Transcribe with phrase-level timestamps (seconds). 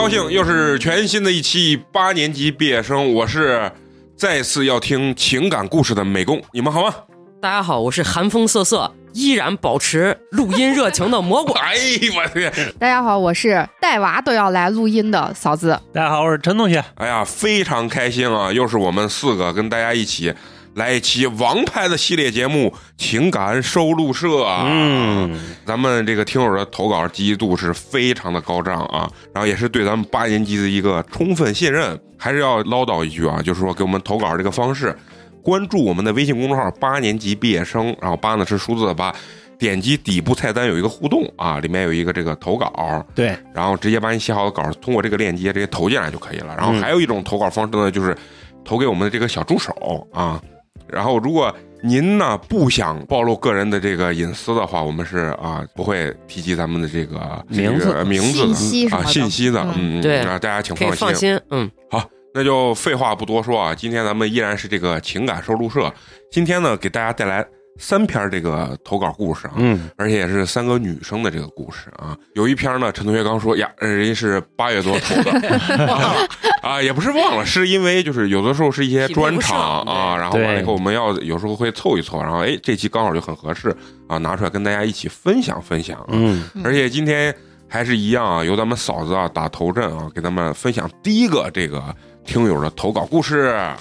[0.00, 3.70] 高兴，又是全新的一期八年级毕业生，我是
[4.16, 6.94] 再次要听情感故事的美工，你们好吗？
[7.38, 11.52] 大家好，我是寒风瑟瑟依然保持录音热情的蘑菇。
[11.60, 12.50] 哎呦我天！
[12.78, 15.78] 大家好，我是带娃都要来录音的嫂子。
[15.92, 16.82] 大家好，我是陈同学。
[16.94, 18.50] 哎呀，非常开心啊！
[18.50, 20.32] 又是我们四个跟大家一起
[20.74, 24.64] 来一期王牌的系列节目《情感收录社》啊。
[24.66, 31.98] 嗯，咱们这个听友的投稿积极度是非常的高涨啊，然后也是对咱们八年级的一个充分信任。
[32.22, 34.94] 还是要唠叨一句啊，就是说给我们投稿这个方式，
[35.42, 39.10] 关注我们的微信公众号“八年级毕业生”，然后八呢是数字的八，
[39.58, 46.54] 点击底部菜单有一个互动啊，里面有一个这个投稿，对，然后直接把你写好的稿通过这个链接直接投进来就可以了。
[46.58, 48.14] 然后嗯还有一种投稿方式呢，就是
[48.66, 50.38] 投给我们的这个小助手啊。
[50.88, 59.04] 然后如果您呢不想暴露个人的这个隐私的话，我们是啊不会提及咱们的这个名字这个名字的啊信息的。
[59.04, 60.96] 信息的，嗯嗯，对啊大家请放心。
[60.96, 62.04] 放放心，嗯，好
[62.34, 65.92] 那就废话不多说啊，今天咱们依然是这个情感收录社，
[66.30, 67.44] 今天呢给大家带来
[67.80, 72.16] 三篇这个投稿故事啊，嗯，而且也是三个女生的这个故事啊。
[72.34, 76.28] 有一篇呢，陈同学刚说呀，人家是八月多投的
[76.62, 83.74] 啊，也不是忘了，是因为就是有的时候是一些专场啊，然后完了以后我们要有时候会凑一凑，然后哎这期刚好就很合适
[84.06, 86.06] 啊，拿出来跟大家一起分享分享啊。
[86.10, 87.34] 嗯，而且今天
[87.66, 91.82] 还是一样啊，由咱们嫂子啊打头阵啊，给咱们分享第一个这个
[92.26, 93.76] 听友的投稿故事啊。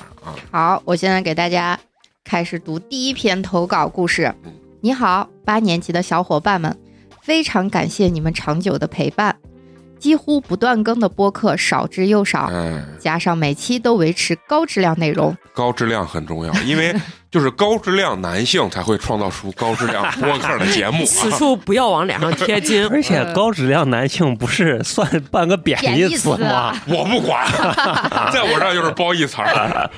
[0.51, 1.77] 好，我现在给大家
[2.29, 4.53] 开始读第一篇投稿故事嗯。
[4.81, 6.77] 你好，八年级的小伙伴们，
[7.23, 9.35] 非常感谢你们长久的陪伴。
[9.99, 16.95] 几乎不断更的播客少之又少，哎，加上每期都维持高质量内容，高质量很重要，因为
[17.29, 21.35] 就是高质量男性才会创造出高质量播客的节目此啊。
[21.37, 22.87] 处不要往脸上贴金。
[22.89, 26.73] 而且高质量男性不是算半个贬义词吗？
[26.87, 27.45] 我不管，
[28.31, 29.89] 在我这儿就是褒义词儿。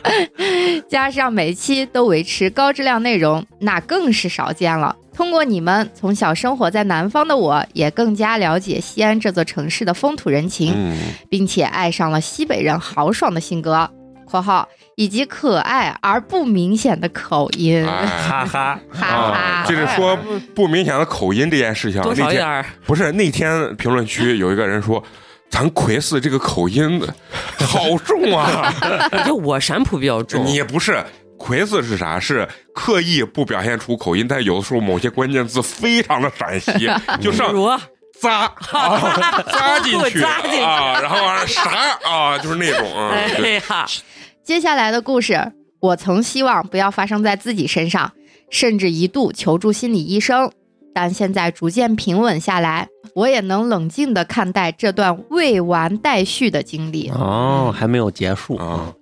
[0.90, 4.96] 加上每期都维持高质量内容，那更是少见了。
[5.14, 10.98] 通过你们，从小生活在南方的我，也更加了解西安这座城市的风土人情，嗯，
[11.30, 13.90] 并且爱上了西北人豪爽的性格
[14.26, 17.84] （括号以及可爱而不明显的口音）。
[17.86, 20.18] 哎哈哈， 哈啊哈，，就是说
[20.56, 25.04] 不明显的口音这件事情，多少那天一点儿，不是那天评论区 有一个人说。
[25.50, 27.02] 咱奎四这个口音
[27.60, 28.74] 好重啊！
[29.28, 30.46] 就我陕普比较重。
[30.46, 31.04] 你不是
[31.42, 32.20] 奎斯是啥？
[32.20, 37.68] 是刻意不表现出口音，但有的时候某些关键字非常的陕西， 就上比如
[38.22, 41.72] 扎 啊扎进去扎进去啊，然后完了啥
[42.08, 43.86] 啊，就是那种啊， 哎对呀，
[44.44, 48.12] 接下来的故事，我曾希望不要发生在自己身上，
[48.50, 50.52] 甚至一度求助心理医生。
[50.94, 57.10] 但现在逐渐平稳下来，我也能冷静的看待这段未完待续的经历。
[57.10, 58.94] 哦，还没有结束啊，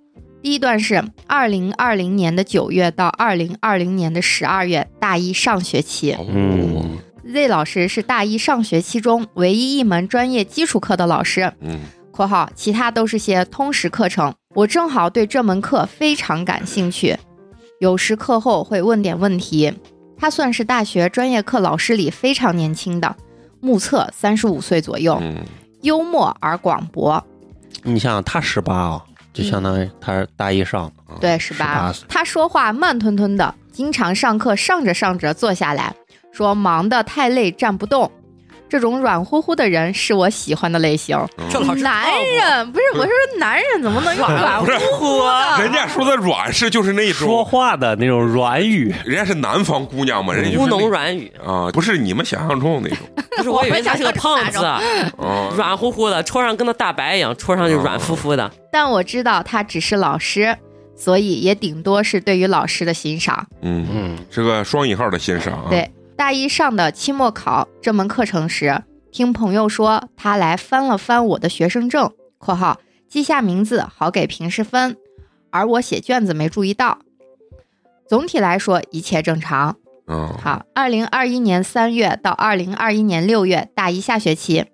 [0.42, 6.12] 第一段是二零二零年的九月到二零二零年的十二月，大一上学期。
[6.12, 6.98] 哦嗯
[7.32, 11.78] Z 老师是大一上学期中唯一一门专业基础课的老师嗯
[12.10, 14.34] （括号其他都是些通识课程）。
[14.56, 17.16] 我正好对这门课非常感兴趣，
[17.78, 19.72] 有时课后会问点问题。
[20.18, 23.14] 他算是大学专业课老师里非常年轻的，
[23.60, 25.36] 目测三十五岁左右，嗯
[25.82, 27.24] 幽默而广博。
[27.84, 32.02] 你想他十八啊，就相当于他是大一上，对，十八18。
[32.08, 35.94] 他说话慢吞吞的，经常上课上着上着坐下来，
[36.32, 38.10] 说忙得太累站不动。
[38.70, 41.18] 这种软乎乎的人是我喜欢的类型。
[41.82, 44.64] 男人不是我说男人怎么能软乎
[44.96, 45.58] 乎的？
[45.64, 54.80] 人家说的软是就是那种说，话的那种软语，人家是南方姑娘嘛，人家就乌侬软语，啊，不是你们想象中的那种 不是我以为他是个胖子，啊。
[55.56, 58.50] 软乎乎的，戳上跟那大白一样，戳上就软乎乎的。
[58.70, 60.56] 但我知道他只是老师，
[60.96, 63.46] 所以也顶多是对于老师的欣赏。
[63.62, 65.66] 嗯，嗯，是个双引号的欣赏啊。
[65.68, 65.90] 对，
[66.20, 72.78] 大一上的期末考这门课程时，听朋友说他来翻了翻我的学生证（括号
[73.08, 74.98] 记下名字好给平时分），
[75.48, 76.98] 而我写卷子没注意到。
[78.06, 79.76] 总体来说一切正常。
[80.08, 84.66] 嗯，好，二零二一年三月到二零二一年六月大一下学期，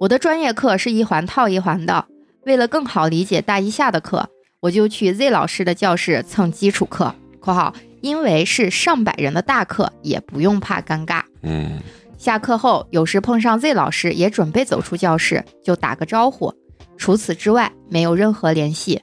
[0.00, 2.04] 我的专业课是一环套一环的。
[2.44, 4.28] 为了更好理解大一下的课，
[4.60, 11.22] 我就去 Z 老师的教室蹭基础课（括号因为是上百人的大课，也不用怕尴尬）。
[11.42, 11.80] 嗯
[12.18, 16.52] 下课后，有时碰上 Z 老师，也准备走出教室，就打个招呼。
[16.96, 19.02] 除此之外，没有任何联系。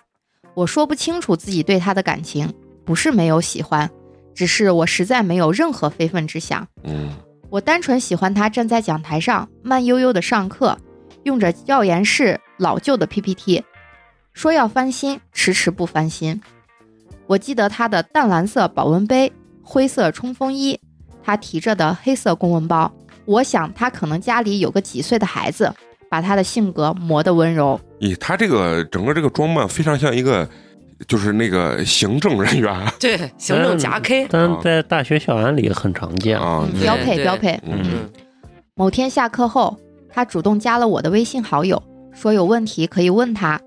[0.56, 2.52] 我说不清楚自己对他的感情，
[2.84, 3.90] 不是没有喜欢，
[4.34, 6.68] 只是我实在没有任何非分之想。
[6.84, 7.12] 嗯
[7.50, 10.76] 我单纯喜欢他站在讲台上慢悠悠的上课，
[11.22, 13.64] 用着教研室老旧的 PPT，
[14.34, 16.42] 说要翻新，迟迟不翻新。
[17.28, 19.32] 我记得他的淡蓝色保温杯、
[19.62, 20.80] 灰色冲锋衣，
[21.24, 22.92] 他提着的黑色公文包。
[23.26, 25.72] 我想他可能家里有个几岁的孩子，
[26.10, 27.80] 把他的性格磨得温柔。
[28.02, 30.48] 咦，他这个整个这个装扮非常像一个，
[31.08, 36.38] 就是那个行政人员 对，行政夹 K，但在大学校园里很常见。
[36.38, 37.54] 啊嗯，标配标配。
[37.66, 38.10] 嗯嗯，
[38.76, 39.78] 某天下课后，
[40.10, 41.82] 他主动加了我的微信好友，
[42.14, 43.60] 说有问题可以问他。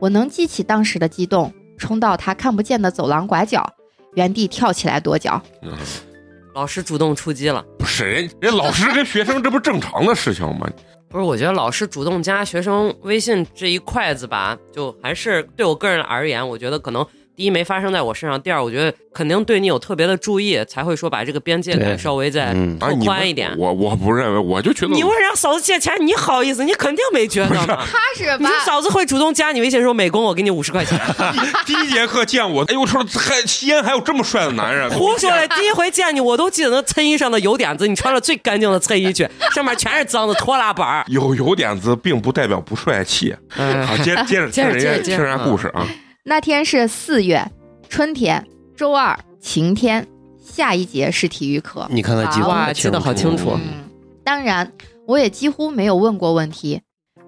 [0.00, 3.68] 我能记起当时的激动，冲到他看不见的走廊拐角，
[4.14, 5.42] 原地跳起来跺脚。
[5.62, 5.72] 嗯，
[6.54, 7.64] 老师主动出击了。
[7.78, 10.68] 不是人人老师跟学生，这不是正常的事情吗？
[11.08, 17.04] 不是，我觉得老师主动加学生微信这一块子吧，就还是对我个人而言，我觉得可能
[17.36, 23.50] 第一没发生在我身上，第二我觉得肯定对你有特别的注意，才会说把这个边界感稍微再拓宽一点。
[23.56, 26.64] 我我不认为，我就觉得你问人家嫂子借钱，你好意思？
[26.64, 27.66] 你肯定没觉得嘛。
[27.66, 31.00] 他是你嫂子会主动加你微信说：“美工，我给你五十块钱。
[31.64, 35.48] 第一节课见我，哎呦我说还西安还有这么帅的男人，”胡说嘞！
[35.56, 41.02] 第一回见你，我都记得那衬衣上的油点子，你穿了最干净的衬衣去，上面全是脏的拖拉板。
[41.08, 43.34] 有油点子，并不代表不帅气。
[43.56, 45.86] 嗯好，接着接着接着听人家接着接着听人家故事啊，
[46.22, 47.50] 那天是四月，
[47.88, 48.46] 春天，
[48.76, 50.06] 周二，晴天。
[50.38, 51.86] 下一节是体育课。
[51.90, 53.88] 你看看记得哇很记得好清楚嗯，
[54.24, 54.70] 当然，
[55.06, 56.82] 我也几乎没有问过问题，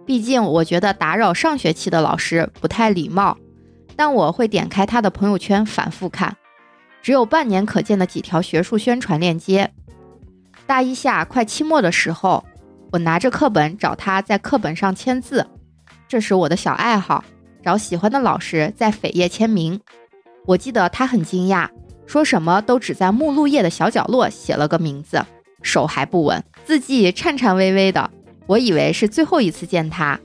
[0.05, 3.39] 毕竟我觉得打扰上学期的老师不太礼貌。
[3.97, 6.37] 但我会点开他的朋友圈反复看，
[7.00, 9.71] 只有半年可见的几条学术宣传链接。
[10.67, 12.44] 大一下快期末的时候，
[12.91, 15.47] 我拿着课本找他在课本上签字，
[16.09, 17.25] 这是我的小爱好，
[17.62, 19.81] 找喜欢的老师在扉页签名。
[20.44, 21.69] 我记得他很惊讶，
[22.06, 25.25] 说什么都只在目录页的小角落写了个名字，
[25.62, 28.11] 手还不稳，字迹颤颤巍巍的。
[28.47, 30.19] 我以为是最后一次见他，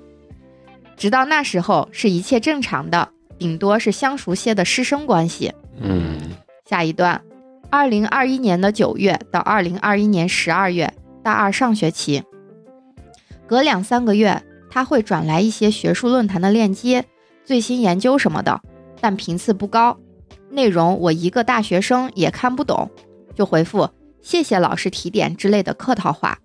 [0.98, 5.54] 直到那时候是一切正常的，顶多是相熟些的师生关系。
[5.80, 6.18] 嗯，
[6.68, 7.22] 下一段，
[7.70, 10.92] 二零二一年的九月到二零二一年十二月，
[11.24, 12.24] 大二上学期，
[13.46, 14.42] 隔两三个月
[14.72, 17.06] 他会转来一些学术论坛的链接、
[17.48, 18.60] 最新研究什么的，
[19.00, 19.98] 但频次不高，
[20.50, 22.92] 内容我一个大学生也看不懂，
[23.36, 23.90] 就回复
[24.22, 26.40] 谢谢老师提点之类的客套话。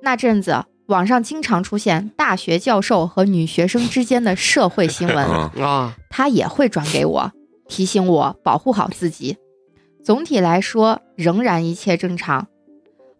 [0.00, 5.26] 那阵子，网上经常出现大学教授和女学生之间的社会新闻。
[5.26, 7.32] 嗯 啊，他也会转给我，
[7.66, 9.36] 提醒我保护好自己。
[10.04, 12.46] 总体来说，仍然一切正常，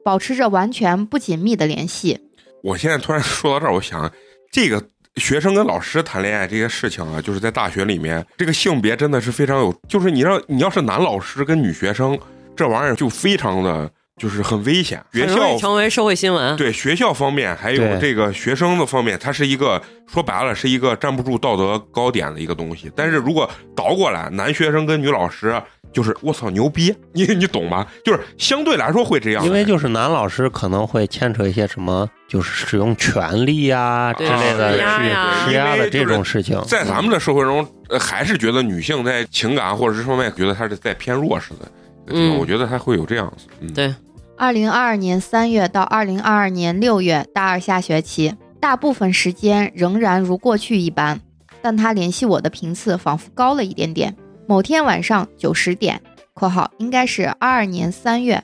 [0.05, 2.21] 保持着完全不紧密的联系。
[2.63, 4.13] 我现在突然说到这儿，我想
[4.53, 12.19] 这个学生跟老师谈恋爱这些事情啊，就是在大学里面，这个性别真的是非常有，就是你让你要是男老师跟女学生，
[12.57, 15.01] 这玩意儿就非常的就是很危险。
[15.13, 16.57] 学校成为社会新闻。
[16.57, 19.81] 对学校方面，还有这个学生的方面，它是一个
[20.13, 22.91] 说白了是一个站不住道德高点的一个东西。
[22.97, 25.61] 但是如果倒过来，男学生跟女老师，
[25.95, 27.87] 就是我操牛逼，你你懂吗？
[28.05, 36.61] 就是相对来说会这样，因为就是男老师可能会牵扯一些什么，就是使用权力呀之类的施压呀去施压的这种事情。
[36.67, 41.71] 在咱们的社会中，呃还是觉得女性在情感或者这方面，觉得她是在偏弱势的。
[42.09, 43.47] 嗯我觉得她会有这样子。
[43.61, 43.95] 嗯，对
[44.37, 51.21] 二零二二年三月到二零二二年六月，大二下学期，大部分时间仍然如过去一般，
[51.63, 54.15] 但他联系我的频次仿佛高了一点点。
[54.47, 56.03] 某天晚上九十点
[56.35, 58.43] （括号应该是二二年三月），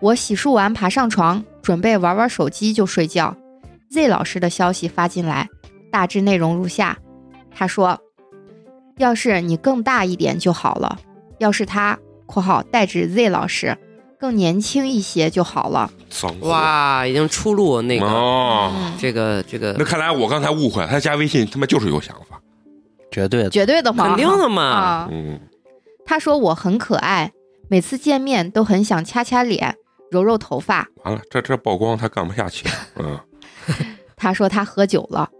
[0.00, 3.34] 我洗漱完爬上床，准备玩玩手机就睡觉。
[3.90, 5.48] Z 老师的消息发进来，
[5.90, 6.98] 大致内容如下：
[7.54, 7.98] 他说，
[8.98, 10.98] 要是你更大一点就好了，
[11.38, 13.78] 要是他（括号代指 Z 老师）
[14.20, 15.90] 更年轻一些就好了。
[16.40, 22.38] 哇，已经出入那个这个这个那看来我刚才误会了，他加微信他妈就是有想法。
[23.14, 23.50] 绝对的。
[23.50, 24.08] 绝对的吗？
[24.08, 24.62] 肯定的嘛。
[24.62, 25.08] 啊！
[25.12, 25.38] 嗯，
[26.04, 27.32] 他说我很可爱，
[27.68, 29.76] 每次见面都很想掐掐脸、
[30.10, 30.88] 揉揉头发。
[31.04, 32.68] 完了，这这曝光他干不下去。
[32.98, 33.20] 嗯，
[34.16, 35.30] 他说他喝酒了。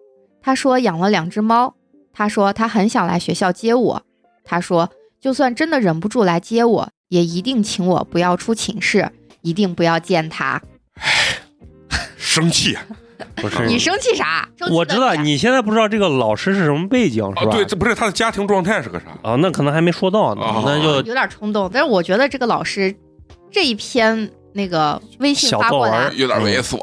[0.40, 1.74] 他说养了两只猫。
[2.12, 4.02] 他说他很想来学校接我。
[4.44, 4.88] 他说
[5.20, 10.62] 就算真的忍不住来接我，也一定请我不要出寝室，一定不要见他。
[12.16, 12.78] 生气
[13.36, 14.48] 不是你生气啥？
[14.70, 17.46] 我知道你现在不知道这个老师是什么背景是啊！
[17.46, 17.52] 吧？
[17.52, 19.06] 对，这不是他的家庭状态是个啥？
[19.22, 22.94] 啊，那可能还没说到呢，哦那就有点冲动，但是我觉得这个老师
[23.50, 26.78] 这一篇那个微信小发过来作文，有点猥琐。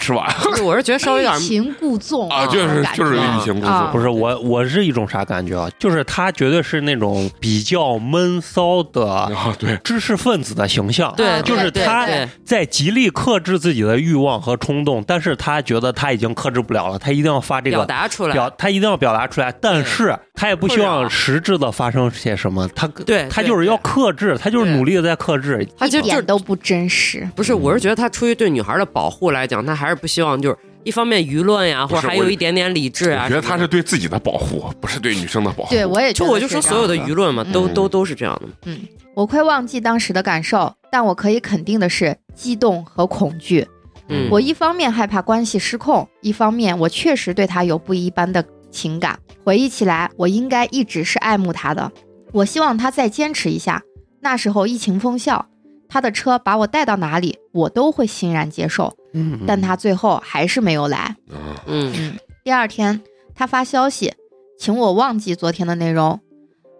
[0.00, 0.34] 是吧？
[0.42, 5.70] 就是我是觉得稍微有点欲擒故纵啊，就是就是欲擒故啊纵，不是我，我是一种啥感觉啊？
[5.78, 27.28] 就是他绝对是那种比较闷骚的啊，对，知识分子的形象，对，就是对他对在极力克制自己的欲望和冲动，但是他觉得他已经克制不了了，他一定要发这个表个达出来，表，他一定要表达出来，但是他也不希望实质的发生些什么，他对对他就是要克制，他就是对努力的在克制，一他就就点都不真实。
[27.36, 35.70] 不是，我是觉得他出于对女孩的保护来讲，他还是不希望就是一方面舆论呀，或者还有一点点理智啊觉得他是对自己的保护，不是对女生的保护。
[35.70, 38.48] 对，我也觉得就我就说所有的舆论嘛，都嗯都都是这样的。
[38.64, 38.80] 嗯，
[39.14, 43.66] 我快忘记当时的感受，但我可以肯定的是激动和恐惧。
[44.08, 49.18] 嗯，我一方面害怕关系失控，一方面我确实对他有不一般的情感。
[49.44, 51.92] 回忆起来，我应该一直是爱慕他的。
[52.32, 53.82] 我希望他再坚持一下。
[54.20, 55.46] 那时候疫情封校，
[55.88, 58.94] 他的车把我带到哪里，我都会欣然接受。
[59.12, 61.16] 嗯，但他最后还是没有来。
[61.28, 63.00] 嗯嗯第二天，
[63.34, 64.12] 他发消息，
[64.58, 66.20] 请我忘记昨天的内容。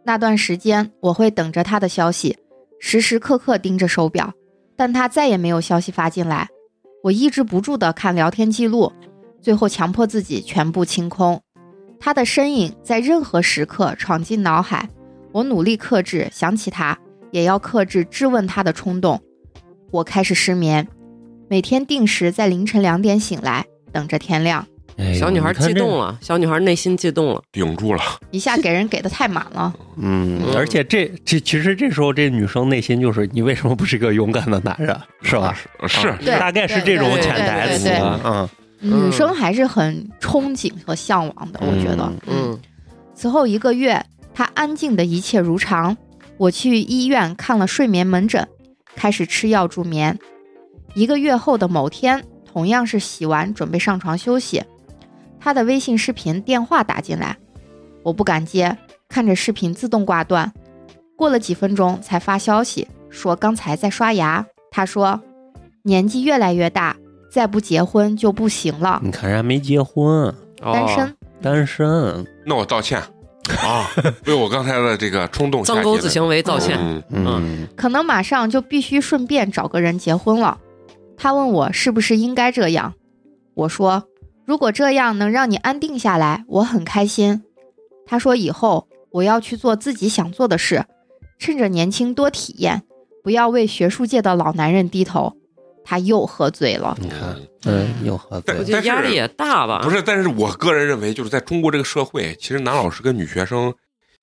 [0.04, 2.38] 那段时间，我会等着他的消息，
[2.78, 4.32] 时时刻刻盯着手表，
[4.76, 6.48] 但他再也没有消息发进来。
[7.02, 8.92] 我抑制不住的看聊天记录，
[9.42, 11.40] 最后强迫自己全部清空。
[11.98, 14.88] 他的身影在任何时刻闯进脑海，
[15.32, 16.98] 我努力克制，想起他
[17.30, 19.20] 也要克制质问他的冲动。
[19.90, 20.88] 我开始失眠，
[21.50, 24.64] 每天定时在凌晨两点醒来，等着天亮。
[24.96, 27.42] 哎小女孩激动了，小女孩内心激动了。
[27.50, 29.74] 顶住了，一下给人给的太满了。
[29.96, 35.58] 嗯，嗯而且这这其实这时候这女生内心就是你为什么不是一个勇敢的男人，是吧？
[35.88, 37.90] 是啊大概是这种潜台词
[38.82, 42.12] 嗯，女生还是很憧憬和向往的，我觉得。
[42.28, 42.56] 嗯
[43.12, 45.96] 此后一个月，她安静的一切如常。
[46.36, 48.46] 我去医院看了睡眠门诊，
[48.94, 50.16] 开始吃药助眠。
[50.94, 54.62] 一个月后的某天，同样是洗完准备上床休息，
[55.38, 57.36] 他的微信视频电话打进来，
[58.02, 58.76] 我不敢接，
[59.08, 60.52] 看着视频自动挂断。
[61.16, 64.44] 过了几分钟才发消息说刚才在刷牙。
[64.70, 65.20] 他说
[65.82, 66.96] 年纪越来越大，
[67.30, 71.06] 再不结婚就不行了，你看人家没结婚，单身。
[71.06, 73.00] 哦单身，那我道歉
[73.64, 73.88] 啊，
[74.26, 76.78] 为我刚才的这个冲动下脏钩子行为道歉。
[76.78, 80.58] 嗯嗯，可能马上就必须顺便找个人结婚了。
[81.22, 82.94] 他问我是不是应该这样，
[83.52, 84.08] 我说
[84.46, 87.42] 如果这样能让你安定下来，我很开心。
[88.06, 90.86] 他说以后我要去做自己想做的事，
[91.38, 92.84] 趁着年轻多体验，
[93.22, 95.36] 不要为学术界的老男人低头。
[95.84, 99.80] 他又喝醉了，你看，嗯，又喝醉了我，觉得压力也大吧？
[99.82, 103.74] 不是，但是我个人认为，就是在中国这个社会，其实男老师跟女学生，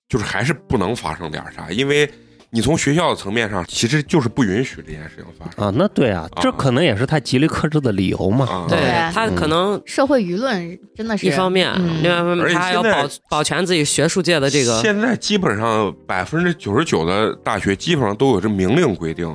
[0.08, 2.10] 就是还是不能发生点啥，因为
[2.50, 8.46] 你从学校的层面上，其实就是不允许这件事情发生啊，那对啊，这啊可能也是他极力克制的理由嘛。
[8.46, 8.66] 啊。
[8.68, 14.80] 对对他可能社会舆论真的是一方面，嗯另外一方面而且他还要保保全自己学术界的这个。
[14.80, 19.26] 现在基本上百分之九十九的大学基本上都有这明令规定，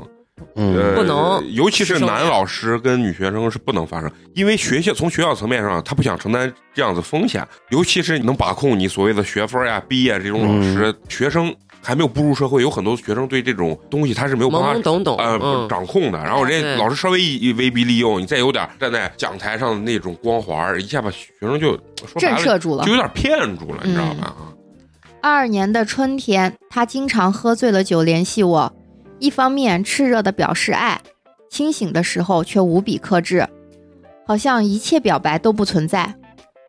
[0.55, 11.53] 嗯，呃，不能尤其是男老师跟女学生是不能发生，因为学校从学校层面上，他不想承担这样子风险，尤其是能把控你所谓的学分呀、毕业这种老师，嗯学生
[11.84, 21.72] 还没有步入社会，有很多学生对这种东西他是没有办法懵懵懂懂，呃嗯，掌控的，然后人家老师稍微一一威逼利诱，你再有点站在讲台上的那种光环，一下把学生就
[22.08, 22.92] 说震慑住了就。
[22.92, 24.28] 有点骗住了，你知道吧？
[24.28, 24.36] 啊
[25.22, 28.74] 二二年的春天，他经常喝醉了酒联系我，
[29.20, 31.02] 一方面炽热的表示爱，
[31.50, 33.48] 清醒的时候却无比克制，
[34.28, 36.13] 好像一切表白都不存在。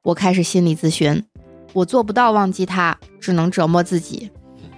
[0.04, 1.24] 我开始心理咨询，
[1.72, 4.30] 我做不到忘记他，只能折磨自己。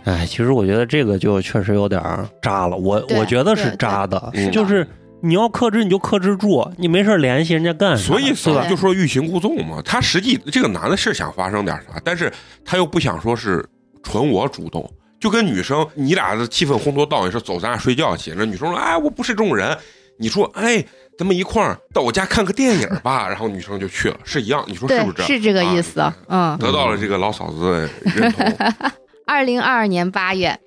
[0.07, 4.87] 哎，其实我觉得这个就确实有点儿渣了，我我觉得是渣的就是
[5.21, 8.05] 你要克制你就克制住，你没事儿联系人家干啥？
[8.05, 9.83] 所以对吧嫂子就说欲擒故纵嘛。
[9.85, 12.33] 他实际这个男的是想发生点啥，但是
[12.65, 13.69] 他又不想说是
[14.05, 19.77] 纯我主动，就跟女生你俩的气氛烘托到，你说走咱俩睡觉去，那女生说哎我不是这种人，
[20.21, 20.85] 你说哎
[21.19, 25.23] 咱们一块儿到我家看个电影吧，然后女生就去了，是一样，你说是，不是？
[25.25, 25.99] 是这个意思。
[25.99, 28.47] 啊嗯，得到了这个老嫂子的认同。
[29.27, 30.61] 二零二二年八月，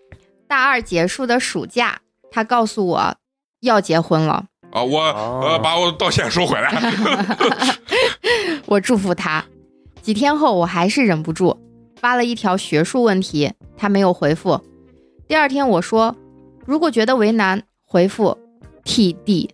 [0.46, 2.00] 大二结束的暑假，
[2.30, 3.16] 他告诉我
[3.62, 4.46] 要结婚了。
[4.72, 6.70] 啊，我哦呃把我道歉收回来。
[8.68, 9.44] 我祝福他。
[10.01, 11.58] 几天后，我还是忍不住
[11.96, 14.62] 发了一条学术问题，他没有回复。
[15.28, 16.16] 第二天我说，
[16.66, 18.38] 如果觉得为难，回复
[18.84, 19.50] TD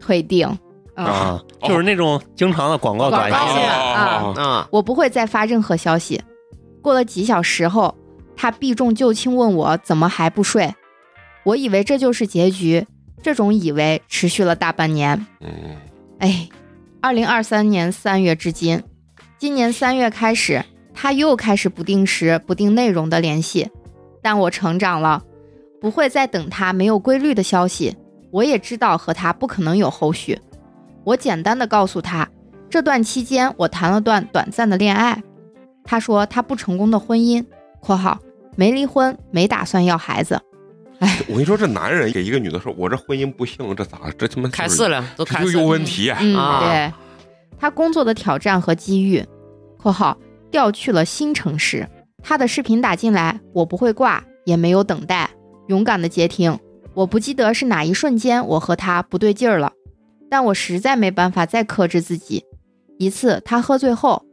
[0.00, 0.58] 退订。
[0.96, 6.20] 嗯，啊，就是那种经常的广告短广告信信啊啊，我不会再发任何消息。
[6.82, 7.94] 过了几小时后，
[8.40, 10.72] 他避重就轻问我怎么还不睡。
[11.42, 12.86] 我以为这就是结局，
[13.20, 15.26] 这种以为持续了大半年。
[15.40, 15.76] 嗯，
[16.20, 16.48] 哎，
[17.00, 18.80] 二零二三年三月至今，
[19.38, 20.64] 今年三月开始，
[20.94, 23.68] 他又开始不定时、不定内容的联系，
[24.22, 25.24] 但我成长了，
[25.80, 27.96] 不会再等他没有规律的消息。
[28.30, 30.38] 我也知道和他不可能有后续。
[31.02, 32.28] 我简单的告诉他，
[32.70, 35.24] 这段期间我谈了段短暂的恋爱。
[35.82, 37.44] 他说他不成功的婚姻
[37.80, 38.18] （括号
[38.58, 40.42] 没离婚，没打算要孩子）。
[40.98, 44.10] 哎我跟你说，这男人给一个女的说，我这婚姻不幸，这咋？
[44.18, 45.64] 这他妈开撕了，都有。
[45.64, 46.10] 问题。
[46.18, 46.92] 嗯，啊对，
[47.56, 49.24] 他工作的挑战和机遇
[49.78, 50.18] （括号
[50.50, 51.88] 调去了新城市）。
[52.20, 55.30] 他的视频打进来，我不会挂，也没有等待，
[55.68, 56.58] 勇敢的接听。
[56.94, 59.72] 我不记得是哪一瞬间我和他不对劲儿了，
[60.28, 62.44] 但我实在没办法再克制自己。
[62.98, 64.24] 一次他喝醉后，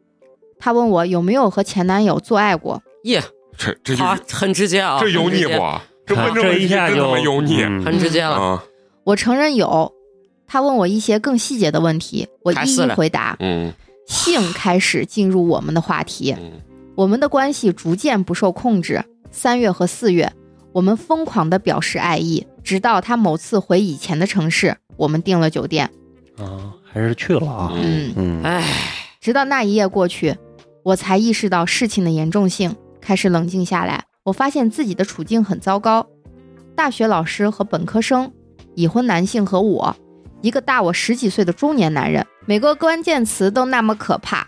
[0.58, 3.22] 他问我有没有和前男友做爱过，耶，
[3.58, 5.52] 这这就好，很直接啊，这油腻不？
[6.06, 8.36] 这问这问题一下就真他妈油腻嗯很直接了。
[8.36, 8.64] 啊！
[9.04, 9.92] 我承认有。
[10.48, 13.36] 他问我一些更细节的问题，我一一回答。
[13.40, 13.74] 嗯
[14.08, 16.36] 性开始进入我们的话题。
[16.38, 16.62] 嗯
[16.96, 19.04] 我们的关系逐渐不受控制。
[19.32, 20.32] 三月和四月，
[20.72, 25.90] 我们疯狂的表示爱意，直到他某次回以前的城市，我们订了酒店。
[26.38, 27.72] 啊，还是去了啊。
[27.74, 28.64] 嗯嗯，嗯，哎，
[29.20, 30.38] 直到那一夜过去，
[30.84, 32.74] 我才意识到事情的严重性，
[33.06, 34.04] 开始冷静下来。
[34.24, 36.08] 我发现自己的处境很糟糕，
[36.76, 38.32] 大学老师和本科生，
[38.74, 39.96] 已婚男性和我，
[40.42, 44.48] 一个大我十几岁的中年男人，每个关键词都那么可怕。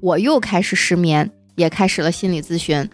[0.00, 2.88] 我又开始失眠，也开始了心理咨询。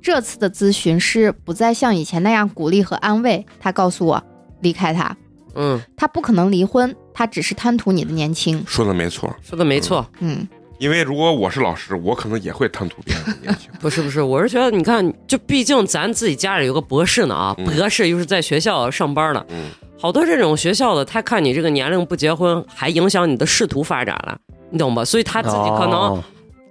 [0.00, 4.22] 这次的咨询师不再像以前那样鼓励和安慰，他告诉我
[4.60, 5.16] 离开他，
[5.56, 8.62] 嗯，他不可能离婚，他只是贪图你的年轻。
[8.66, 9.34] 说的没错。
[9.42, 10.08] 说的没错。
[10.20, 10.46] 嗯，
[10.82, 13.70] 因为如果我是老师，我可能也会贪图别人的年轻。
[13.78, 24.36] 不是不是，我是觉得，你看，就毕竟咱自己家里有个博士呢啊，嗯博士又是在学校上班呢，嗯好多这种学校的，他看你这个年龄不结婚，还影响你的仕途发展了，
[24.70, 25.04] 你懂吧？
[25.04, 26.24] 所以他自己可能哦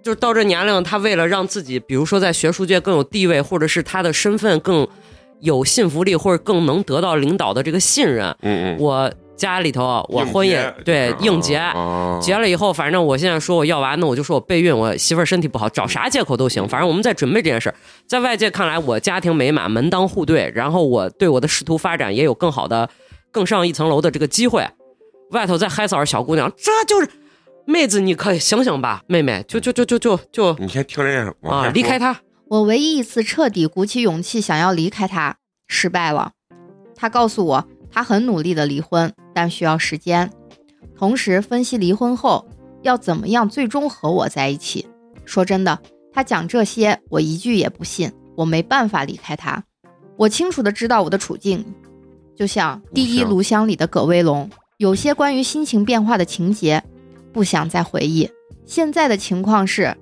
[0.04, 4.86] 就是到这年龄，他为了让自己，比如说在学术界更有地位，或者是他的身份更
[5.40, 9.10] 有信服力，或者更能得到领导的这个信任，嗯嗯，我
[9.42, 11.56] 家里头啊我婚也对应结。
[11.58, 16.68] 啊结了以后，反正我现在说我要娃，那我就说我备孕，我媳妇儿身体不好，找啥借口都行。
[16.68, 17.76] 反正我们在准备这件事儿，
[18.06, 22.88] 在外界看来我家庭美满，门当户对，然后我对我的仕途发展也有更好的、
[23.32, 24.68] 更上一层楼的这个机会。
[25.32, 27.10] 外头再嗨骚小姑娘，这就是
[27.66, 32.20] 妹子，你可以醒醒吧，妹妹，就就就就就就你先听人家往啊，离开他。
[32.50, 36.34] 我唯一一次彻底鼓起勇气想要离开他，失败了。
[36.96, 40.32] 他告诉我，他很努力的离婚，但需要时间，
[40.96, 42.48] 同时分析离婚后
[42.82, 44.88] 要怎么样最终和我在一起。
[45.26, 45.80] 说真的，
[46.14, 49.64] 他讲这些我一句也不信，我没办法离开他。
[50.18, 51.66] 我清楚的知道我的处境，
[52.36, 56.84] 就像《第一炉香》里的葛威龙，有些关于心情变化的情节，
[57.34, 58.30] 不想再回忆。
[58.66, 59.96] 现在的情况是，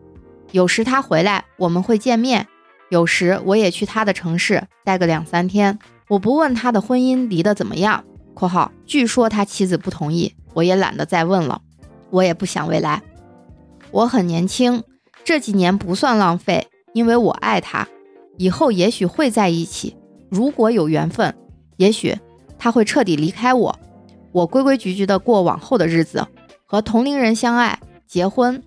[0.52, 2.48] 有时他回来我们会见面，
[2.90, 5.80] 有时我也去他的城市待个两三天。
[6.10, 11.62] 我不问他的婚姻离得怎么样（括号据说他妻子不同意），我也懒得再问了，
[12.10, 13.04] 我也不想未来。
[13.92, 14.84] 我很年轻，
[15.24, 17.88] 这几年不算浪费，因为我爱他，
[18.38, 19.96] 以后也许会在一起。
[20.30, 21.36] 如果有缘分，
[21.78, 22.18] 也许
[22.58, 23.80] 他会彻底离开我，
[24.32, 26.26] 我规规矩矩的过往后的日子，
[26.66, 28.64] 和同龄人相爱、结婚，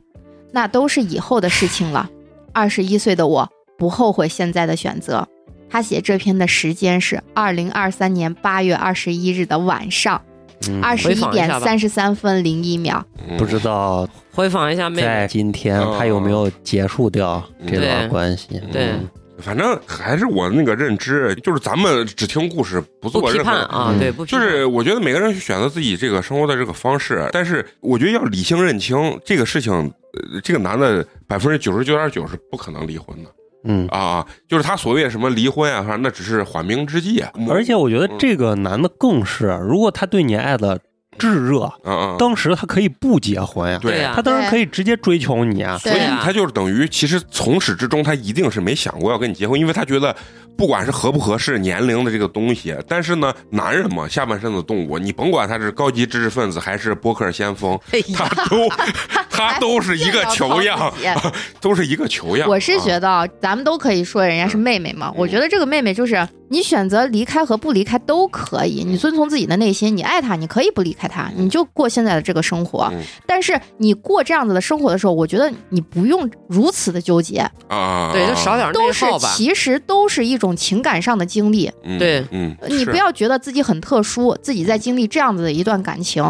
[0.52, 2.08] 那都是以后的事情了。
[2.52, 5.26] 二十一岁的我不后悔现在的选择。
[5.72, 10.20] 他写这篇的时间是二零二三年八月二十一日的晚上
[10.68, 10.82] 嗯。
[10.82, 13.02] 二十一点三十三分零一秒。
[13.26, 13.38] 嗯。
[13.38, 14.06] 不知道。
[14.34, 18.60] 回访一下妹在妹，今天他有没有结束掉这段关系？
[18.70, 18.90] 对。
[18.90, 19.08] 嗯。
[19.38, 23.50] 反正还是我那个认知，就是咱们只听故事，不做任何。
[23.50, 23.98] 判啊，嗯。
[23.98, 33.30] 对，不就是我觉得每个人去选择自己这个生活的这个方式，但是我觉得要理性认清这个事情，呃，这个男的百分之九十九点九是不可能离婚的
[33.64, 37.30] 嗯，啊，就是他所谓什么离婚啊，那只是缓兵之计啊。
[37.48, 40.80] 而且我觉得这个男的更是，如果他对你爱的
[41.18, 44.12] 炙热，嗯嗯，当时他可以不结婚呀，对呀。
[44.14, 45.78] 他当然可以直接追求你啊。
[45.78, 50.14] 所以他就是等于，其实从始至终他一定是没想过要跟你结婚，因为他觉得
[50.56, 58.68] 不管是合不合适年龄的这个东西，但是呢，男人嘛，下半身的动物，你甭管他是高级知识分子还是播客先锋， 哎他，都
[59.30, 60.92] 他都是一个球样，
[61.60, 62.48] 都是一个球样。
[62.48, 65.12] 我是觉得，得啊咱们都可以说人家是妹妹嘛。
[65.16, 73.00] 我觉得这个妹妹就是你选择离开和不离开都可以，你遵从自己的内心，你爱他，你可以不离开他，你就过现在的这个生活嗯。
[73.26, 77.38] 但是你过这样子的生活的时候，我觉得你不用如此的纠结，
[77.68, 79.32] 啊，对，就少点内都是耗吧。
[79.34, 81.72] 其实都是一种情感上的经历。
[81.82, 86.22] 嗯对嗯，你不要觉得自己很特殊，自己在经历这样子的一段感情。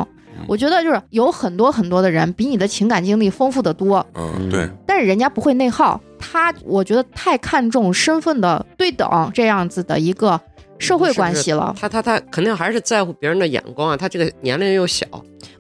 [0.48, 10.40] 我觉得就是有很多很多的人比你的情感经历丰富的多，嗯，对，但是人家不会内耗，他我觉得太看重身份的对等这样子的一个
[10.78, 11.74] 社会关系了。
[11.78, 15.04] 他他他肯定还是在乎别人的眼光啊，他这个年龄又小，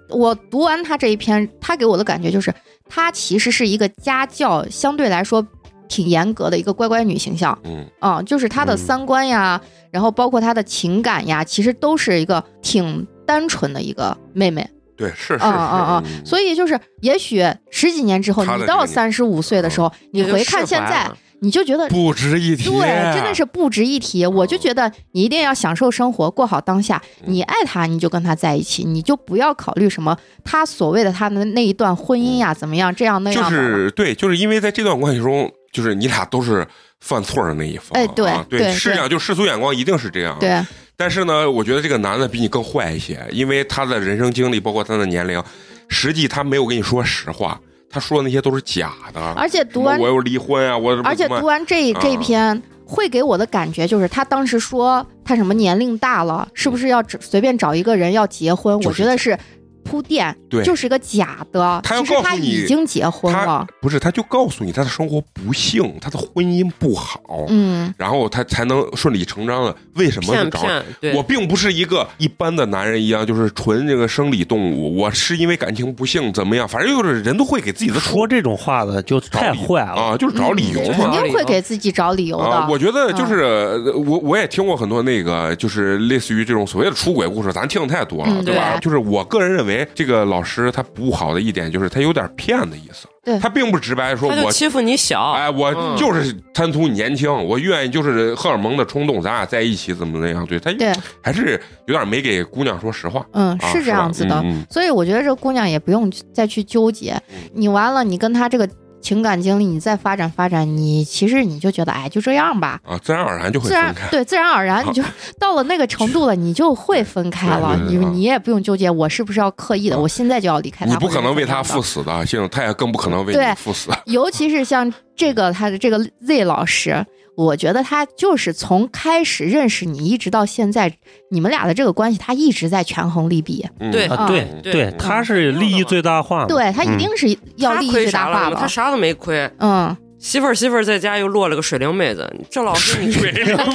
[0.08, 2.54] 我读完他这一篇，他给我的感觉就是，
[2.88, 5.44] 他其实是一个家教相对来说
[5.88, 7.58] 挺严格的一个乖乖女形象。
[7.64, 14.68] 嗯啊、就是她的嗯三观呀，然后包括她的情感呀，其实都是一个挺单纯的一个妹妹。
[14.96, 16.26] 对，是是是，嗯嗯嗯嗯。
[16.26, 24.26] 所以就是，也许十几年之后，你到三十五岁的时候，你回看现在，你就觉得不值一提，对，真的是不值一提。
[24.26, 27.02] 我就觉得你一定要享受生活，过好当下。
[27.22, 27.32] 嗯。
[27.32, 33.78] 你爱他，你就跟他在一起，你就不要考虑什么他所谓的他的那一段婚姻呀，怎么样这样那样的了。
[33.78, 36.66] 是对，就是因为在这段关系中，就是你俩都是
[37.00, 40.38] 犯错的那一方，哎对啊对对，是这样，就世俗眼光一定是这样，。
[40.38, 40.64] 对，
[41.02, 45.42] 但是呢，我觉得这个男的比你更坏一些，因为他的人生经历，包括他的年龄，
[45.88, 47.60] 实际他没有跟你说实话，
[47.90, 49.20] 他说的那些都是假的。
[49.32, 58.76] 而且读完我又离婚啊，我而且读完这啊这一篇，会给我的感觉就是，他当时说他什么年龄大了，是不是要只随便找一个人要结婚？
[58.76, 59.36] 就是我觉得是
[59.84, 61.80] 铺垫，对就是个假的。
[61.82, 74.96] 他要告诉你已经结婚他了，不是，他就告诉你他的生活不幸，他的婚姻不好，嗯，然后他才能顺理成章的为什么是找骗骗，我并不是一个一般的男人一样，就是纯这个生理动物。
[74.96, 79.92] 我是因为感情不幸怎么样，反正就是人都会给自己的说这种话的就太坏了。
[79.92, 81.22] 啊，就是找理由嘛肯。
[81.22, 82.44] 定会给自己找理由的。
[82.44, 88.72] 啊，我觉得就是、呃我我也听过很多那个，就是类似于这种所谓的出轨故事，咱听的太多了，嗯对吧？
[88.76, 94.52] 对就是我个人认为，这个老师他不好的一点就是他有点骗的意思，对他并不直白说我。
[94.52, 100.46] 欺负你小，哎，我嗯就是贪图你年轻，我愿意就是荷尔蒙的冲动，咱俩在一起怎么怎么样？
[100.46, 103.24] 对他对，还是有点没给姑娘说实话。
[103.32, 104.44] 嗯，啊是这样子的。
[104.70, 107.20] 所以我觉得这姑娘也不用再去纠结，
[107.54, 108.68] 你完了，你跟他这个
[109.02, 112.80] 情感经历，你再发展发展，你其实你就觉得，哎，就这样吧。
[112.86, 114.08] 嗯啊，自然而然就会自然分开。
[114.08, 115.02] 对，自然而然 你就
[115.38, 117.76] 到了那个程度了，你就会分开了。
[117.88, 120.92] 你你也不用纠结我是不是要刻意的，啊我现在就要离开他。
[120.92, 123.90] 你不可能为他赴死的，幸他也更不可能为赴死。
[124.06, 127.04] 尤其是像这个他的这个 Z 老师，
[127.36, 130.92] 我觉得他就是从开始认识你一直到现在，
[131.30, 133.66] 你们俩的这个关系，他一直在权衡利弊。
[133.80, 136.46] 嗯对啊，对嗯对对，他是利益最大化嘛。
[136.46, 138.12] 对他一定是要利益最？
[138.12, 138.56] 大化的。
[138.56, 143.56] 他啥都没亏，嗯，媳妇儿媳妇儿在家又落了个水灵妹子，这老师你水灵妹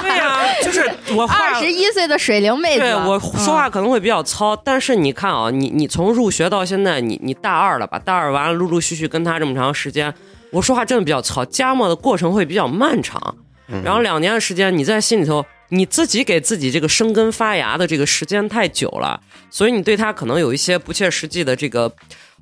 [0.00, 7.98] 对呀、就是我话二十一岁的水灵妹子，对我嗯说话可能会比较糙，但是你看啊，你你从入学到现在，你你大二了吧？
[7.98, 10.12] 大二完了，陆陆续续跟他这么长时间，
[10.50, 13.36] 我说话真的比较糙，加墨的过程会比较漫长。
[13.70, 21.92] 嗯然后两年的时间，你在心里头，你自己给自己这个生根发芽的这个时间太久了，所以你对他可能有一些不切实际的这个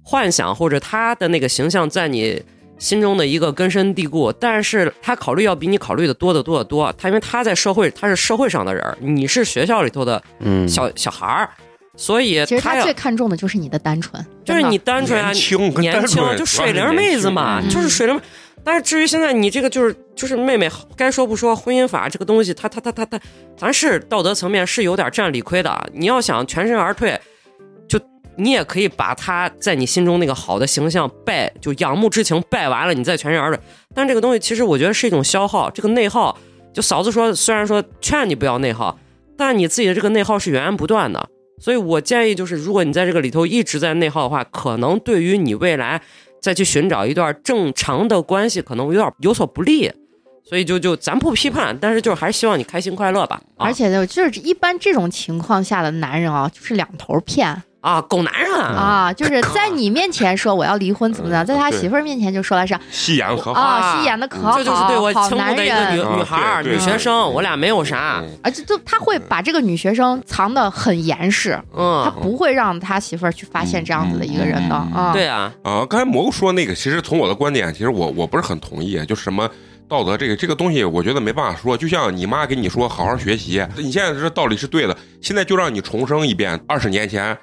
[0.04, 2.40] 幻想，或者他的那个形象在你
[2.78, 4.32] 心中的一个根深蒂固。
[4.32, 11.50] 但是他考虑要比你考虑的多得多得多，他因为他在社会，他是社会上的人，你是学校里头的嗯，小小孩儿，
[11.96, 18.20] 所以其实他最看重的就是你的单纯，就是你单纯啊，年轻跟年轻就水灵妹子嘛，就是水灵。
[18.62, 23.18] 但是至于现在你这个就是就是妹妹该说不说，婚姻法这个东西，它它它它它，
[23.56, 25.88] 咱是道德层面是有点占理亏的。
[25.92, 27.18] 你要想全身而退，
[27.88, 27.96] 就
[28.36, 33.60] 你也可以把他在你心中那个好的形象拜，就仰慕之情拜完了，你再全身而退。
[33.94, 36.36] 但这个东西其实我觉得是一种消耗，这个内耗，
[36.74, 38.98] 就嫂子说，虽然说劝你不要内耗，
[39.38, 41.28] 但你自己的这个内耗是源源不断的。
[41.60, 46.00] 所以我建议就是，如果你在这个里头一直在内耗的话，可能对于你未来
[46.40, 49.90] 再去寻找一段正常的关系，可能有点有所不利。
[50.48, 53.42] 所以就就咱不批判，但是就是还是希望你开心快乐吧。
[53.56, 63.60] 而且呢就是一般这种情况下的男人啊，就是两头骗啊，狗男人啊，啊，就是在你面前说我要离婚怎么的，在他媳妇儿面前就说了是戏演的可好。
[63.60, 68.20] 啊，戏演的可好，这就是对我倾慕好男的一个女人啊女孩儿、女学生，我俩没有啥。
[68.24, 75.12] 嗯啊，就就他会把这个女学生藏得很严实，嗯他嗯，不会让他媳妇儿去发现这样子的一个人的啊。
[75.12, 79.48] 对啊，啊，刚才蘑菇说那个，其实从我的观点，其实我我不是很同意，就是什么
[79.88, 81.76] 道德这个这个东西，我觉得没办法说。
[81.76, 87.36] 就像你妈跟你说好好学习，你现在这道理是对的，现在就让你重生一遍，二十年前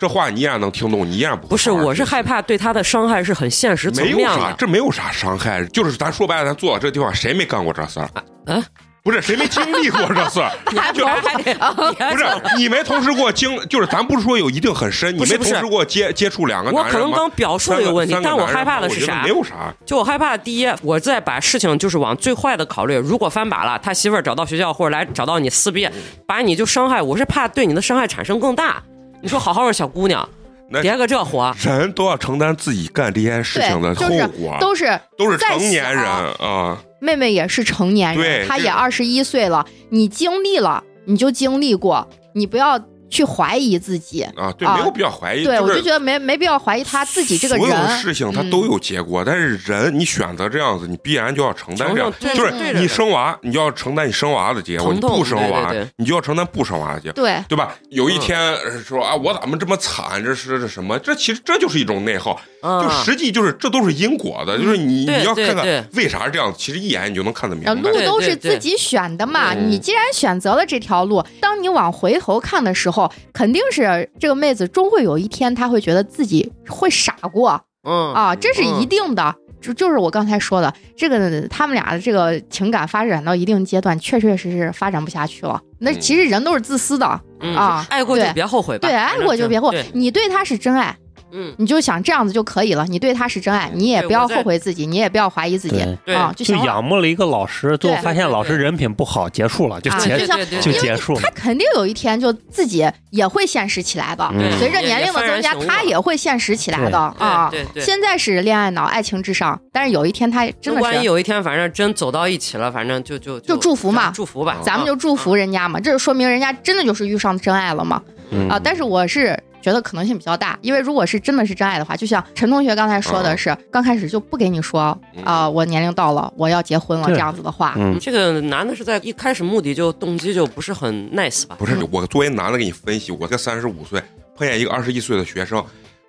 [0.00, 4.54] 这话你依然能听懂，你依然不会不是，我是害怕对他的伤害是很现实层没有啥，面的。
[4.56, 8.08] 这没有啥伤害，就是咱说白了，咱坐到这地方，谁没干过这事儿？
[8.46, 8.64] 啊
[9.02, 10.50] 不是谁没经历过这事儿？
[10.92, 12.24] 就不是
[12.58, 19.30] 你没同时过经，就是咱不是说有一定很深，你没同时过接接触两个我男人我可能刚表述的有问题但我害怕的是啥没？
[19.30, 22.94] 有啥，就我害怕，第一，我在把事情就是往最坏的考虑。
[22.96, 25.88] 如果翻把了，他媳妇儿找到学校或者来找到你撕逼，
[26.26, 28.82] 把你就伤害，我是怕对你的伤害产生更大。
[29.22, 30.26] 你说好好的小姑娘，
[30.70, 36.82] 那叠个这活，人都要承担自己干这件事情的后对就是果，都是都是成年人啊。
[37.00, 42.78] 妹妹也是成年人，她也二十一岁了，你经历了，你就经历过，你不要
[43.10, 44.22] 去怀疑自己。
[44.36, 45.44] 啊，对，啊没有必要怀疑。
[45.44, 47.96] 对，是我就觉得没没必要怀疑他自己这个人所有的。
[47.98, 57.22] 事情它嗯都有结果，但是人你选择这样子，你必然就要承担这样，就是你生娃，你就要承担你生娃的结果；你不生娃对对对，你就要承担不生娃的结果。
[57.22, 57.74] 对对吧？
[57.90, 60.22] 有一嗯天呃说啊，我怎么这么惨？
[60.24, 60.98] 这是这什么？
[61.00, 68.00] 这其实这就是一种内耗，嗯就实际就是这都是因果的，就是你你要看看为啥是这样，其实一眼你就能看得明呃，白路。
[68.06, 69.54] 都是自己选的嘛。
[69.54, 72.99] 你既然选择了这条路，当你往回头看的时候，
[73.32, 79.34] 肯定是这个妹子终会有一天，她会觉得自己会傻过嗯啊，这是一定的。
[79.60, 85.60] 就就是我刚才说的，这个他们俩的这个情感发展到一定阶段，确确实实发展不下去了。
[85.80, 89.84] 那嗯其实人都是自私的，嗯啊爱过就别后悔吧，对，爱过就别后悔。
[89.92, 90.96] 你对他是真爱，
[91.32, 92.86] 嗯，你就想这样子就可以了。
[92.88, 95.80] 你对他是真爱，你也不要后悔自己，你也不要怀疑自己
[96.14, 96.54] 啊，就。
[96.60, 100.18] 仰慕了一个老师，最后发现老师人品不好，结束了，就啊结
[100.60, 101.30] 就结束了他。
[101.30, 104.28] 肯定有一天就自己也会现实起来的。
[104.34, 107.50] 嗯随着年龄的增加，他也会现实起来的啊。
[107.80, 118.60] 现在是恋爱脑、爱情至上，但是有一天他真的万一有一天，反正真走到一起了，反正就就就祝福嘛祝福吧，咱们就祝福人家嘛，这就说明人家真的就是遇上真爱了嘛嗯啊！
[118.62, 131.56] 但是我是觉得可能性比较大，因为如果是真的是真爱的话，就像陈同学刚才说的是，刚开始就不给你说啊，我年龄到了，我要结婚了这样子的话，嗯，这个男的是在一开始目的就动机就不是很 nice 吧？
[131.58, 134.02] 不是我作为男的给你分析，我才三十五岁
[134.36, 135.64] 碰见一个二十一岁的学生，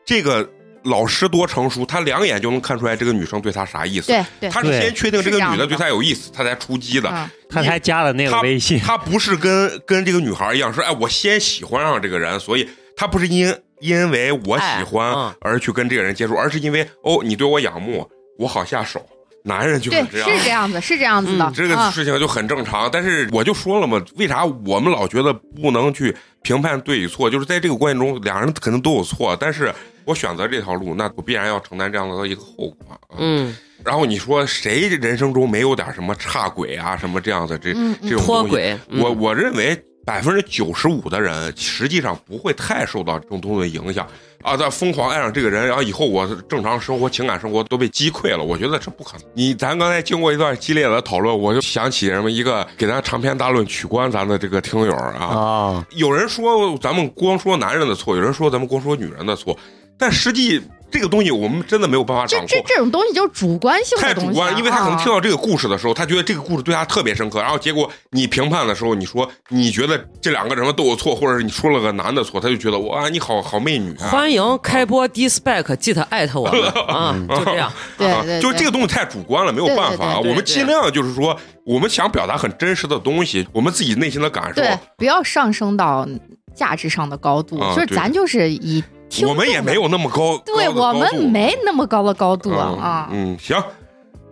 [0.06, 0.48] 这个
[0.84, 4.08] 老师多成熟，他两眼就能看出来这个女生对他啥意思。
[4.08, 7.08] 对对，他是先确定这个女的对他有意思，他才出击的。
[7.14, 12.68] 嗯，他才加了那个微信，他不是跟跟这个女孩一样说，哎，我先喜欢上这个人，所以
[13.02, 19.04] 他不是因因为我喜欢而去跟这个人接触，而是因为哦，你对我仰慕，我好下手。
[19.44, 21.46] 男人就是，这样，是这样子，是这样子的。
[21.46, 22.88] 嗯这个啊事情就很正常。
[22.92, 27.28] 但是我就说了嘛，为啥我们老觉得不能去评判对与错？
[27.28, 29.74] 就是在这个关系中，两人肯定都有错，但是
[30.06, 32.76] 我选择这条路，那我必然要承担这样的一个后果。
[32.88, 38.16] 啊嗯，然后你说谁人生中没有点什么差轨啊，什么这样的这、这种东西？
[38.24, 44.08] 脱轨，嗯我我认为百分之九十五的人实际上不会太受到这种东西的影响
[44.42, 44.58] 啊。
[44.58, 49.28] 他疯狂爱上这个人，然后以后我正常生活、情感生活都被击溃了，我觉得这不可能。
[49.34, 59.58] 你咱刚才经过一段激烈的讨论，我就想起什么一个给咱长篇大论取关咱的这个听友啊，啊，有人说咱们光说男人的错，有人说咱们光说女人的错，
[60.02, 60.60] 但实际
[60.90, 62.48] 这个东西我们真的没有办法掌控。
[62.50, 77.70] 这这这种东西就是主观性太主观，因为他可能听啊到这个故事的时候，他觉得这个故事对他特别深刻，然后结果你评判的时候，你说你觉得这两个人都有错，或者是你说了个男的错，他就觉得哇，你好好媚女啊，欢迎开播 D spec 记得艾特我们 啊，就这样。
[77.72, 80.16] 啊对对，就这个个东西太主观了，没有办法啊。
[80.16, 86.08] 对对对对我们尽量就是说，我们想表达很真实的东西，我们自己内心的感受，对，不要上升到
[86.54, 88.90] 价值上的高度，就是咱就是以听
[89.28, 93.10] 我们也没有那么高，对高我们没那么高的高度嗯啊。
[93.12, 93.62] 嗯，行。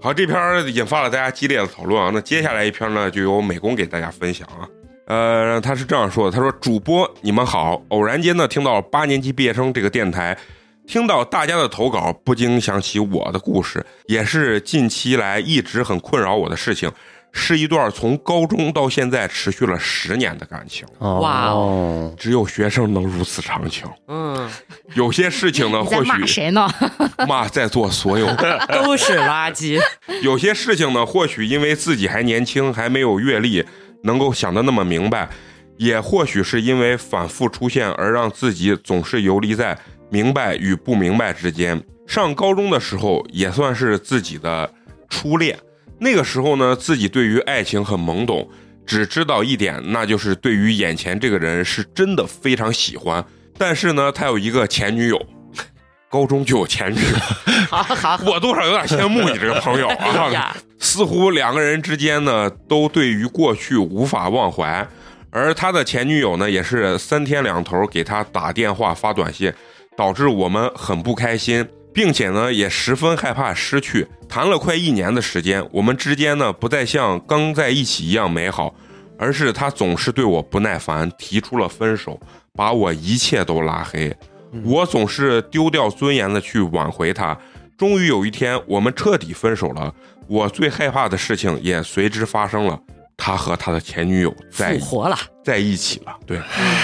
[0.02, 2.10] 好，这篇儿引发了大家激烈的讨论啊。
[2.14, 4.64] 那接下来一篇呢，就由美工给大家分享啊。
[5.08, 10.38] 呃，他是这样说的：他说，主播你们好，偶然间呢听到八年级毕业生这个电台，
[10.88, 16.90] 听到大家的投稿，不禁想起我的故事，也是近期来一直很困扰我的事情，
[17.32, 20.88] 是一段从高中到现在持续了十年的感情。
[21.00, 23.88] 哇哦，只有学生能如此长情。
[24.08, 24.50] 嗯，
[24.96, 26.68] 有些事情呢，或许骂谁呢？
[27.28, 28.26] 骂在座所有
[28.84, 29.80] 都是垃圾。
[30.22, 33.64] 有些事情呢，或许因为自己还年轻，还没有阅历，
[34.04, 35.28] 能够想的那么明白；
[35.78, 39.78] 也或许是因为反复出现，而让自己总是游离在
[40.10, 41.82] 明白与不明白之间。
[42.08, 44.74] 上高中的时候，也算是自己的
[45.10, 45.56] 初恋。
[46.00, 48.50] 那个时候呢，自己对于爱情很懵懂，
[48.86, 53.24] 只知道一点，那就是对于眼前这个人是真的非常喜欢。
[53.58, 55.22] 但是呢，他有一个前女友，
[56.10, 57.18] 高中就有前女友，
[57.70, 60.32] 好好，我多少有点羡慕你这个朋友啊。
[60.34, 64.88] 哎，似乎两个人之间呢，都对于过去无法忘怀，
[65.30, 69.54] 而他的前女友呢，也是三天两头给他打电话发短信，
[69.98, 71.68] 导致我们很不开心，
[72.00, 74.08] 并且呢，也十分害怕失去。
[74.30, 78.74] 谈了快一年的时间，我们之间呢，不再像刚在一起一样美好，
[79.18, 82.18] 而是他总是对我不耐烦，提出了分手，
[82.54, 84.16] 把我一切都拉黑。
[84.64, 87.38] 我总是丢掉尊严的去挽回他。
[87.78, 89.94] 终于有一天，我们彻底分手了。
[90.30, 92.80] 我最害怕的事情也随之发生了，
[93.20, 96.16] 他和他的前女友在复活了，在一起了。
[96.26, 96.40] 对，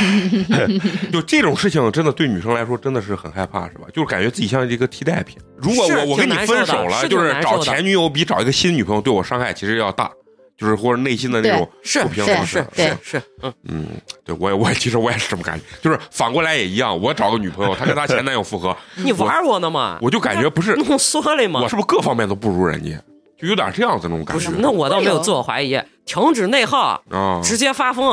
[1.12, 3.86] 就这种事情，真的对女生来说真的是很害怕，是吧？
[3.94, 5.38] 就是感觉自己像一个替代品。
[5.58, 10.12] 如果我我跟你分手了，是就是找前女友比找一个新女朋友对我伤害其实要大，
[10.58, 13.88] 就是或者内心的那种是不平是衡是是是，嗯，嗯，
[14.26, 19.98] 对我也我也其实我也是这么感觉，就是反过来也一样，我找个女朋友，她跟她前男友复合， 你玩我呢吗？
[20.02, 21.70] 我就感觉不是弄缩了吗我？
[21.70, 23.02] 是不是各方面都不如人家，
[23.40, 27.42] 就有点这样子那种感觉不是，那我倒没有自我怀疑，停止内耗，啊。
[27.44, 28.12] 直接发疯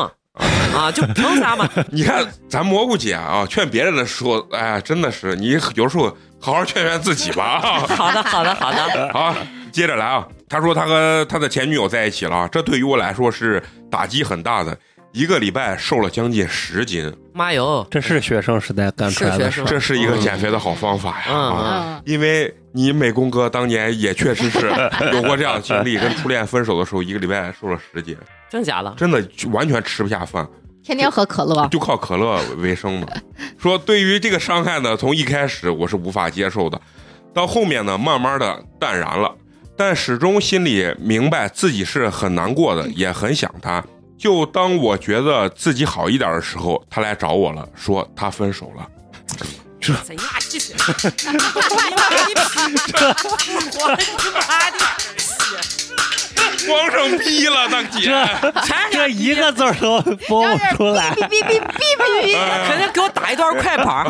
[0.75, 0.91] 啊！
[0.91, 1.69] 就凭啥嘛？
[1.93, 7.81] 你看咱蘑菇姐啊，劝别人的时候，哎呀，真的是你有时候好好劝劝自己吧啊。
[7.97, 9.11] 好的，好的，好的。
[9.13, 9.35] 好，
[9.71, 10.27] 接着来啊。
[10.49, 14.77] 他说他和他的前女友在一起了，这对于我来说是打击很大的。
[15.12, 19.51] 一个礼拜瘦了将近十斤，妈哟，这是学生时代干出来的。
[19.66, 21.25] 这是一个减肥的好方法呀。
[21.29, 24.72] 嗯啊嗯，因为你美工哥当年也确实是
[25.12, 28.16] 有过这样的经历，跟初恋分手的时候，一个礼拜瘦了十斤，
[28.51, 28.94] 真假的？
[28.96, 30.48] 真的完全吃不下饭，
[30.83, 33.22] 天天喝可乐，就靠可乐为生的。
[33.61, 36.81] 说对于这个伤害呢，从一开始我是无法接受的，
[37.35, 39.31] 到后面呢，慢慢的淡然了，
[39.77, 43.85] 但始终心里明白自己是很难过的，也很想他。
[44.23, 48.87] 就当我觉得自己好一点的时候，他来找我了，说他分手了。
[49.81, 50.61] 这是你妈逼
[53.75, 54.79] 我你妈的！
[56.69, 57.99] 光剩逼了，大姐。
[58.65, 61.11] 全这一个字都播不出来。
[61.17, 64.09] 哔哔哔哔哔哔，肯定给我打一段快板。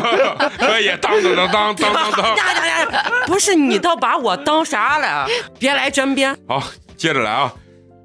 [0.59, 2.37] 可以，当当当当当当当。
[2.37, 3.03] 呀呀呀！
[3.25, 5.27] 不是你倒把我当啥了？
[5.57, 6.35] 别来针砭。
[6.47, 6.61] 好，
[6.95, 7.51] 接着来啊。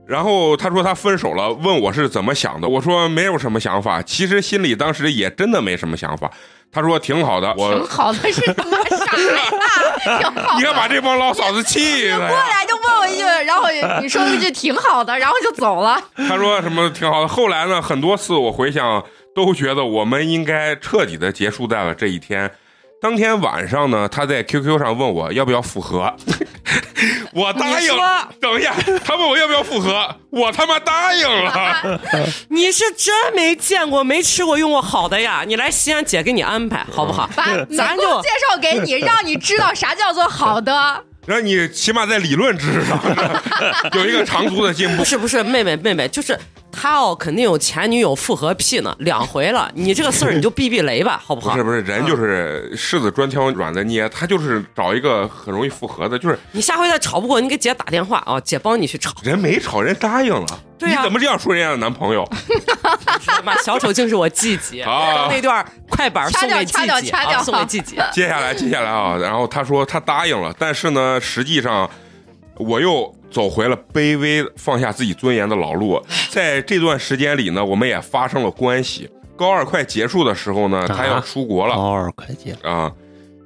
[0.08, 2.66] 然后他说他分手了，问我是怎么想的。
[2.66, 6.30] 我说没有什么想法，其实心里当时也真的没什么想法。
[6.72, 10.18] 他说挺好的，我挺好的是他妈啥呀？
[10.18, 12.26] 挺好 你看把这帮老嫂子气的过。
[12.26, 13.68] 来就问我一句，然后
[14.00, 16.00] 你说了一句挺好的，然后就走了。
[16.16, 17.28] 他说什么挺好的。
[17.28, 22.50] 后来呢，很多次我回想都觉得我们应该彻底的结束在了这一天。
[23.00, 26.12] 当天晚上呢，他在 QQ 上问我要不要复合，
[27.32, 27.98] 我答应你说。
[28.40, 32.00] 等一下，他问我要不要复合，我他妈答应了。
[32.50, 35.44] 你是真没见过、没吃过、用过好的呀！
[35.46, 37.28] 你来西安，姐给你安排，好不好？
[37.36, 37.44] 把
[37.76, 41.04] 咱就介绍给你，让你知道啥叫做好的。
[41.24, 42.98] 让你起码在理论知识上
[43.92, 45.04] 有一个长足的进步不。
[45.04, 46.36] 是不是，妹妹妹妹，就是
[46.78, 49.70] 他哦，肯定有前女友复合癖呢，两回了。
[49.74, 51.52] 你这个事儿你就避避雷吧，好不好？
[51.52, 59.12] 不是不是，人就是柿子专挑软的捏，他就是找一个很容易复合的，就是你下回再吵不过，你给姐打电话啊，姐帮你去吵。
[59.22, 60.46] 人没吵，人答应了。
[60.78, 62.24] 对呀你怎么这样说人家的男朋友？
[63.42, 67.96] 妈，小丑竟是我季姐， 好刚那段快板送给季掐掉姐掐掉啊，送给季姐。
[68.14, 71.90] 接下来接下来啊，然后他说他答应了，但是呢，实际上
[72.54, 76.02] 我又走回了卑微放下自己尊严的老路。
[76.30, 79.08] 在这段时间里呢，我们也发生了关系。
[79.36, 81.74] 高二快结束的时候呢，他要出国了。
[81.76, 82.92] 高二快结，啊，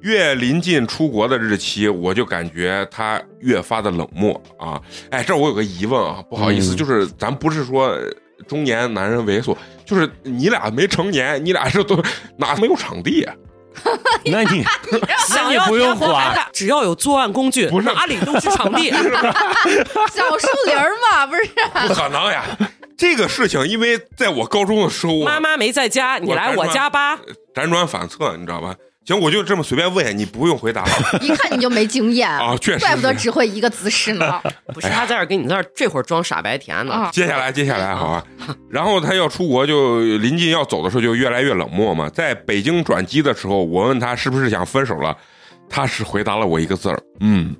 [0.01, 4.81] 越临近出国的日期，我就感觉他越发的冷漠啊。
[5.11, 8.11] 哎，这我有个疑问啊，不好意思，嗯就是咱不是说呃
[8.47, 12.01] 中年男人猥琐，就是你俩没成年，你俩是都
[12.37, 13.27] 哪没有场地？
[14.25, 18.89] 那你 那想要你不用管，只要有作案工具，不是哪里都是场地。
[20.11, 21.43] 小树林儿嘛，不是？
[21.87, 22.43] 不可能呀！
[22.97, 27.17] 这个事情，因为在我高中的时候，妈妈没在家，你来我家吧。
[27.53, 28.75] 辗转反侧，你知道吧？
[29.05, 34.41] 行，我就这么随便问，你不用回答了 一看你就没经验啊，确实怪不得只会一个姿势呢。
[34.73, 36.93] 不是他在这儿给你在这儿这会儿装傻白甜呢。
[36.93, 38.23] 啊，接下来，接下来，好吧。
[38.69, 42.09] 然后他要出国，就临近要走的时候，就越来越冷漠嘛。
[42.09, 45.15] 在北京转机的时候，我问他是不是想分手了，
[45.69, 47.55] 他是回答了我一个字儿：嗯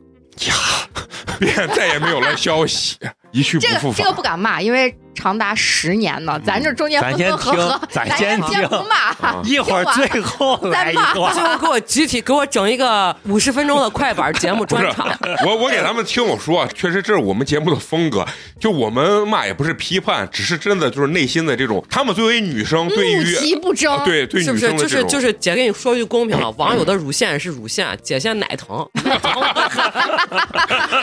[0.47, 0.53] 呀，
[1.39, 2.97] 便再也没有了消息，
[3.31, 3.97] 一去不复返。
[3.97, 8.95] 这个这个不敢骂，因为长达十年呢，咱这中间分分合合，听咱咱先听先不骂。
[9.21, 11.43] 啊一会儿最后来一再骂段最。
[11.43, 15.07] 后给我集体给我整一个五十分钟的快板节目专场。
[15.45, 18.25] 我，我给他们听我说，确实这是我们节目的风格。
[18.59, 21.85] 就我们骂也不是批判，只是真的就是内心的这种。
[21.89, 28.87] 他们作为女生，对怒于其不争，啊对对女是就是就是，姐跟你说句公平了，网友的乳腺是乳腺，姐现在奶疼，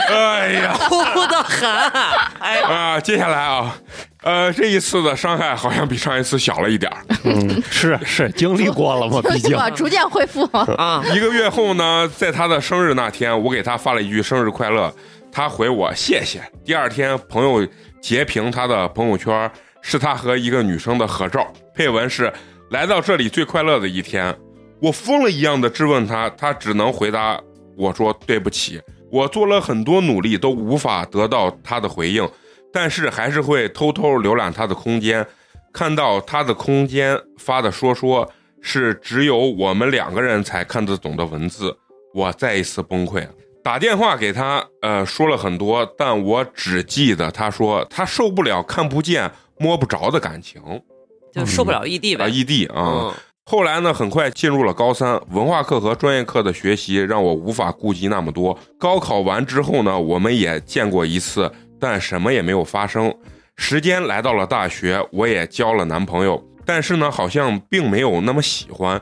[0.09, 1.71] 哎呀哭的很。
[2.41, 3.01] 哎呀，啊！
[3.01, 3.75] 接下来啊，
[4.23, 6.99] 呃，这一次的伤害好像比上一次小了一点儿。
[7.25, 10.43] 嗯，是是经历过了嘛， 毕竟我逐渐恢复。
[10.77, 14.93] 啊，一个月后呢，在他的生日那天，我给他发了一句生日快乐，
[15.33, 16.41] 他回我谢谢。
[16.65, 17.67] 第二天，朋友
[18.01, 22.33] 截屏他的朋友圈，是他和一个女生的合照，配文是
[22.71, 24.35] “来到这里最快乐的一天”。
[24.81, 27.39] 我疯了一样的质问他，他只能回答
[27.77, 28.81] 我说对不起。
[29.11, 32.27] 我做了很多努力，都无法得到他的回应。
[32.73, 35.27] 但是还是会偷偷浏览他的空间，
[35.73, 41.77] 看到他的空间发的说说是只有我们两个人才看得懂的文字，
[42.15, 43.31] 我再一次崩溃了。
[43.63, 50.63] 打电话给他，呃，说了很多，但我只记得他说他受不了看不见摸不着的感情
[51.33, 52.29] 就受不了异地啊，呗。
[52.29, 52.75] 异地啊。
[52.77, 53.15] 嗯，
[53.45, 58.59] 后来呢，很快进入了高三，文化课和专业课的学习让我无法顾及那么多。
[58.79, 63.13] 高考完之后呢，我们也见过一次，但什么也没有发生。
[63.57, 68.99] 时间来到了大学，我也交了男朋友，但是呢，好像并没有那么喜欢，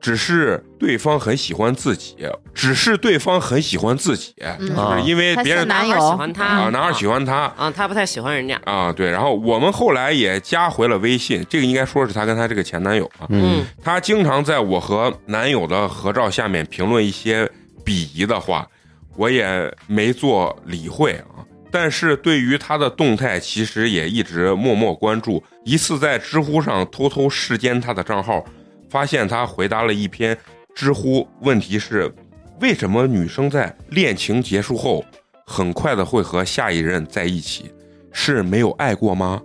[0.00, 2.16] 只是对方很喜欢自己，
[2.52, 7.34] 只是对方很喜欢自己，嗯就是因为别人男友男孩喜欢他啊，男孩喜欢他。
[7.56, 8.60] 啊，他不太喜欢人家。
[8.64, 17.50] 啊，对，然后我们后来也加回了微信，这个应该说是她跟她这个前男友啊，嗯，她经常在我和男友的合照下面评论一些
[17.82, 18.68] 鄙夷的话，
[19.16, 21.40] 我也没做理会啊。
[21.72, 25.42] 但是对于她的动态，其实也一直默默关注。
[25.64, 28.44] 一次在知乎上偷偷视奸她的账号，
[28.90, 30.36] 发现她回答了一篇
[30.74, 32.12] 知乎问题是：
[32.60, 35.02] 为什么女生在恋情结束后，
[35.46, 37.72] 很快的会和下一任在一起？
[38.12, 39.42] 是没有爱过吗？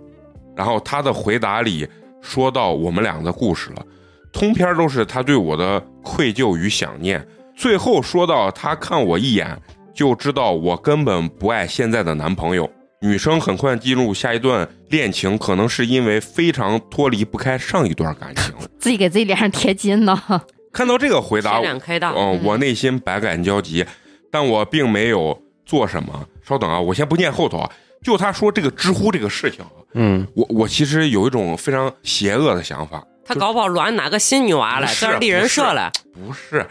[0.54, 1.88] 然后她的回答里
[2.20, 3.86] 说到我们俩的故事了。
[4.30, 7.26] 通篇都是他对我的愧疚与想念。
[7.56, 9.58] 最后说到他看我一眼
[9.98, 12.70] 就知道我根本不爱现在的男朋友。
[13.00, 18.54] 女生很快进入下一段恋情，可能是因为非常脱离不开上一段感情。
[18.78, 20.16] 自己给自己脸上贴金呢。
[20.72, 21.60] 看到这个回答。
[22.14, 23.84] 嗯，我内心百感交集，
[24.30, 25.36] 但我并没有
[25.66, 26.24] 做什么。
[26.46, 27.68] 稍等啊，我先不念后头啊。
[28.00, 35.90] 就他说这个知乎这个事情啊，嗯，我我其实有一种非常邪恶的想法，他搞不好卵哪个新女娃了，不是这是立人设了。
[36.14, 36.64] 不是，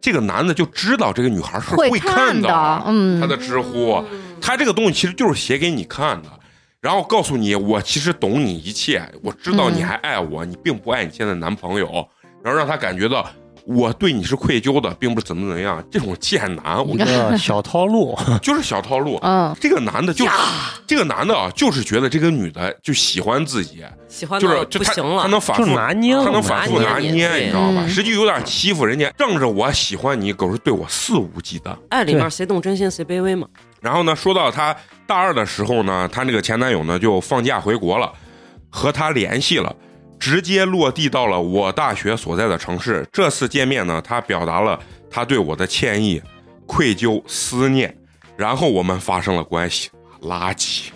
[0.00, 3.20] 这个男的就知道这个女孩是会看看的嗯。
[3.20, 4.02] 他的知乎，
[4.40, 6.28] 他这个东西其实就是写给你看的，
[6.80, 11.86] 然后告诉你我其实懂你一切，我知道你还爱我，你并不爱你现在男朋友，
[12.42, 13.28] 然后让他感觉到
[13.72, 19.18] 我对你是愧疚的，并不是怎么怎么样，这种贱男，我觉一个小套路， 就是小套路。
[19.22, 20.26] 嗯，这个男的就
[20.86, 25.22] 这个男的啊，就是觉得这个女的就喜欢自己，喜欢就是就他不行了。
[25.22, 27.84] 他能反复拿捏他能反复拿拿捏你知道吧？
[27.84, 31.76] 嗯实际有点欺负人家，仗着我喜欢你，狗是对我肆无忌惮。
[31.90, 33.46] 爱里面谁动真心谁卑微嘛。
[33.80, 34.74] 然后呢，说到她
[35.06, 38.12] 大二的时候呢，她那个前男友呢就放假回国了，
[38.68, 39.74] 和她联系了，
[40.20, 43.04] 直接落地到了我大学所在的城市。
[43.10, 44.78] 这次见面呢，他表达了
[45.10, 46.22] 他对我的歉意、
[46.66, 47.96] 愧疚、思念，
[48.36, 49.90] 然后我们发生了关系。
[50.20, 50.90] 垃圾，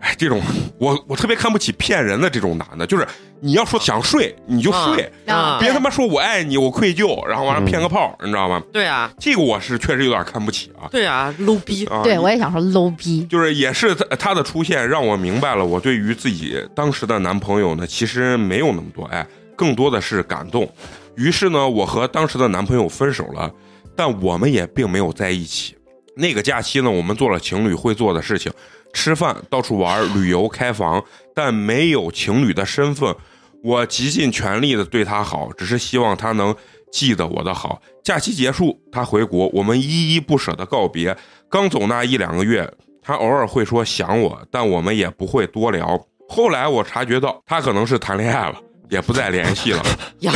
[0.00, 0.40] 哎，这种
[0.78, 3.06] 我我特别看不起骗人的这种男的，就是
[3.40, 8.62] 你要说想睡你就睡，啊别他妈说我爱你，我愧疚，然后完了骗个炮，你知道吗？
[8.72, 10.88] 对啊，这个我是确实有点看不起啊。
[10.90, 11.84] 对啊，low 逼。
[11.86, 13.24] 啊，对我也想说 low 逼。
[13.24, 19.26] 就是也是他他的出现让我明白了，我对于自己当时的男朋友呢，其实没有那么多爱，
[19.56, 20.68] 更多的是感动。
[21.16, 23.50] 于是呢，我和当时的男朋友分手了，
[23.96, 25.74] 但我们也并没有在一起。
[26.14, 28.52] 那个假期呢，我们做了情侣会做的事情，
[28.92, 33.14] 吃饭、到处玩、旅游、开房，但没有情侣的身份。
[33.62, 36.54] 我极尽全力的对他好，只是希望他能
[36.92, 37.82] 记得我的好。
[38.04, 41.16] 假期结束，他回国，我们依依不舍的告别。
[41.48, 42.72] 刚走那一两个月，
[43.02, 46.00] 他偶尔会说想我，但我们也不会多聊。
[46.28, 48.60] 后来我察觉到他可能是谈恋爱了，
[48.90, 49.82] 也不再联系了。
[50.20, 50.32] 呀，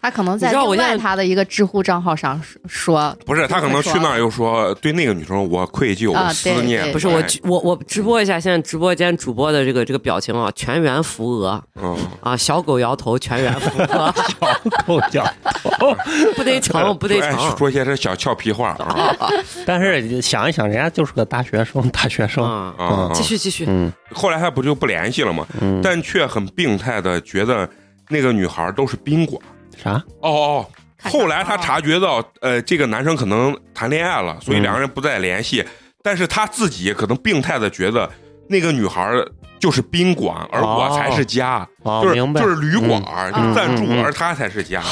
[0.00, 6.90] 他可能在你知道另我现在外他的一个知乎账号上说，不是，他可能去那儿又说对那个女生我愧疚、啊思念。
[6.92, 15.96] 不是我哎我我直播一下现在直播间主播的这个这个表情啊，全员扶额嗯，啊，小狗摇头，全员扶额， 小狗摇头。
[16.36, 17.56] 不得逞，不得哎逞。
[17.56, 19.18] 说些这小俏皮话啊
[19.66, 23.10] 但是想一想，人家就是个大学生，大学生，啊，啊！
[23.12, 25.46] 继续继续，嗯后来他不就不联系了吗？
[25.60, 27.68] 嗯，但却很病态的觉得
[28.08, 29.40] 那个女孩都是宾馆。
[29.76, 29.92] 啥？
[30.20, 30.66] 哦哦，
[31.02, 35.64] 后来他察觉到，呃，这个男生可能谈恋爱了，所以两个人不再联系。
[36.02, 38.08] 但是他自己可能病态的觉得
[38.48, 39.12] 那个女孩
[39.58, 43.02] 就是宾馆，而我才是家，哦，就是明白，就是旅馆，
[43.34, 44.82] 嗯就暂住，而他才是家。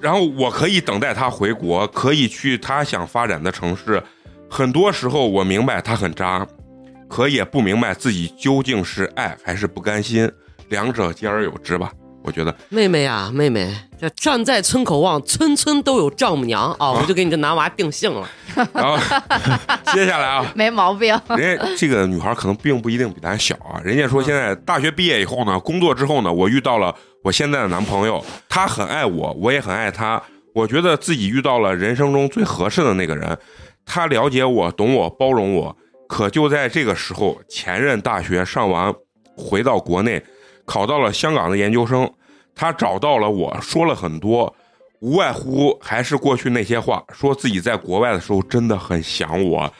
[0.00, 4.02] 然后我可以等待他回国，可以去他想发展的城市。
[4.48, 6.46] 很多时候我明白他很渣，
[7.08, 10.30] 可也不明白自己究竟是爱还是不甘心，
[10.68, 11.92] 两者兼而有之吧。
[12.26, 16.90] 我觉得妹妹啊，妹妹，这站在村口望，村村都有丈母娘啊！
[16.90, 18.28] 我就给你这男娃定性了。
[18.74, 18.98] 然后
[19.94, 21.16] 接下来啊， 没毛病。
[21.28, 23.80] 人家这个女孩可能并不一定比咱小啊。
[23.84, 30.20] 人家说现在大学毕业以后呢，工作之后呢，我遇到了我现在的男朋友，他很爱我，我也很爱他。
[30.52, 33.38] 我觉得自己遇到了人生中最合适的那个人，
[33.84, 35.76] 他了解我，懂我，包容我，
[36.08, 38.92] 可就在这个时候，前任大学上完，
[39.36, 40.20] 回到国内，
[40.66, 42.10] 考到了香港的研究生。
[42.54, 44.54] 他找到了我，说了很多，
[45.00, 49.72] 无外乎还是过去那些话，说自己在国外的时候真的很想我。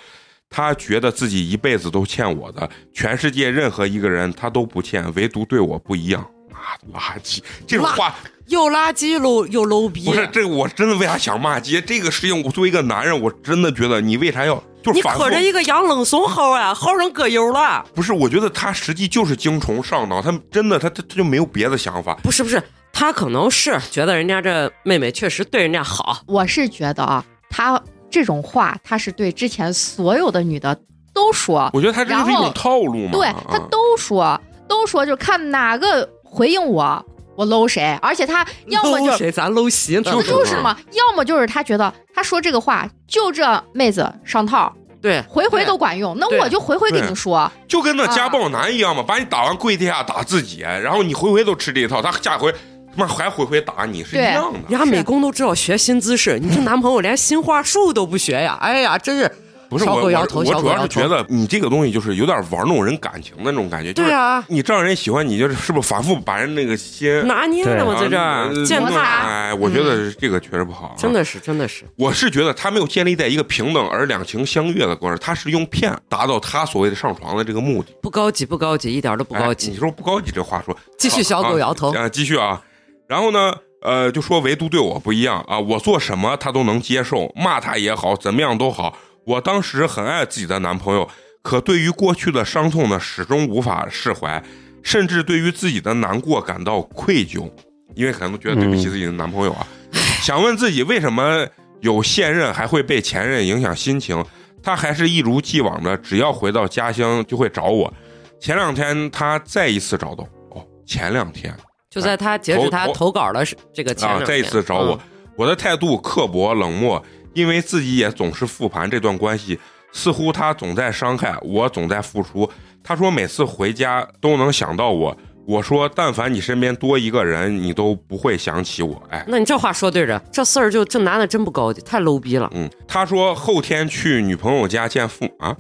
[0.49, 6.25] 他觉得自己一辈子都欠我的，全世界任何一个人他都不欠，唯独对我不一样。
[6.51, 7.41] 妈的垃圾！
[7.67, 8.15] 这种话
[8.47, 11.81] 又垃圾又又 low 逼不，是这个，我真的为啥想骂街？
[11.81, 14.63] 这个事情，我作为一个男人，我真的觉得你为啥要
[14.93, 17.85] 就是你可着一个养冷怂薅啊，薅成葛优了。
[17.95, 22.17] 不是，我觉得他实际就是精虫上脑，他真的他他他就没有别的想法。
[22.23, 22.63] 不是不是，
[22.93, 27.81] 他可能是觉得人家这妹妹确实对人家好，我是觉得啊，他
[28.11, 30.79] 这种话他是对之前所有的女的
[31.13, 33.13] 都说，我觉得他这就是一种套路嘛。
[33.13, 37.05] 对啊他都说，都说就看哪个回应我，
[37.37, 40.03] 我搂谁，而且他要么就是谁咱搂席呢？
[40.07, 54.59] 那就是就是嘛，要么就是他觉得他说这个话就这妹子上套，对，回回都管用，那我就回回跟你说，就跟那啊家暴男一样嘛，把你打完跪地下打自己，然后你回回都吃这一套，他下回他妈还回回打你是一样的。
[54.69, 58.57] 人家美工都知道学新姿势，你这男朋友连新话术都不学呀？
[58.61, 59.31] 哎呀，真是小
[59.69, 77.93] 不是我我狗摇头我主要是觉得你这个东西就是有点玩弄人感情的那种感觉，就是对啊，你让人喜欢你，就是是不是反复把人那个心拿捏呢嘛，在这践弄摩擦哎，我觉得这个确实不好啊，真的是真的是，我是觉得他没有建立在一个平等而两情相悦的过程，他是用骗达到他所谓的上床的这个目的。
[78.03, 79.77] 不高级不高级，一点都不高级你。
[79.77, 82.63] 说不高级这话说，继续小狗摇头啊，啊继续啊。
[83.09, 88.97] 然后呢，呃，就说唯独对我不一样啊，我做什么他都能接受，骂他也好，怎么样都好。
[89.27, 91.09] 我当时很爱自己的男朋友，
[91.43, 94.41] 可对于过去的伤痛呢，始终无法释怀，
[94.85, 97.51] 甚至对于自己的难过感到愧疚，
[97.97, 99.67] 因为可能觉得对不起自己的男朋友啊。
[100.23, 101.45] 想问自己为什么
[101.81, 104.25] 有现任还会被前任影响心情？
[104.63, 107.93] 他还是一如既往的，只要回到家乡就会找我。
[108.41, 111.53] 前两天他再一次找到，哦，前两天
[111.91, 115.01] 就在他截止他投投稿的是这个前啊，再一次找我，嗯
[115.37, 117.05] 我的态度刻薄冷漠，
[117.37, 119.61] 因为自己也总是复盘这段关系，
[119.93, 122.51] 似乎他总在伤害我，总在付出。
[122.83, 125.15] 他说每次回家都能想到我，
[125.47, 129.03] 我说但凡你身边多一个人，你都不会想起我。
[129.11, 132.51] 哎，那你这话说对着，这事儿就这男的真不高级，太 low 逼了。
[132.55, 135.55] 嗯，他说后天去女朋友家见父母啊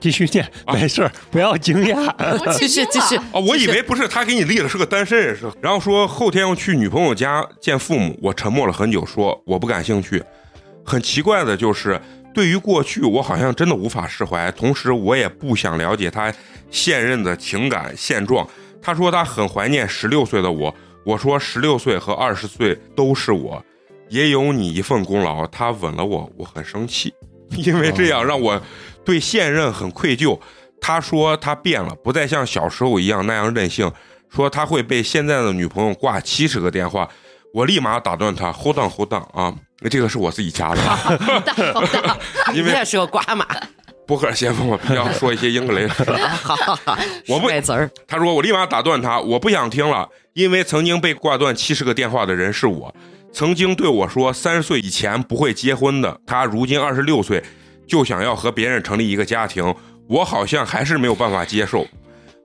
[0.00, 2.14] 继续念，啊没事儿，不要惊讶。
[2.58, 10.22] 继 续继续，哦，我以为不是他给你立了是个单身人士，然后说后天要去女朋友家见父母，我沉默了很久，说我不感兴趣。
[10.90, 12.00] 很奇怪的就是，
[12.34, 16.34] 对于过去我好像真的无法释怀，同时我也不想了解他
[16.68, 18.44] 现任的情感现状。
[18.82, 20.74] 他说他很怀念十六岁的我，
[21.04, 23.64] 我说十六岁和二十岁都是我，
[24.08, 25.46] 也有你一份功劳。
[25.46, 27.14] 他吻了我，我很生气，
[27.54, 28.60] 因为这样让我
[29.04, 30.36] 对现任很愧疚。
[30.80, 33.88] 他说他变了，不再像小时候一样那样任性，
[34.28, 37.08] 说他会被现在的女朋友挂七十个电话。
[37.52, 39.54] 我立马打断他，hold on hold on 啊，
[39.90, 40.80] 这个是我自己加的，
[42.54, 43.44] 因为你也是个瓜马，
[44.06, 45.86] 博客先锋我比较说一些英格雷。
[45.88, 46.98] 好好好，
[47.28, 52.94] 我不卖词儿，他说我立马打断他，我不想听了，因为曾经被挂断七十个电话的人是我，
[53.32, 57.42] 曾经对我说三十岁以前不会结婚的，他如今二十六岁
[57.88, 59.74] 就想要和别人成立一个家庭，
[60.08, 61.84] 我好像还是没有办法接受。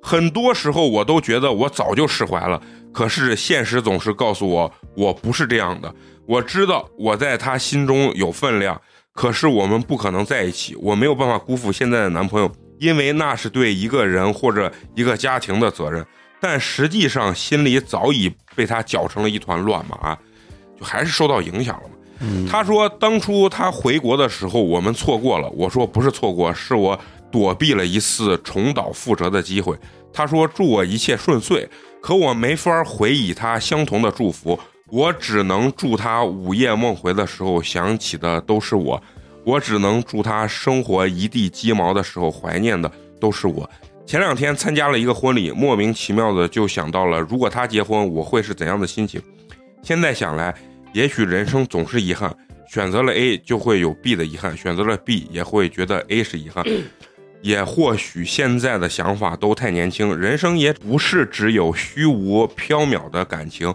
[0.02, 2.62] 很多时候我都觉得我早就释怀了，
[2.96, 5.94] 可是现实总是告诉我我不是这样的。
[6.26, 8.82] 我知道我在他心中有分量，
[9.14, 16.06] 可是我们不可能在一起，我没有办法辜负现在的男朋友，因为那是对一个人或者一个家庭的责任。
[16.40, 20.18] 但实际上心里早已被他搅成了一团乱麻，
[20.80, 21.96] 就还是受到影响了嘛。
[22.22, 26.98] 嗯他说当初他回国的时候我们错过了，我说不是错过，是我
[27.30, 29.78] 躲避了一次重蹈覆辙的机会。
[30.14, 31.70] 他说祝我一切顺遂，
[32.06, 34.60] 可我没法回以他相同的祝福，
[34.92, 39.02] 我只能祝他午夜梦回的时候想起的都是我，
[39.44, 43.68] 我只能祝他生活一地鸡毛的时候怀念的都是我。
[44.06, 49.20] 前两天参加了一个婚礼，莫名其妙的就想到了，如果他结婚，我会是怎样的心情？
[49.82, 50.54] 现在想来，
[50.94, 52.32] 也许人生总是遗憾，
[52.72, 56.64] 选择了 A 就会有 B 的遗憾，选择了 B 也会觉得 A 是遗憾。
[57.42, 63.74] 也或许现在的想法都太年轻，人生也不是只有虚无缥缈的感情。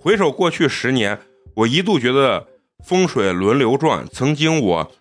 [0.00, 1.18] 回首过去十年，
[1.54, 2.46] 我一度觉得
[2.84, 4.06] 风水轮流转。
[4.12, 4.92] 曾经我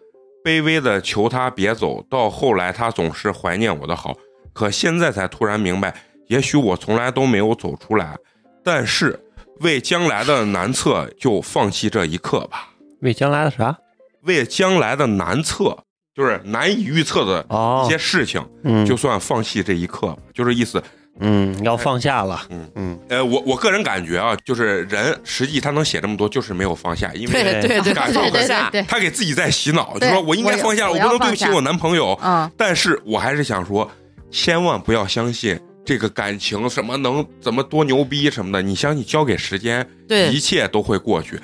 [0.44, 4.16] 卑微的求他别走，到后来他总是怀念我的好。
[4.54, 5.94] 可现在才突然明白，
[6.28, 8.18] 也许我从来都没有走出来，
[8.64, 9.20] 但是
[9.60, 12.70] 为将来的难测，就放弃这一刻吧。
[13.02, 13.78] 为将来的啥？
[14.24, 15.78] 为将来的难测，
[16.18, 17.84] 就是难以预测的哦。
[17.86, 20.84] 一些事情，嗯，就算放弃这一刻，就是意思。
[21.20, 22.70] 嗯要放下了，嗯。
[22.76, 23.00] 嗯。
[23.10, 32.20] 呃，我我个人感觉啊，就是人实际他能写这么多，就是没有放下，因为对对感受对对很下他给自己在洗脑，就说我应该放下了，我我不能对不起我男朋友。
[32.24, 33.90] 嗯，但是我还是想说，
[34.32, 40.30] 千万不要相信这个感情什么能怎么多牛逼什么的，你相信交给时间，对。
[40.32, 41.40] 一切都会过去。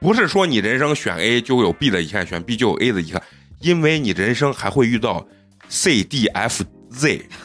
[0.00, 3.20] 不是说你人生选 A 就有 B 的遗憾，选 B 就有 A 的遗憾，
[3.60, 5.24] 因为你人生还会遇到
[5.68, 7.26] C、D、F、Z。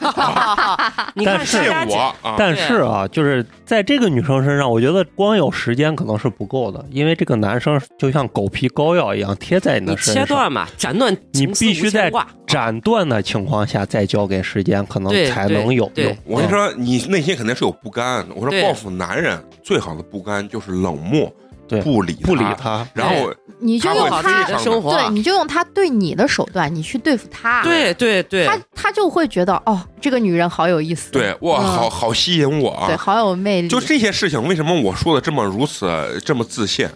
[1.24, 1.58] 但是
[1.88, 2.34] 我啊！
[2.36, 12.10] 但是啊，就是在这个女生身上，我觉得光有时间可能是不够的，因为这个男生就像狗皮膏药一样贴在你你的身上，切断嘛，斩断你必须在
[12.46, 16.16] 斩断的情况下再交给时间，可能才能有用。
[16.24, 18.26] 我跟你说，你内心肯定是有不甘。
[18.34, 21.43] 我说报复男人最好的不甘就是冷漠，对
[21.82, 32.96] 不理不理他，然后你就用他的生活，对，你就用他对你的手段，你去对付他，对对对他他就会觉得哦，这个女人好有意思，对哇，嗯好好吸引我对，啊！
[32.96, 36.88] 好有魅力，就这些事情，为什么我说的这么如此这么自信？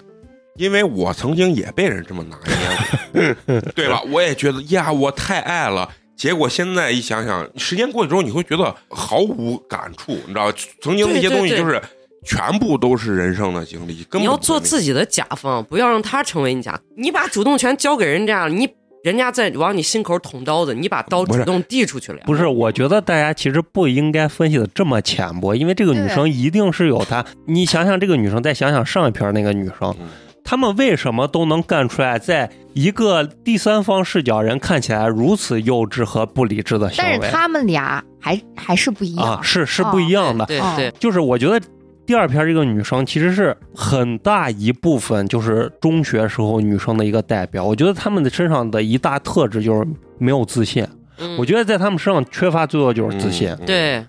[0.56, 4.02] 因为我曾经也被人这么拿捏过， 对吧？
[4.10, 5.88] 我也觉得呀，我太爱了。
[6.16, 10.54] 结果现在一想想，时间过去之后，你会觉得毫无感触，你知道吧？
[10.80, 11.80] 曾经那些东西对对就是
[12.28, 16.78] 全部都是人生的经历，根本你要做自己的甲方，不要让他成为你甲。
[16.94, 18.68] 你把主动权交给人家了，你
[19.02, 22.24] 人家在往你心口捅刀子，你把刀主动递出去了呀。
[22.26, 27.24] 不是，我觉得大家其实不应该分析的这么浅薄，因为这个女生一定是有她。
[27.46, 30.08] 你想想这个女生，再想想上一篇那个女生嗯，
[30.44, 39.40] 她们为什么都能干出来，在一个第三方视角人看起来如此幼稚和不理智的行为但是他们俩还还是不一样，啊？
[39.42, 40.44] 是是不一样的。
[40.44, 41.60] 哦对对，就是我觉得
[42.08, 47.62] 第二篇这个女生其实是很大一部分就是中学时候女生的一个代表。
[47.62, 49.86] 我觉得她们的身上的一大特质就是
[50.16, 50.82] 没有自信。
[51.18, 53.50] 嗯我觉得在她们身上缺乏最多就是自信。
[53.50, 54.06] 嗯嗯对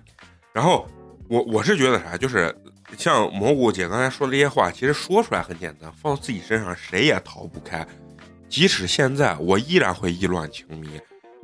[0.54, 0.88] 然后
[1.28, 2.50] 我我是觉得啥，就是
[2.96, 7.86] 像蘑菇姐刚才说的这些话，其实说出来很简单，放到自己身上谁也逃不开。
[8.48, 10.88] 即使现在，我依然会意乱情迷，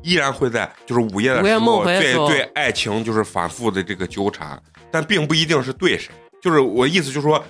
[0.03, 4.59] 依然会在就是午夜的时候对对爱情就是反复的这个纠缠，
[4.91, 6.15] 但并不一定是对谁。
[6.43, 7.43] 就是我意思就是说，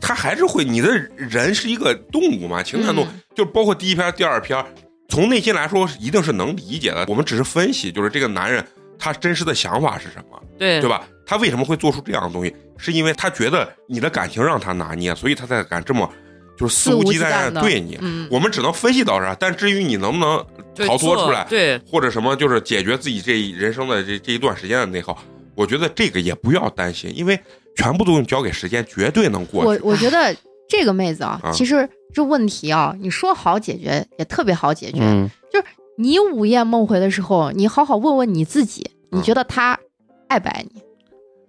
[0.00, 4.64] 他还是会，你的人是一个动物嘛，情感动物，嗯就包括第一篇、第二篇，
[5.08, 7.04] 从内心来说一定是能理解的。
[7.08, 8.64] 我们只是分析，就是这个男人
[8.98, 10.42] 他真实的想法是什么。
[10.58, 11.06] 对对吧？
[11.26, 12.54] 他为什么会做出这样的东西？
[12.78, 16.10] 是因为他觉得你的感情让他拿捏，所以他才敢这么
[16.56, 17.98] 就是肆无忌惮的对你。
[18.00, 20.42] 嗯，我们只能分析到这儿，但至于你能不能
[20.86, 25.22] 逃脱出来，对或者什么就是解决自己这人生的这这一段时间的内耗，
[25.54, 27.38] 我觉得这个也不要担心，因为
[27.76, 29.82] 全部都用交给时间，绝对能过我去。
[29.84, 30.34] 我我觉得
[30.68, 34.98] 这个妹子啊啊，其实这问题啊，你说好解决也特别好解决。
[35.00, 35.30] 嗯，
[35.98, 39.78] 你午夜梦回的时候，你好好问问你自己，你嗯觉得他
[40.28, 40.82] 爱不爱你？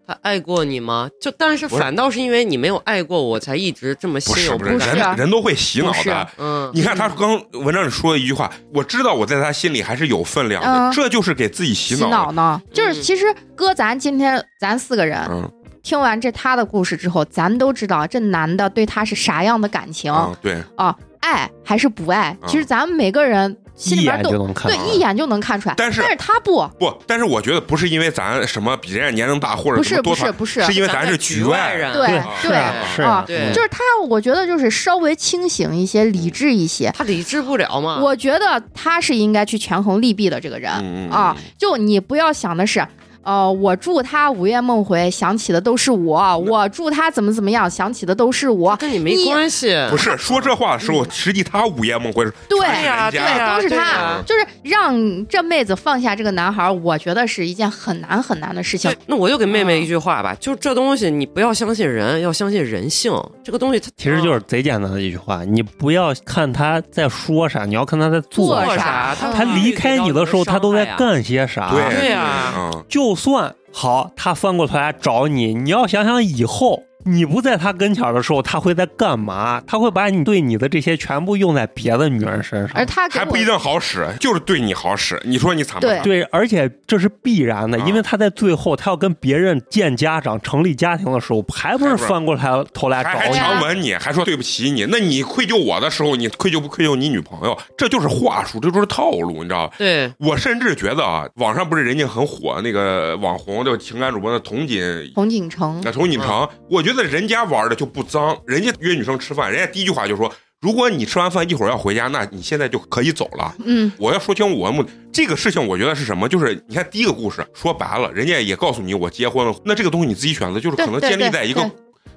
[0.08, 1.10] 他爱过你吗？
[1.20, 6.28] 就但是反倒是因为你没有爱过我，才一直这么不心有是不是，人人都会洗脑的。
[6.38, 12.62] 嗯，你看他刚文章里说了一句话，我知道我在他心里还是有分量的，嗯这就是给自己洗洗脑呢？
[12.72, 15.52] 就是嗯其实哥，咱今天咱四个人嗯
[15.88, 22.36] 听完这他的故事之后，咱都知道这男的对他是啥样的感情啊，对，啊，爱还是不爱？
[22.46, 24.78] 其实咱们每个人心里边都能看对。
[24.94, 25.76] 一眼就能看出来。
[25.78, 32.62] 但是他不，不，但是我觉得不是因为咱什么比人家年龄大或者不是不是不是，是因为咱是局外人，对对
[32.94, 33.80] 是啊就是他，
[34.10, 36.92] 我觉得就是稍微清醒一些、理智一些。
[36.94, 38.00] 他理智不了嘛。
[38.02, 40.70] 我觉得他是应该去权衡利弊的这个人、
[41.10, 42.86] 啊，就你不要想的是。
[43.28, 48.74] 呃，我祝他午夜梦回，想起的都是我；我祝他怎么怎么样，想起的都是我。
[48.78, 54.96] 跟你没关系，不是说这话的时候，实际他午夜梦回，对呀对呀都是他，就是让
[55.28, 58.90] 这妹子放下这个男孩，我觉得是一件很难很难的事情。
[59.06, 63.12] 那我就给妹妹一句话吧，就这东西，你不要相信人，要相信人性。
[63.44, 69.14] 这个东西它其实就是贼简单的一句话，你不要看他在说啥，你要看他在做做啥。
[69.20, 71.72] 他离开你的时候，他都在干些啥？
[71.72, 79.62] 对对呀嗯就算好，他翻过头来找你，你要想想以后你不在他跟前的时候，他会在干嘛？
[79.66, 82.86] 他会把你对你的这些全部用在别的女人身上而。
[82.86, 85.22] 他还不一定好使，就是对你好使。
[85.24, 86.02] 你说你惨不惨？
[86.04, 92.44] 对，而且这是必然的，啊因为他在最后他要跟别人见家长、成立家庭的时候，还不是翻过来
[92.74, 93.38] 头来还还找你？
[93.38, 94.86] 强吻你，还说对不起你。
[94.90, 97.58] 那你愧疚我的时候，你愧疚不愧疚你女朋友？
[97.78, 99.76] 这就是话术，这就是套路，你知道吧？
[99.78, 104.82] 对，我甚至觉得啊，网上不是人家很火那个网红就情感主播的童锦
[105.14, 113.54] 童锦城那童锦成，我觉得人家玩的就不脏，人家约女生吃饭，人家第一句话就说：如果你吃完饭一会儿要回家，那你现在就可以走了。
[113.66, 116.30] 嗯我要说清我的目的，这个事情我觉得是什么？
[116.30, 121.70] 就是你看第一个故事说白了，人家也告诉你我结婚了，那这个东西你自己选择，就是可能建立在一个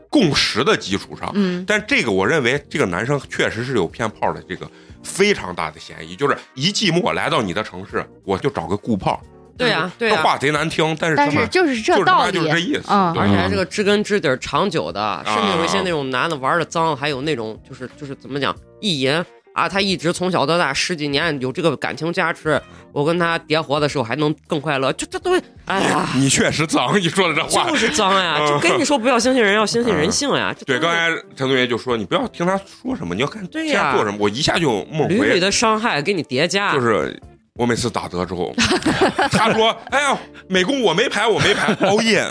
[0.08, 1.28] 共识的基础上。
[1.34, 4.70] 嗯但这个我认为这个男生确实是有骗炮的这个
[5.02, 9.20] 非常大的嫌疑，就是一寂寞来到你的城市，我就找个顾炮。
[9.61, 12.84] 对呀对呀这话贼难听，但是但他妈是就是这道理，就是这意思。
[12.88, 22.61] 嗯而且还是个知根知底儿、长久的，甚至有一些啊那种男的玩的脏，还有那种就是就是怎么讲意淫啊，他一直从小到大十几年有这个感情加持，
[22.92, 25.32] 我跟他叠活的时候还能更快乐，就这都
[25.66, 26.08] 哎呀。
[26.14, 27.76] 你确实脏，你说的这话就。
[27.76, 28.36] 是脏呀！
[28.38, 30.54] 嗯就跟你说不要相信人，要相信人性呀！
[30.56, 34.16] 这对，刚才陈同学就说，你不要听他说什么，你要看对呀做什么。
[34.20, 37.20] 我一下就梦回，屡屡的伤害给你叠加，就是
[37.61, 38.54] 我每次打德之后，
[39.30, 40.16] 他说：“哎呀，
[40.48, 42.24] 美工我没排，我没排， 熬夜。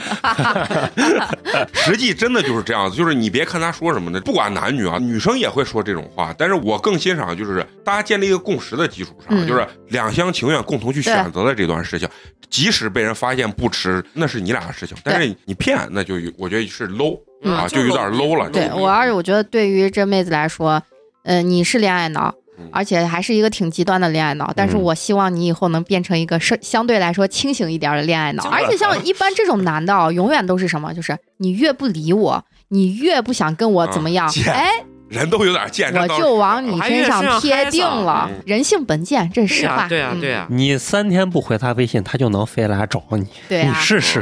[1.72, 6.34] ”实际真的就是这样子，就是你别看他说什么呢，不管男女啊，女生也会说这种话。
[6.36, 12.10] 但是我更欣赏就是大家建立一个共识的基础上，嗯就是两厢情愿共同去选择的这段事情，
[12.50, 14.98] 即使被人发现不迟，那是你俩的事情。
[15.04, 18.50] 但是你骗，那就有我觉得是 low 嗯啊，就有点 low 了。
[18.50, 20.82] 对我，而且我觉得对于这妹子来说，
[21.24, 24.52] 呃，你是恋爱脑嗯，而且还是一个挺极端的恋爱脑。
[24.56, 28.48] 但是嗯我希望你以后能变成一个是相对来说清醒一点的恋爱脑。
[28.50, 30.94] 而且像一般这种男的啊，永远都是什么？
[30.94, 34.72] 就是你越不理我，你越不想跟我怎么样啊，哎，
[35.10, 38.44] 人都有点贱，我就往你身上贴定了嗯。
[38.46, 39.88] 人性本贱，这是实话。
[39.88, 43.74] 嗯对啊对啊你三天不回他微信，他就能飞来找你，你对啊。
[43.74, 44.22] 试试。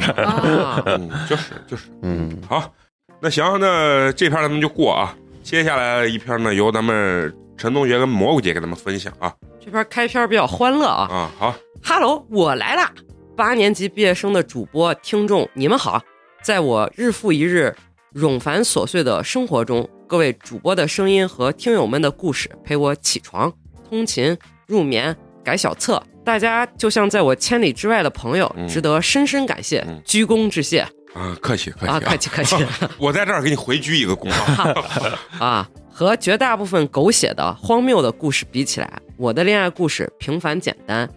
[1.30, 1.90] 就是就是。
[2.02, 2.72] 嗯，好，
[3.20, 5.16] 那行，那这篇咱们就过啊。
[5.44, 11.10] 接下来一篇呢，由咱们陈同学跟蘑菇姐给咱们分享啊这边开篇比较欢乐啊。
[11.12, 12.92] 啊，好，Hello，我来啦！
[13.36, 16.02] 八年级毕业生的主播听众，你们好。
[16.44, 17.76] 在我日复一日
[18.14, 23.52] 冗繁琐碎的生活中，各位主播的声音和听友们的故事陪我起床、
[23.90, 24.38] 通勤、
[24.68, 26.02] 入眠、改小册。
[26.24, 30.80] 大家就像在我千里之外的朋友，嗯值得深深感谢，嗯鞠躬致谢
[31.14, 32.00] 啊，客气客气啊！
[32.00, 32.56] 客气客气。
[32.98, 35.18] 我在这儿给你回鞠一个躬啊。
[35.46, 41.10] 啊，和绝大部分狗血的荒谬的故事比起来，我的恋爱故事平凡简单。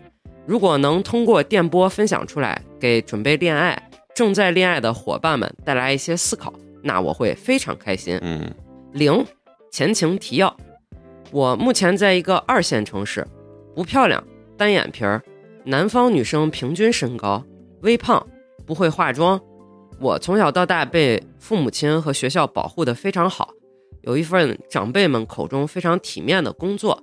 [0.47, 3.79] 如果能通过电波分享出来，给准备恋爱、
[4.15, 6.51] 正在恋爱的伙伴们带来一些思考，
[6.83, 8.19] 那我会非常开心。
[8.23, 8.51] 嗯
[8.95, 9.23] 零
[9.71, 10.57] 前情提要：
[11.31, 13.29] 我目前在一个二线城市，
[13.75, 14.25] 不漂亮，
[14.57, 15.23] 单眼皮儿，
[15.63, 17.45] 南方女生平均身高，
[17.83, 18.27] 微胖，
[18.65, 19.39] 不会化妆。
[20.01, 23.51] 我从小到大被父母亲和学校保护的非常好，
[24.03, 27.03] 有一份长辈们口中非常体面的工作。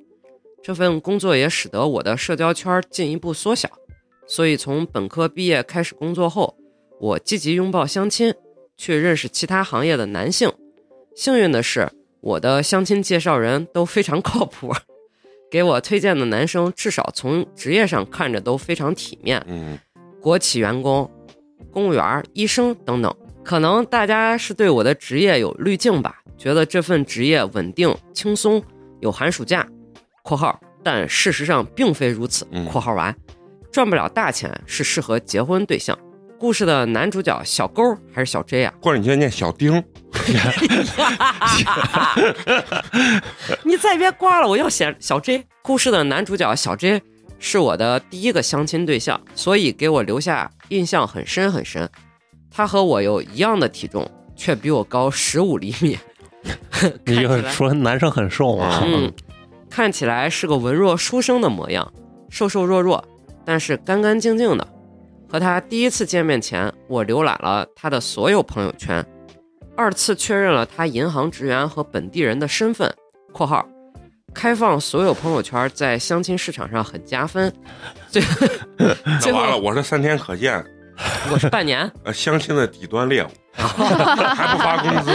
[0.64, 3.70] 这份工作也使得我的社交圈进一步缩小，
[4.26, 6.58] 所以从本科毕业开始工作后，
[7.00, 8.34] 我积极拥抱相亲，
[8.76, 10.52] 去认识其他行业的男性。
[11.16, 11.90] 幸运的是，
[12.20, 14.74] 我的相亲介绍人都非常靠谱，
[15.50, 19.80] 给我推荐的男生至少从职业上看着都非常体面，嗯
[20.20, 21.10] 国企员工、
[21.72, 23.16] 公务员、医生等等。
[23.44, 28.64] 可能大家是对我的职业有滤镜吧，觉得这份职业稳定、轻松，
[29.00, 29.68] 有寒暑假
[30.24, 33.16] （括号），但事实上并非如此嗯（括号完）。
[33.72, 35.98] 赚不了大钱是适合结婚对象。
[36.40, 37.82] 故事的男主角小勾
[38.14, 38.74] 还是小 J 啊？
[38.82, 39.84] 或者你现在念小丁，
[43.64, 45.44] 你再别挂了，我要写小 J。
[45.64, 47.02] 故事的男主角小 J
[47.40, 51.90] 是我的第一个相亲对象，所以给我留下印象很深很深。
[52.52, 55.98] 他和我有一样的体重，却比我高十五厘米。
[57.06, 58.82] 你就说男生很瘦啊。
[58.86, 59.12] 嗯，
[59.70, 61.92] 看起来是个文弱书生的模样，
[62.30, 63.04] 瘦瘦弱弱，
[63.46, 64.68] 但是干干净净的。
[65.30, 69.06] 和他第一次见面前，我浏览了他的所有朋友圈，
[69.76, 72.90] 二次确认了他银行职员和本地人的身份
[73.34, 73.68] （括号
[74.34, 77.52] 开放所有朋友圈在相亲市场上很加分）。
[78.10, 78.22] 最
[79.20, 80.64] 最那完了，后我这三天可见，
[81.32, 85.12] 我是半年 呃，相亲的底端猎物， 还不发工资，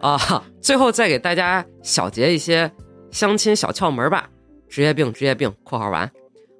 [0.00, 2.70] 啊，最后再给大家小结一些
[3.10, 4.28] 相亲小窍门吧。
[4.68, 6.10] 职业病，职业病（括号完）。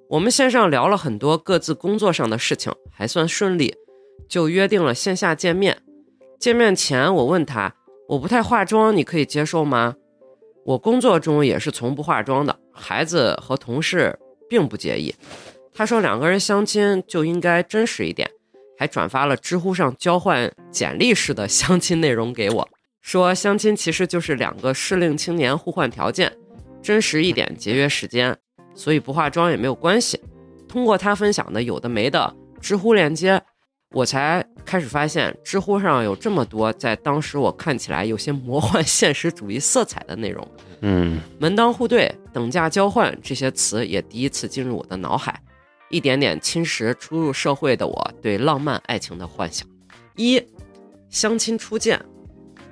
[0.09, 3.75] 我们线上聊了很多各自工作上的事情，还算顺利，
[4.29, 5.79] 就约定了线下见面。
[6.39, 7.75] 见面前，我问他
[8.09, 9.97] ：“我不太化妆，你可以接受吗？”
[10.67, 14.19] 我工作中也是从不化妆的，孩子和同事
[14.49, 15.15] 并不介意。
[15.75, 18.31] 他说两个人相亲就应该真实一点，
[18.79, 22.69] 还转发了知乎上交换简历式的相亲内容给我，
[23.03, 26.33] 说相亲其实就是两个适龄青年互换条件，
[26.83, 28.37] 真实一点，节约时间。
[28.75, 30.21] 所以不化妆也没有关系。
[30.69, 33.41] 通过他分享的有的没的知乎链接，
[33.93, 40.45] 我才开始发现知乎上有这么多在当时我看起来有些魔幻 现实主义色彩的内容。
[40.81, 45.41] 嗯，门当户对、等价交换这些词也第一次进入我的脑海，
[45.95, 49.65] 一点点侵蚀初入社会的我对浪漫爱情的幻想。
[50.17, 50.43] 一，
[51.09, 52.05] 相亲初见，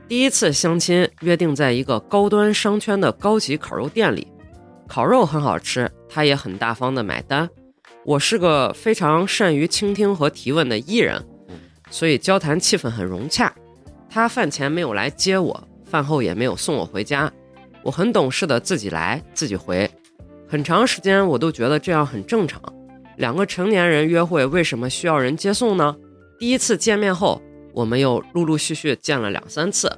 [0.08, 4.26] 第一次相亲约定在一个高端商圈的高级烤肉店里，
[4.88, 7.48] 烤肉很好吃，他也很大方的买单。
[8.04, 11.24] 我是个非常善于倾听和提问的艺人，
[11.90, 13.54] 所以交谈气氛很融洽。
[14.10, 17.32] 他饭前没有来接我，饭后也没有送我回家。
[17.84, 19.88] 我很懂事的自己来自己回，
[20.48, 22.60] 很长时间我都觉得这样很正常。
[23.16, 25.96] 两个成年人约会为什么需要人接送呢？
[26.38, 27.40] 第一次见面后，
[27.72, 29.90] 我们又陆陆续续见了两三次，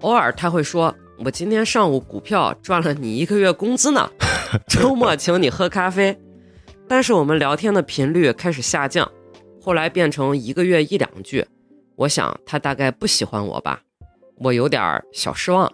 [0.00, 0.94] 偶尔他会说
[1.24, 4.08] ：“我今天上午股票赚了你一个月工资呢，
[4.68, 6.16] 周末请你喝咖啡。”
[6.86, 9.10] 但是我们聊天的频率开始下降，
[9.62, 11.44] 后来变成一个月一两句。
[11.96, 13.80] 我想他大概不喜欢我吧，
[14.38, 15.70] 我有点儿小失望。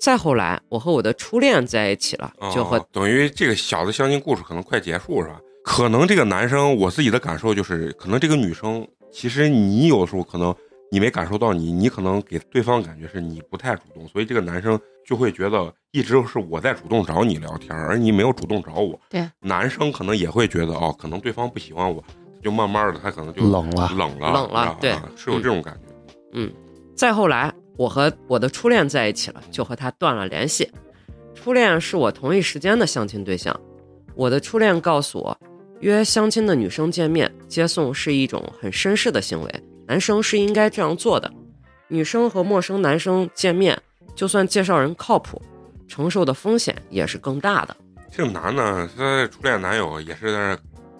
[0.00, 5.40] 再后来，我和我的初恋在一起了，就和哦等于这个小的相亲故事可能快结束是吧？
[5.64, 10.54] 可能这个男生，我自己的感受就是，可能这个女生，其实你有时候可能
[10.90, 18.98] 你没感受到你，你可能给对方感觉是你不太主动，所以这个男生就会觉得一直是我在主动找你聊天，而你没有主动找我。
[19.10, 22.02] 对，男生可能也会觉得哦，可能对方不喜欢我，
[22.42, 26.14] 就慢慢的他可能就冷了冷了，冷了啊对是有这种感觉。
[26.32, 26.50] 嗯，
[26.96, 30.70] 再后来，我和我的初恋在一起了，就和他断了联系。
[31.34, 33.58] 初恋是我同一时间的相亲对象，
[34.14, 35.38] 我的初恋告诉我，
[35.80, 41.32] 约相亲的女生见面接送是一种很绅士的行为，男生是应该这样做的。
[41.86, 43.80] 女生和陌生男生见面，
[44.14, 45.40] 就算介绍人靠谱，
[45.86, 47.76] 承受的风险也是更大的。
[48.10, 50.58] 这男的，他初恋男友也是在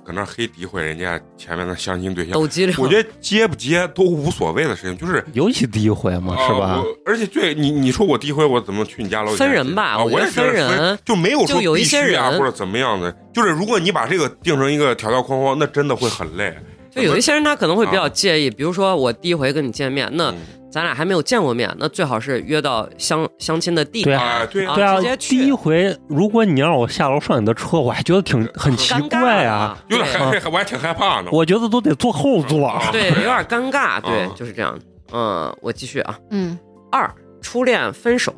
[0.09, 16.57] 搁那黑诋毁人家前面的相亲对象，抖机灵，我觉得接不接都无所谓的事情，就是尤其第一回嘛，是吧而且对你，你说我第一回我怎么去你家楼底下分人吧啊、我也觉得分人就没有说就有一必须些人啊或者怎么样的，就是如果你把这个定成一个条条框框，那真的会很累。
[16.99, 20.37] 就有一些人他可能会比较介意，比如说我第一回跟你见面，那嗯
[20.71, 24.13] 咱俩还没有见过面，那最好是约到相相亲的地方。
[24.13, 31.31] 对啊啊，对啊啊直接，去第一回如果你让我下楼上你的车，我还觉得挺很奇怪啊，有点对害，我还挺害怕呢。
[31.33, 32.71] 我觉得都得坐后座。
[32.93, 34.79] 对，有点尴尬，对啊，就是这样。
[35.11, 36.19] 嗯，我继续啊。
[36.31, 36.59] 嗯
[36.93, 38.35] 二，初恋分手。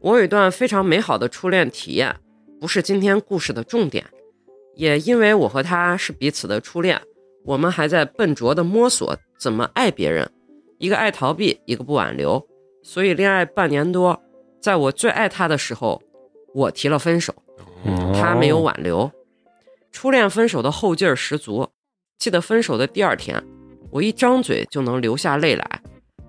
[0.00, 2.14] 我有一段非常美好的初恋体验，
[2.60, 4.04] 不是今天故事的重点。
[4.74, 7.00] 也因为我和他是彼此的初恋，
[7.44, 10.30] 我们还在笨拙地摸索怎么爱别人，
[10.78, 12.44] 一个爱逃避，一个不挽留，
[12.82, 14.20] 所以恋爱半年多，
[14.60, 16.00] 在我最爱他的时候，
[16.54, 17.34] 我提了分手，
[17.84, 19.10] 嗯他没有挽留。
[19.90, 21.68] 初恋分手的后劲儿十足，
[22.18, 23.42] 记得分手的第二天，
[23.90, 25.82] 我一张嘴就能流下泪来。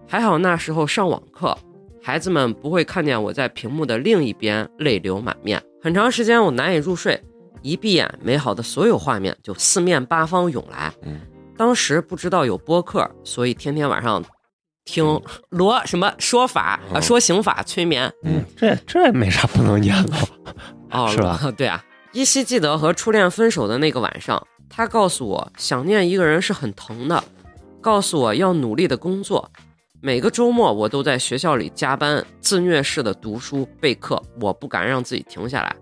[0.08, 1.58] 还好那时候上网课，
[2.02, 5.62] 孩子们不会看见我在屏幕的另一边泪流满面。
[5.82, 7.20] 很长时间我难以入睡，
[7.64, 10.94] 一闭眼，美好的所有画面就四面八方涌来。
[11.02, 11.22] 嗯，
[11.58, 14.24] 当时不知道有播客，所以天天晚上
[14.86, 18.12] 听罗什么说法啊、嗯说刑法催眠。
[18.24, 20.16] 嗯，这这没啥不能演的。
[20.92, 21.40] 哦， 是吧？
[21.58, 27.24] 对啊，依稀记得和初恋分手的那个晚上，他告诉我，想念一个人是很疼的，
[27.82, 29.50] 告诉我要努力的工作。
[30.02, 35.74] 每个周末我都在学校里加班，自虐式的读书备课，我不敢让自己停下来。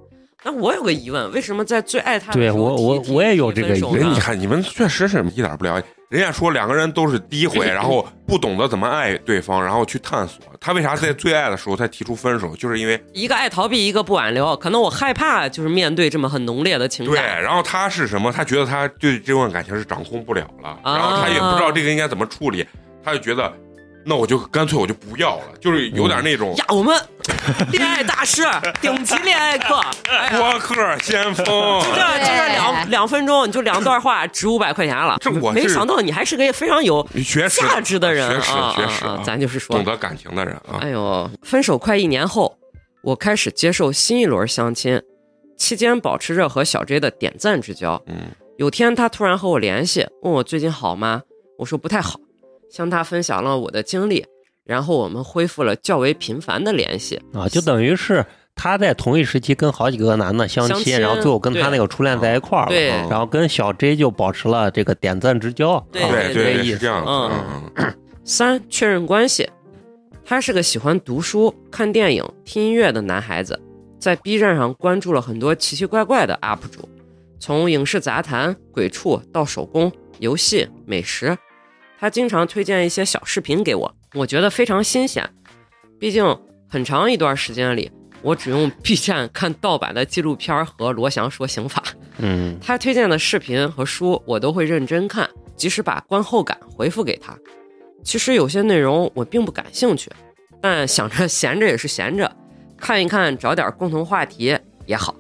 [0.43, 5.87] 那我有个疑问，为什么在最爱他的时候对我我我也有这个疑问分手呢人你看你们确实是一点不了解。
[6.09, 10.43] 人家说两个人都是第一回，然后不懂得怎么爱对方，然后去探索。
[10.59, 12.53] 他为啥在最爱的时候才提出分手？
[12.57, 17.41] 就是因为一个爱逃避，一个不挽留，可能我害怕就是面对这么很浓烈的情对，感。
[17.41, 18.29] 然后他是什么？
[18.29, 22.67] 他觉得他对这段感情是掌控不了了，啊然后他也不知道这个应该怎么处理，
[23.01, 23.49] 他就觉得，
[24.04, 26.99] 那我就干脆我就不要了，就是有点那种呀，我们
[27.72, 28.43] 恋爱大师，
[28.82, 29.80] 顶级恋爱课，
[30.32, 31.45] 播客先锋。
[31.45, 35.18] 就这就这两两分钟，你就两段话，值五百块钱了。
[35.20, 40.80] 这我没想到你还是个非常有学识价值的人，学识啊学识啊啊咱就是说懂，得感情的人啊。
[40.82, 42.58] 哎呦，分手快一年后，
[43.04, 45.02] 我开始接受新一轮相亲，
[45.58, 48.02] 期间保持着和小 J 的点赞之交。
[48.08, 51.22] 嗯，有天他突然和我联系，问我最近好吗？
[51.60, 52.20] 我说不太好，
[52.72, 54.26] 向他分享了我的经历，
[54.63, 57.22] 然后我们恢复了较为频繁的联系。
[57.34, 67.11] 啊，就等于是他在同一时期跟好几个男的相亲，相亲然后最后跟他那个初恋在一块儿了，对然后跟小 J 就保持了这个点赞之交，对啊对对是这样子。
[67.11, 67.93] 嗯嗯嗯
[68.24, 69.49] 三、确认关系。
[70.24, 73.59] 他是个喜欢读书、看电影、听音乐的男孩子，
[73.99, 76.88] 在 B 站上关注了很多奇奇怪怪的 UP 主，
[77.39, 81.36] 从影视杂谈、鬼畜到手工、游戏、美食，
[82.02, 85.24] 他经常推荐一些小视频给我，我觉得非常新鲜。
[85.99, 86.26] 毕竟
[86.68, 87.91] 很长一段时间里，
[88.24, 91.84] 我只用 B 站看盗版的纪录片儿和罗翔说刑法。
[92.18, 97.38] 嗯，他推荐的视频和书，我都会认真看，及时把观后感回复给他。
[98.04, 100.10] 其实有些内容我并不感兴趣，
[100.60, 102.36] 但想着闲着也是闲着，
[102.78, 105.16] 看一看，找点共同话题也好。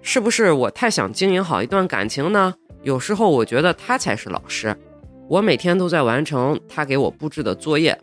[0.00, 2.54] 是不是我太想经营好一段感情呢？
[2.82, 4.74] 有时候我觉得他才是老师。
[5.28, 7.98] 我每天都在完成他给我布置的作业，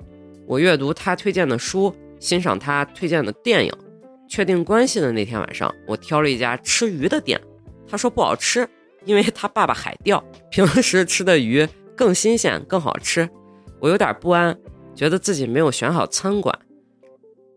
[0.48, 3.74] 我阅读他推荐的书，欣赏他推荐的电影。
[4.28, 7.40] 确定关系的那天晚上，我挑了一家吃鱼的店，
[7.86, 8.68] 他说不好吃，
[9.04, 11.68] 因为他爸爸海钓，平时吃的鱼
[11.98, 13.30] 更新鲜更好吃。
[13.80, 14.58] 我有点不安，
[14.96, 16.58] 觉得自己没有选好餐馆。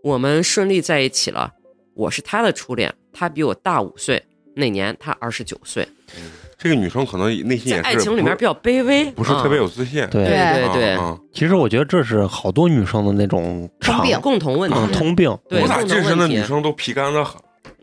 [0.03, 1.53] 我们顺利在一起了，
[1.95, 4.23] 我是他的初恋，他比我大五岁，
[4.55, 5.87] 那年他二十九岁，
[6.65, 10.01] 这个女生可能内心也是在爱情里面比较卑微，不是特别嗯有自信。
[10.11, 10.99] 对对对
[11.31, 14.77] 其实我觉得这是好多女生的那种通病共同问题。
[14.81, 15.37] 嗯通病。
[15.47, 17.39] 对我咋共同认识的女生都皮干的很？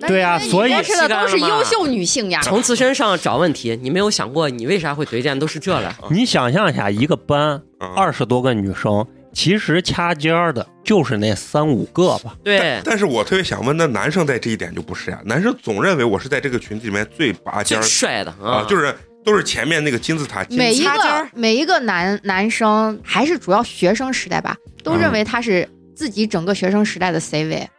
[0.07, 2.41] 对啊因为你所以认识的都是优秀女性呀。
[2.41, 5.95] 从自身上找问题，你没有想过你为啥会推荐都是这了？
[6.09, 12.35] 你想象一下，一个班嗯二十多个女生，其实掐尖儿的就是那三五个吧。
[12.43, 15.19] 对，但是我特别想问，那男生在这一点就不是呀？
[15.25, 27.69] 男生总认为我是在这个群体里面最拔尖最儿帅的啊，就是都是前面那个金字塔每一个每一个男男生，还是主要学生时代吧，都认为他是自己整个学生时代的 C 位，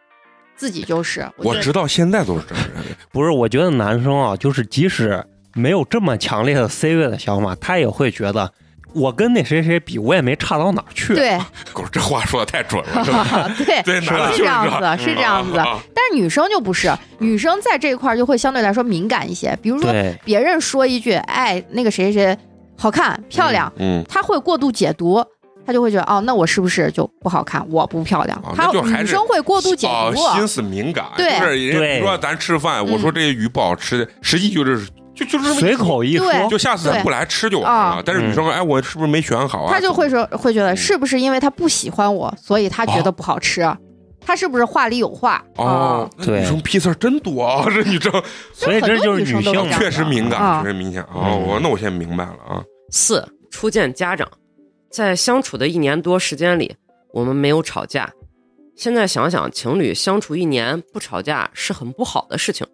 [0.55, 1.29] 自己就是。
[1.37, 2.95] 我直到现在都是这么认为。
[3.11, 5.23] 不是，我觉得男生啊，就是即使
[5.53, 8.51] 没有这么强烈的 C 位的想法，他也会觉得
[8.93, 11.13] 我跟那谁谁比，我也没差到哪儿去。
[11.15, 11.37] 对，
[11.73, 13.51] 狗，这话说的太准了，是吧？
[13.57, 15.57] 对， 对，是这样子，是这样子。
[15.57, 19.57] 啊但是女生就不是，女生在这一块儿就会相对来说敏感一些。
[19.61, 19.91] 比如说
[20.25, 22.37] 别人说一句，哎，那个谁谁谁
[22.77, 25.23] 好看漂亮，嗯，她会过度解读。
[25.65, 27.65] 她就会觉得哦，那我是不是就不好看？
[27.69, 28.37] 我不漂亮。
[28.43, 31.39] 哦她那就还是女生会过度解哦，读，心思敏感，对
[31.71, 34.85] 就比如说咱吃饭，我说这些鱼不好吃，实际就是
[35.15, 38.03] 就就这么随口一说，就下次咱不来吃就完啊了。
[38.05, 39.71] 但是女生说，哎，我是不是没选好啊？
[39.71, 43.61] 她就会说，会觉得嗯是不是因为她不喜欢我，所以她觉得不好吃？
[44.25, 45.43] 她是不是话里有话？
[45.57, 47.65] 哦对女生屁事儿真多啊！
[47.69, 48.11] 这女生
[48.53, 51.23] 所以这就是女性确实敏感，啊确实明显哦。
[51.25, 52.63] 嗯我那我现在明白了啊。
[52.89, 54.27] 四初见家长，
[54.89, 56.75] 在相处的一年多时间里，
[57.13, 58.09] 我们没有吵架。
[58.75, 62.65] 现在想想，情侣相处一年不吵架是很不好的事情。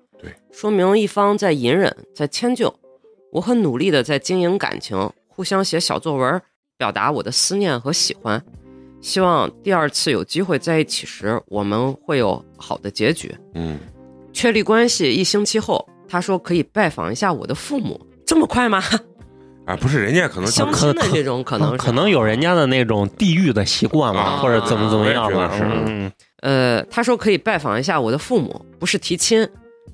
[0.49, 2.73] 对，说明一方在隐忍，在迁就。
[3.31, 6.41] 我很努力的在经营感情，互相写小作文，
[6.77, 8.43] 表达我的思念和喜欢。
[9.01, 13.33] 希望第二次有机会在一起时，我们会有好的结局。
[13.53, 13.79] 嗯，
[14.33, 17.99] 确立关系一星期后，他说可以拜访一下我的父母。
[18.25, 18.83] 这么快吗？
[19.65, 25.75] 啊，不是，人家可能相亲的这种可能可能有人家的那种地域的习惯嘛，啊或者怎么怎么样嘛我也觉得。
[25.75, 29.47] 是嗯，呃，他说可以拜访一下我的父母，不是提亲，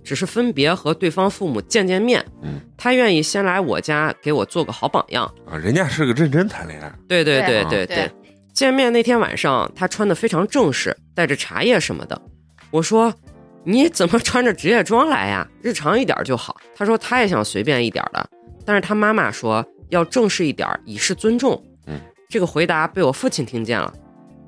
[0.05, 2.23] 只是分别和对方父母见见面。
[2.43, 5.25] 嗯，他愿意先来我家给我做个好榜样。
[5.49, 6.93] 啊，人家是个认真谈恋爱。
[7.09, 8.11] 对对对对对对
[8.53, 12.21] 见面那天晚上，他穿的非常正式，带着茶叶什么的。
[12.71, 13.13] 我说
[13.65, 15.45] ：“你怎么穿着职业装来呀？
[15.61, 18.29] 日常一点就好。”他说他也想随便一点的，
[18.63, 21.61] 但是他妈妈说要正式一点，以示尊重。
[21.87, 21.99] 嗯，
[22.29, 23.93] 这个回答被我父亲听见了，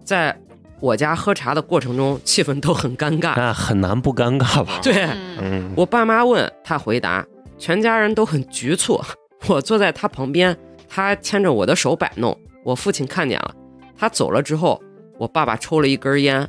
[0.06, 0.38] 在
[0.80, 3.34] 我家喝茶的过程中，气氛都很尴尬。
[3.36, 4.80] 那很难不尴尬吧？
[4.84, 7.26] 对，嗯，嗯，我爸妈问他回答，
[7.58, 9.02] 全家人都很局促。
[9.48, 10.56] 我坐在他旁边，
[10.88, 12.38] 他牵着我的手摆弄。
[12.64, 13.56] 我父亲看见了，
[13.98, 14.82] 他走了之后，
[15.18, 16.48] 我爸爸抽了一根烟，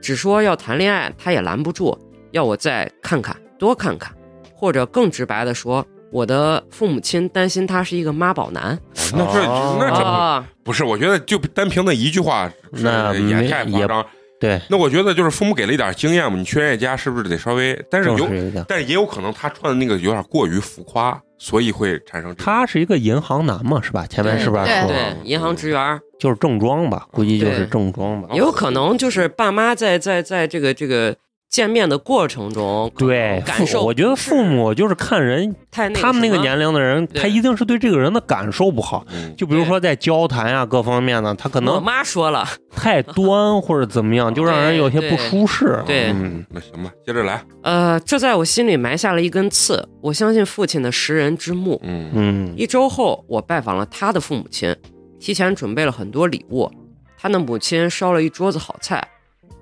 [0.00, 1.98] 只说要谈恋爱，他也拦不住，
[2.30, 4.14] 要我再看看，多看看，
[4.54, 5.84] 或者更直白的说，
[6.16, 8.78] 我的父母亲担心他是一个妈宝男
[9.12, 10.46] 那这哦那这不啊。
[10.64, 14.06] 不是，我觉得就单凭那一句话，那是也太夸张。
[14.40, 17.78] 对，那我觉得就是父母给了一点经验嘛，你去人家家是不是得稍微？
[17.90, 18.26] 但是有。
[18.66, 22.34] 但是也有可能他穿的那个有点过于浮夸，所以会产生。
[22.36, 24.06] 他是一个银行男嘛，是吧？
[24.06, 27.06] 前面是不是对说对，银行职员就是正装吧？
[27.10, 28.38] 估计就是正装吧也。
[28.38, 31.14] 有可能就是爸妈在在在这个这个
[31.48, 39.06] 见面的过程中，对，感受我觉得父母就是看人，太那他们那个年龄的人，他一定是对这个人的感受不好。
[39.10, 45.82] 嗯，就比如说在交谈啊各方面呢，他可能我妈说了，太端 或者怎么样，就让人有些不舒适。
[45.86, 47.42] 对嗯，那行吧，接着来。
[47.62, 49.88] 呃，这在我心里埋下了一根刺。
[50.02, 51.80] 我相信父亲的识人之目。
[51.84, 54.74] 嗯嗯，一周后，我拜访了他的父母亲，
[55.18, 56.70] 提前准备了很多礼物。
[57.16, 59.08] 他的母亲烧了一桌子好菜，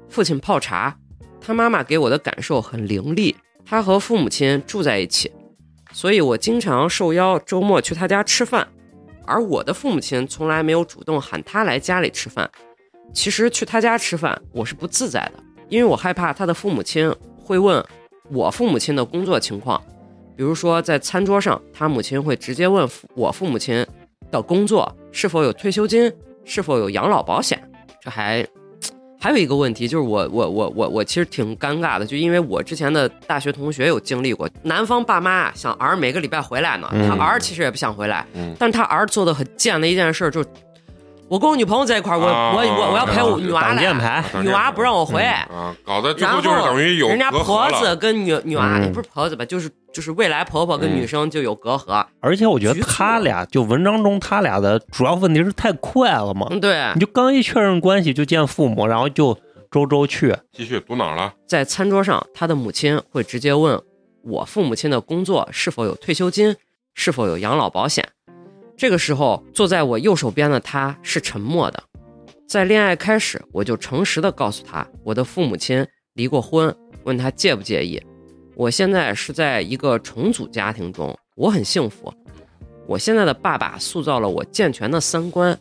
[0.08, 0.96] 父亲泡茶。
[1.44, 3.36] 他妈妈给我的感受很凌厉。
[3.66, 5.32] 他和父母亲住在一起，
[5.92, 8.68] 所以我经常受邀周末去他家吃饭，
[9.24, 12.50] 而我的父母亲从来没有主动喊他来家里吃饭。
[13.12, 17.82] 其实去他家吃饭，我是不自在的，因为我害怕他的父母亲会问
[18.30, 19.82] 我父母亲的工作情况，
[20.36, 23.86] 比如说在餐桌上，他母亲会直接问我父母亲
[24.30, 26.12] 的工作是否有退休金，
[26.44, 27.62] 是否有养老保险。
[28.02, 28.46] 这还
[29.24, 37.08] 还有一个问题就是我我我我我其实挺尴尬的，就因为我之前的大学同学有经历过，男方爸妈想儿每个礼拜回来呢，嗯。
[37.08, 38.54] 他儿其实也不想回来，嗯。
[38.58, 40.48] 但是他儿做的很贱的一件事就是。
[41.26, 47.96] 我跟我女朋友在一块儿，我、啊我我我要陪我女娃来，女娃不让我回，啊，搞得最然后后就是等于有人家隔阂婆子了。
[47.96, 48.82] 跟女女娃、嗯。
[48.82, 52.04] 也不是婆子吧，就是就是未来婆婆跟嗯女生就有隔阂。
[52.20, 59.38] 而且我觉得他俩就文章中他俩的主要问题是太快了嘛，嗯，对，你就刚一确认关系就见父母，然后就
[59.70, 61.32] 周周去，继续读哪儿了？
[61.46, 63.80] 在餐桌上，他的母亲会直接问
[64.22, 66.56] 我父母亲的工作是否有退休金，
[66.94, 68.06] 是否有养老保险。
[68.76, 71.82] 这个时候，坐在我右手边的他是沉默的。
[72.48, 76.74] 在恋爱开始，我就诚实的告诉他，我的父母亲离过婚，
[77.04, 78.02] 问他介不介意。
[78.56, 82.12] 我现在是在一个重组家庭中，我很幸福。
[82.86, 85.58] 我现在的爸爸塑造了我健全的三观。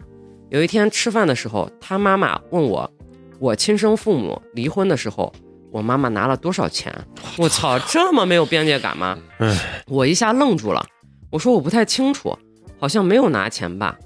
[0.50, 2.90] 有一天吃饭的时候，他妈妈问我，
[3.40, 5.34] 我亲生父母离婚的时候，
[5.72, 6.94] 我妈妈拿了多少钱？
[7.38, 9.18] 我操，这么没有边界感吗？
[9.40, 10.86] 唉我一下愣住了，
[11.32, 12.38] 我说我不太清楚，
[12.78, 13.98] 好像没有拿钱吧。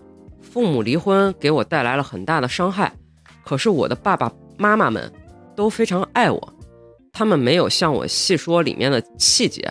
[0.41, 2.93] 父母离婚给我带来了很大的伤害，
[3.43, 5.11] 可是我的爸爸妈妈们
[5.55, 6.53] 都非常爱我，
[7.17, 9.67] 他们没有向我细说里面的细节，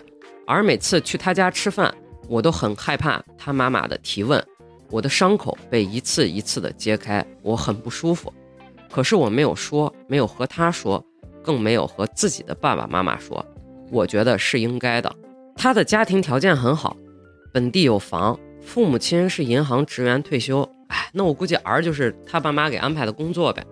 [0.49, 1.95] 而每次去他家吃饭，
[2.29, 4.45] 我都很害怕他妈妈的提问，
[4.91, 8.35] 我的伤口被一次一次的揭开，我很不舒服。
[8.91, 11.01] 可是我没有说，没有和他说，
[11.41, 13.47] 更没有和自己的爸爸妈妈说，
[13.93, 15.15] 我觉得是应该的。
[15.55, 16.97] 他的家庭条件很好，
[17.53, 20.69] 本地有房，父母亲是银行职员退休。
[20.89, 23.65] 哎，那我估计儿就是他爸妈给安排的工作呗。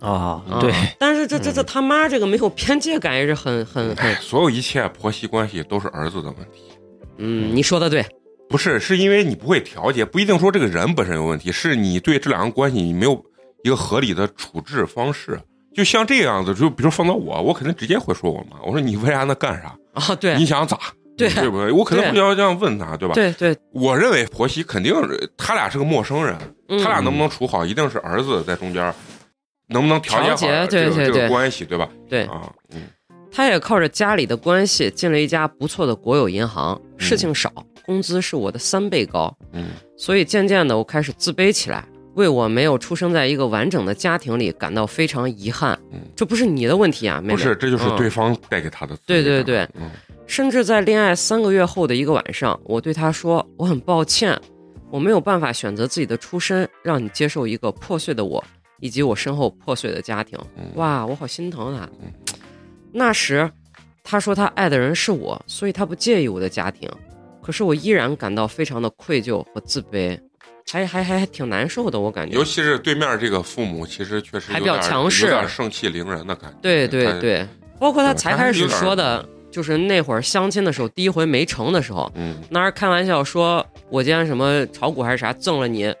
[0.00, 0.58] 啊，啊。
[0.60, 6.62] 对，但是这这这他妈这个没有边界感也是很很哎，很，所有一切婆媳关系都是儿子的问题，
[7.18, 8.04] 嗯，你说的对，
[8.48, 13.20] 不是是因为你不会调节，不一定说这个人本身有问题，是你对这两个关系你没有
[13.64, 15.40] 一个合理的处置方式。
[15.74, 19.76] 就像这样子，就比如放到我，我肯定直接会说我妈，我说你为啥那 干啥？
[19.92, 20.34] 啊，对。
[20.38, 20.78] 你想咋？
[21.18, 21.28] 对。
[21.34, 21.70] 对不对？
[21.70, 23.06] 我肯定对会要这样问他，对。
[23.06, 23.14] 吧？
[23.14, 24.94] 对对，我认为婆媳肯定
[25.36, 26.34] 他俩是个陌生人，
[26.70, 26.82] 嗯。
[26.82, 28.90] 他俩能不能处好，一定是儿子在中间，
[29.68, 31.28] 能不能调节对对这个这个对。
[31.28, 31.88] 关系，对吧？
[32.08, 32.24] 对。
[32.24, 32.82] 啊，嗯。
[33.30, 37.52] 他也靠着家里的关系进了一家不错的国有银行，事情少，
[37.84, 39.70] 工资是我的三倍高，嗯。
[39.96, 45.78] 所以渐渐的我开始自卑起来，为我没有出生在一个完整的家庭里感到非常遗憾。
[45.92, 47.34] 嗯，这不是你的问题啊，妹妹。
[47.34, 47.96] 不是，这就是嗯。
[47.96, 48.96] 对方带给他的。
[49.04, 49.90] 对对对，嗯。
[50.26, 54.36] 甚至在恋爱三个月后的一个晚上，我对他说：“我很抱歉，
[54.90, 58.42] 我没有办法选择自己的出身，让你接受一个破碎的我，
[58.80, 60.38] 以及我身后破碎的家庭。
[60.56, 62.12] 嗯”哇，我好心疼他嗯。
[62.92, 63.50] 那时，
[64.02, 66.90] 他说他爱的人是我，所以他不介意我的家庭。
[67.42, 70.18] 可是我依然感到非常的愧疚和自卑，
[70.68, 72.42] 还还还还挺难受的，我感觉尤。
[72.42, 76.58] 其是对面这个父母，其实确实还比较有点强势有点盛气凌人的感觉。
[76.60, 77.46] 对对，对，
[77.78, 85.94] 包括他才开始说的，就是那会儿相亲的时候，第一回没成的时候，嗯，那儿开玩笑说，我今天什么炒股还是啥，赠了你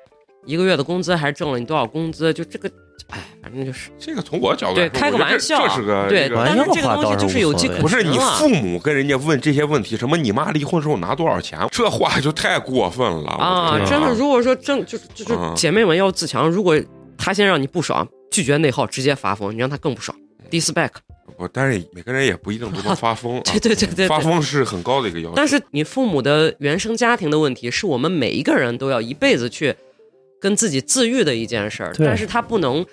[0.46, 2.32] 一个月的工资，还是挣了你多少工资？
[2.32, 2.70] 就这个，
[3.08, 16.80] 哎，反正就是这个从我角度对，开个玩笑，这这是个对，但是这个东西就是有迹可循不是你父母跟人家问这些问题，什么你妈离婚时候拿多少钱，这话就太过分了啊真的，如果说真就就就嗯姐妹们要自强，如果
[17.18, 20.16] 他先让你不爽，拒绝内耗，直接发疯，你让他更不爽
[20.50, 20.90] ，disback。
[21.36, 23.42] 不，但是每个人也不一定都能发疯啊。
[23.52, 24.18] 对对对对发。
[24.20, 25.34] 疯是很高的一个要求。
[25.36, 29.74] 但是你父母的原生家庭的问题，是我们每一个人都要一辈子去
[30.46, 32.86] 跟自己自愈的一件事儿，但是它不能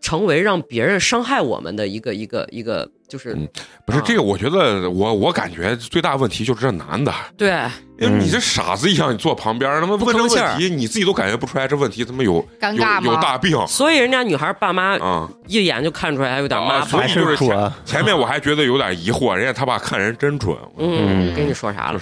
[0.00, 3.48] 成为让别人伤害我们的一个一个一个，就是、嗯
[3.84, 7.50] 不是啊这个，我觉得我我感觉最大问题就是这男的，对
[7.98, 13.18] 因为你这傻子一样，你坐旁边，他妈不问这问题，你自己都感觉不出来这问题他妈有有有尴尬吗？
[13.20, 15.28] 大病所以人家女孩爸妈啊！
[15.48, 17.12] 一眼就看出来还有点妈宝啊所以。
[17.12, 17.36] 就是
[17.84, 20.56] 前面我还觉得有点疑惑，人家他爸看人真准。
[20.78, 22.00] 嗯，嗯跟你说啥了？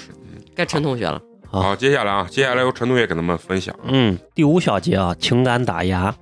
[0.54, 1.18] 该陈同学了。
[1.50, 3.74] 好好，接下来啊，接下来由陈同学给他们分享。
[3.84, 6.14] 嗯，第五小节啊，情感打压。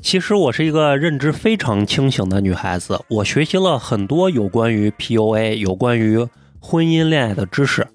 [0.00, 6.24] 其实我是一个认知非常清醒的女孩子，我学习了很多有关于 PUA、有关于
[6.60, 7.86] 婚姻恋爱的知识。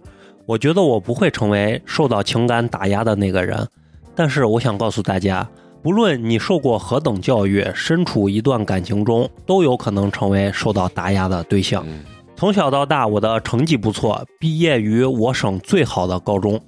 [0.46, 3.68] 我觉得我不会成为受到情感打压的那个人，
[4.14, 5.50] 但是我想告诉大家，
[5.82, 11.86] 不论你受过何等教育，身处一段感情中，都有可能成为受到打压的对象。
[11.88, 12.04] 嗯
[12.38, 16.60] 从小到大，我的成绩不错，毕业于我省最好的高中，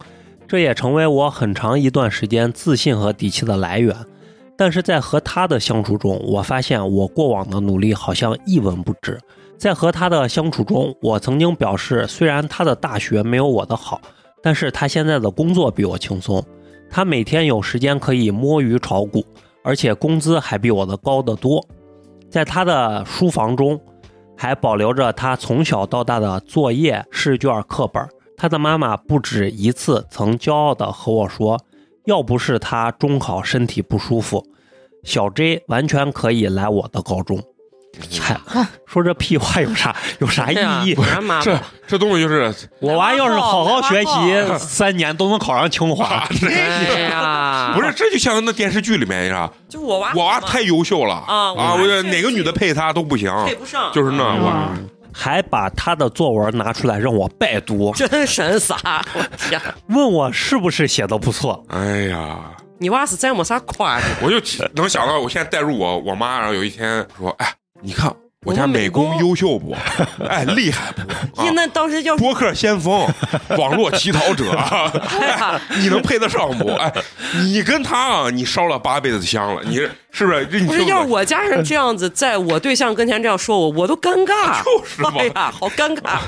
[0.48, 3.94] 这也成为我很长一段时间自信和底气的来源。
[4.56, 9.20] 但是在和他的相处中，我发现我过往的努力好像一文不值。
[9.58, 14.00] 在和他的相处中，我曾经表示，虽然他的大学没有我的好，
[14.42, 16.42] 但是他现在的工作比我轻松，
[16.90, 19.22] 他每天有时间可以摸鱼炒股，
[19.64, 21.62] 而且工资还比我的高得多。
[22.30, 23.80] 在他的书房中，
[24.38, 28.08] 还保留着他从小到大的作业、试卷、课本。
[28.38, 31.60] 他的妈妈不止一次曾骄傲地和我说
[32.06, 34.46] ：“要不是他中考身体不舒服，
[35.04, 37.42] 小 J 完全可以来我的高中。”
[38.20, 38.38] 嗨，
[38.86, 40.56] 说这屁话有啥有啥意
[40.86, 40.96] 义？
[41.42, 46.28] 这，这东西就是 我娃要是好好学习，三年都能考上清华。
[46.48, 51.74] 哎呀， 不是，这就像那电视剧里面一样，就我娃，我娃太优秀了啊啊！
[51.74, 54.78] 我觉得哪个女的配他都不行，配不上，就是那嗯我
[55.14, 58.78] 还把他的作文拿出来让我拜读， 真神撒！
[59.16, 61.64] 我天，问我是不是写的不错。
[61.70, 62.38] 哎呀，
[62.78, 64.40] 你娃是真没啥夸的，我就
[64.76, 67.52] 能想到，我现在代入我我妈，然后有一天说，哎，
[67.82, 68.14] 你看
[68.44, 69.76] 我家美美工工优秀不？
[70.28, 70.92] 哎，厉害
[71.36, 71.42] 不？
[71.42, 73.06] 啊那当时叫播客先锋，
[73.58, 74.52] 网络乞讨者，
[75.20, 76.70] 哎，你能配得上不？
[76.76, 76.92] 哎，
[77.44, 79.76] 你跟他啊，你烧了八辈子香了，你
[80.12, 80.48] 是不是？
[80.52, 84.64] 你不是，要是我家人这样子，在我对象跟前这样说我，我都尴尬。
[84.64, 86.20] 就是嘛哎呀，好尴尬！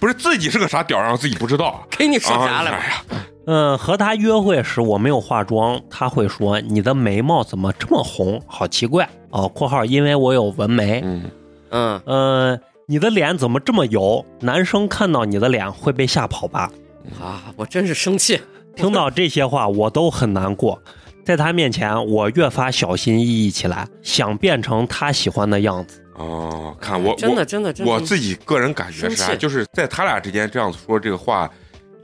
[0.00, 1.86] 不是自己是个啥屌样，自己不知道。
[1.90, 2.78] 给你说啥了啊？
[2.80, 3.02] 哎呀，
[3.50, 9.48] 嗯，和他约会时我没有化妆，他会说你的眉毛怎么这么红，好奇怪哦。
[9.54, 11.00] （括号因为我有纹眉。
[11.02, 11.30] 嗯，
[11.70, 14.22] 嗯，）呃，你的脸怎么这么油？
[14.40, 16.70] 男生看到你的脸会被吓跑吧？
[17.18, 18.38] 啊，我真是生气。
[18.76, 20.78] 听到这些话，我都很难过。
[21.24, 26.04] 在他面前，我越发小心翼翼起来，想变成他喜欢的样子。
[26.16, 29.34] 哦，看我真的真的真的我自己个人感觉是啥？
[29.34, 31.50] 就是在他俩之间这样说这个话，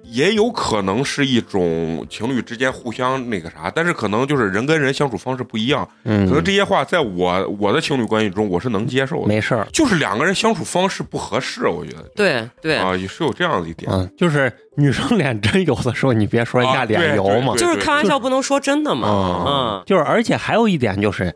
[0.05, 9.67] 也有可能是一种情侣之间互相那个啥，但是可能就是人跟人相处方式不一样，嗯可能这些话在我我的情侣关系中我是能接受的，没事儿。
[9.73, 13.91] 就是两个人相处方式不合适，我觉得对对，啊也是有这样的一点。
[13.93, 17.55] 嗯，就是女生脸真油的时候，你别说人家啊脸油嘛。
[17.55, 19.09] 对就是开玩笑，不能说真的嘛。
[19.09, 21.35] 嗯嗯，就是，而且还有一点就是，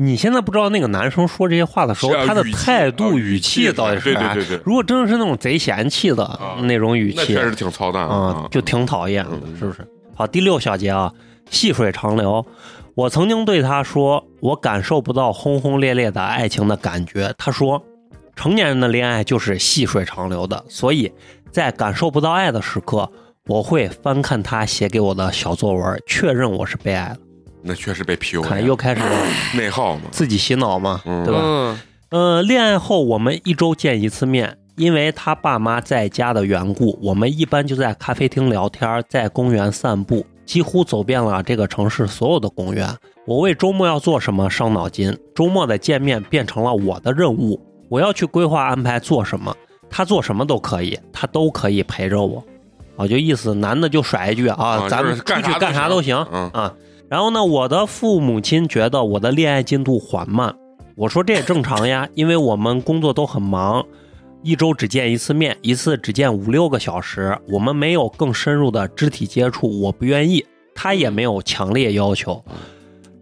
[0.00, 4.32] 你现在不知道那个男生说这些话的时候，啊他的态度、啊语语气气到底是啥？
[4.32, 9.84] 对对对对如果真的是那种贼嫌弃的啊那种语气，那确实挺操蛋啊啊，，就挺讨厌的嗯，是不是？
[10.14, 11.12] 好，第六小节啊，
[11.50, 12.46] 细水长流。
[12.94, 17.34] 我曾经对他说，我感受不到轰轰烈烈的爱情的感觉。
[17.36, 17.82] 他说，
[18.36, 21.12] 成年人的恋爱就是细水长流的，所以
[21.50, 23.10] 在感受不到爱的时刻，
[23.46, 27.16] 我会翻看他写给我的小作文，确认我是被爱了。
[27.68, 29.02] 那确实被 PUA，看又开始
[29.54, 30.02] 内耗嘛。
[30.10, 31.40] 自己洗脑嘛，嗯对吧？
[31.44, 31.78] 嗯，
[32.08, 42.88] 呃，恋爱后我们一周见一次面，因为他爸妈在家的缘故，我们一般就在咖啡厅聊天，在公园散步，几乎走遍了这个城市所有的公园。
[43.26, 49.54] 我为周末要做什么伤脑筋，周末的见面变成了我的任务，我要去规划安排做什么，
[49.90, 52.42] 他做什么都可以，他都可以陪着我。
[52.96, 56.74] 啊，就意思男的就甩一句啊，啊咱们就是干啥都出去干啥都行行嗯啊。
[57.08, 60.54] 然后呢，我的父母亲觉得我的恋爱进度缓慢，
[60.94, 63.84] 我说这也正常呀， 因为我们工作都很忙，
[64.42, 70.44] 一周只见一次面，一次只见五六个小时，我们没有更深入的肢体接触，我不愿意，
[70.74, 72.44] 他也没有强烈要求。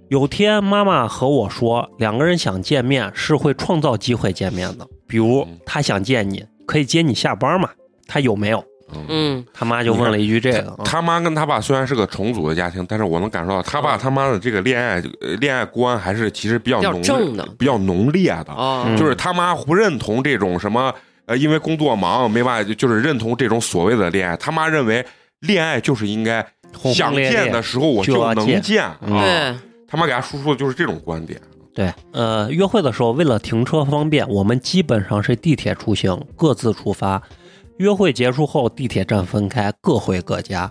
[0.08, 7.70] 有天妈妈和我说，两个人想见面是会创造机会见面的，比如他想见你，可以接你下班嘛？
[8.08, 8.64] 他有没有？
[9.08, 18.52] 嗯，他妈就问了一句这个，啊他妈跟他爸虽然是个重组的家庭，但是我能感受到他爸嗯他妈的这个恋爱呃恋爱观还是其实比较比较浓正的比较浓烈的。
[18.52, 20.94] 哦，嗯就是他妈不认同这种什么
[21.26, 24.36] 呃，因为工作忙没办法，就是认同这种所谓的恋爱。
[24.36, 25.04] 他妈认为
[25.40, 26.46] 恋爱就是应该
[26.94, 28.96] 想见的时候我就能见见啊。
[29.02, 29.56] 嗯对，
[29.88, 31.40] 他妈给他输出的就是这种观点。
[31.74, 37.20] 对，呃，约会的时候为了停车方便，我们基本上是地铁出行，各自出发。
[37.78, 40.70] 约会结束后，地铁站分开，各回各家。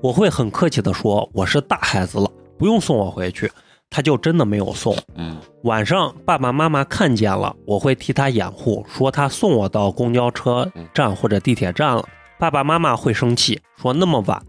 [0.00, 3.50] 我会很客气地说：“我是大孩子了，不用送我回去。”
[3.90, 4.96] 他就真的没有送。
[5.16, 12.04] 嗯晚上爸爸妈妈看见了，我会替他掩护，说他送我到公交车站或者地铁站了。
[12.38, 14.40] 爸爸妈妈会生气，说那么晚，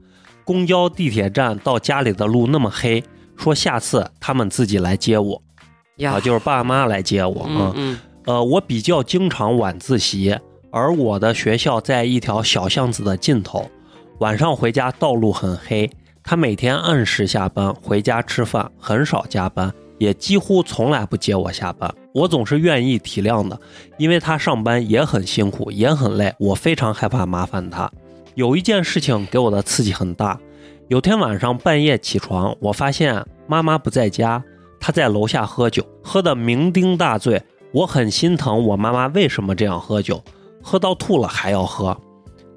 [0.43, 3.03] 公交、地铁站到家里的路那么黑，
[3.35, 5.41] 说下次他们自己来接我。
[5.97, 7.47] 呀啊，，就是爸妈来接我啊。
[7.49, 10.35] 嗯嗯呃，我比较经常晚自习，
[10.75, 13.71] 而我的学校在一条小巷子的尽头，
[14.19, 15.89] 晚上回家道路很黑。
[16.21, 21.89] 他每天按时下班，回家吃饭，很少加班，也几乎从来不接我下班。
[22.13, 23.57] 我总是愿意体谅的，
[23.97, 27.89] 因为他上班也很辛苦，也很累，我非常害怕麻烦他。
[28.33, 30.37] 有一件事情给我的刺激很大，
[30.89, 34.43] 有天晚上半夜起床，我发现妈妈不在家，
[34.77, 37.41] 她在楼下喝酒，喝得酩酊大醉。
[37.71, 40.21] 我很心疼我妈妈为什么这样喝酒，
[40.65, 41.95] 喝到吐了还要喝。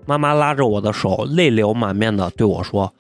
[0.06, 2.94] 妈妈拉着我的手，泪流满面的对我说：“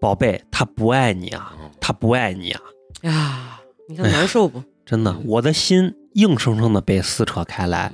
[0.00, 2.62] 宝贝，他不爱你啊，他不爱你啊。
[3.00, 7.92] 呀，你看难受不？”真的，我的心硬生生的被撕扯开来。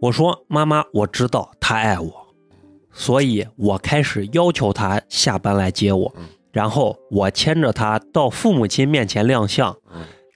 [0.00, 2.28] 我说：“妈妈，我知道他爱我，
[2.90, 6.14] 所以我开始要求他下班来接我，
[6.50, 9.76] 然后我牵着他到父母亲面前亮相。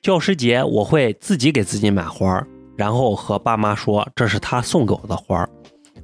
[0.02, 2.46] 教师节我会自己给自己买花儿，
[2.76, 5.48] 然后和爸妈说这是他送给我的花儿。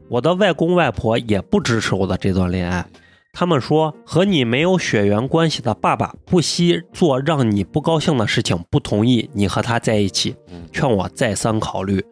[0.08, 2.84] 我的外公外婆也不支持我的这段恋爱，
[3.32, 10.34] 他们说和你没有血缘关系的爸爸不惜做让你不高兴的事情，不同意你和他在一起，
[10.72, 12.04] 劝我再三考虑。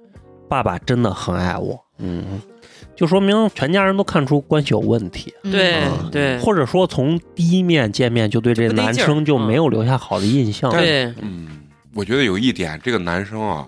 [0.48, 2.40] 爸爸真的很爱我，嗯，
[2.97, 5.52] 就说明全家人都看出关系有问题，嗯。
[5.52, 6.39] 对嗯对。
[6.39, 9.06] 或者说从第一面见面就对这男不得劲儿。
[9.06, 10.70] 生就没有留下好的印象。
[10.70, 11.48] 对，嗯，
[11.94, 13.66] 我觉得有一点，这个男生啊，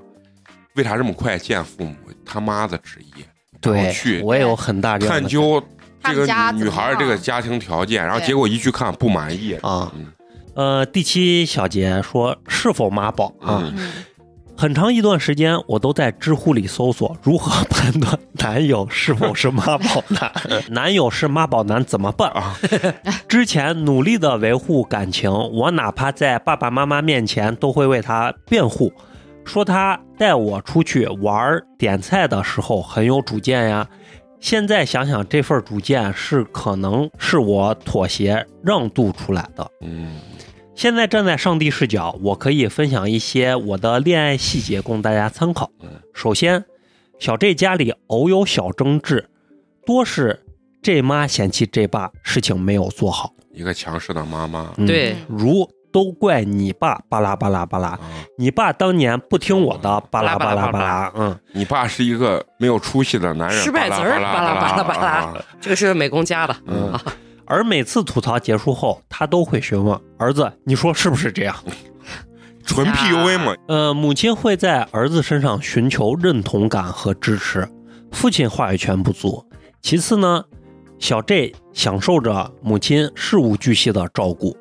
[0.74, 1.94] 为啥这么快见父母？
[2.24, 3.20] 他妈的旨意，
[3.60, 5.60] 然对后去我也有很大探究
[6.04, 9.90] 这个家女孩儿这个家庭条件，然后结果一去看不满意啊。
[9.96, 10.06] 嗯。
[10.54, 13.72] 呃，第七小节说是否妈宝啊？
[14.56, 20.32] 很长一段时间，我都在知乎里搜索如何判断男友是否是妈宝男，
[20.68, 22.30] 男友是妈宝男怎么办？
[22.32, 22.54] 啊，
[23.26, 28.92] 之前努力的维护感情，我哪怕在爸爸妈妈面前都会为他辩护，
[29.44, 33.88] 说他带我出去玩儿点菜的时候很有主见呀。
[34.38, 39.70] 现在想想，这份主见是可能是我妥协让渡出来的。
[39.82, 40.18] 嗯
[40.74, 45.90] 现在站在上帝视角，我可以分享一些我的恋爱细节供大家参考嗯。
[46.14, 46.64] 首先，
[47.18, 49.28] 小 J 家里偶有小争执，
[49.84, 50.42] 多是
[50.80, 58.00] J 妈嫌弃 J 爸事情没有做好，一个强势的妈妈嗯对如都怪你爸巴拉巴拉巴拉，啊，
[58.38, 64.60] 你爸当年不听我的巴拉巴拉巴巴拉，嗯，你爸是一个没有出息的男人，失败子儿巴巴拉。
[64.60, 65.34] 巴拉巴拉啊。
[65.60, 66.98] 这个是美工家的，嗯。
[67.44, 71.56] 而每次吐槽结束后，他都会询问儿子：“你说是不是这样？”
[72.64, 77.68] 纯 PUA 嘛，呃，母亲会在儿子身上寻求认同感和支持，
[78.12, 79.44] 父亲话语权不足。
[79.82, 80.44] 其次呢，
[81.00, 84.56] 小 J 享受着母亲事无巨细的照顾，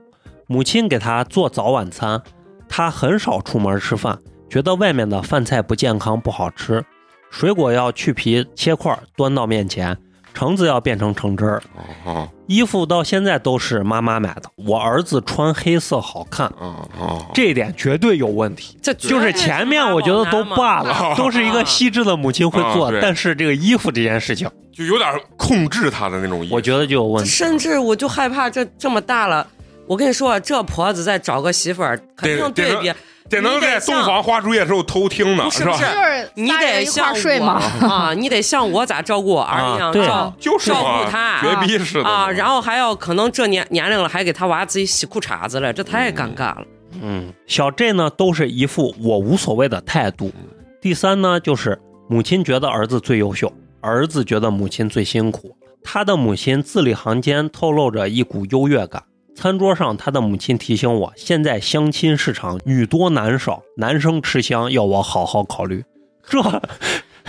[0.51, 2.19] 母亲给他做早晚餐，
[2.67, 4.17] 他很少出门吃饭，
[4.49, 6.83] 觉得外面的饭菜不健康不好吃，
[7.29, 9.95] 水果要去皮切块端到面前，
[10.33, 11.61] 橙子要变成橙汁儿，
[12.03, 12.27] 哦。
[12.47, 16.47] 衣服到现在都是妈妈买的，我儿子穿黑色好看。
[16.57, 25.07] 哦哦，这一点绝对有问题，这就是前面我觉得都罢了，啊都是一个细致的母亲会做但是这个衣服这件事情，就有点
[25.37, 26.55] 控制他的那种意思。
[26.55, 27.29] 我觉得就有问题。
[27.29, 29.45] 甚至我就害怕这这么大了，
[29.89, 32.93] 我跟你说，这婆子再找个媳妇儿，肯定对比
[33.27, 46.63] 得能在洞房花烛夜时候偷听呢，不是不是就是你得像睡嘛，我啊，你得像我咋照顾我儿一样照照就是嘛顾他绝逼是的啊，然后还要可能这年年龄了，还给他娃自己洗裤衩子了，这太尴尬了。
[47.01, 50.31] 嗯，小 J 呢都是一副我无所谓的态度。
[50.79, 53.51] 第三呢，就是母亲觉得儿子最优秀，
[53.81, 55.55] 儿子觉得母亲最辛苦。
[55.83, 59.01] 他的母亲字里行间透露着一股优越感。
[59.39, 65.85] 餐桌上，他的母亲提醒我，现在相亲市场女多男少，男生吃香，要我好好考虑。
[66.29, 66.37] 这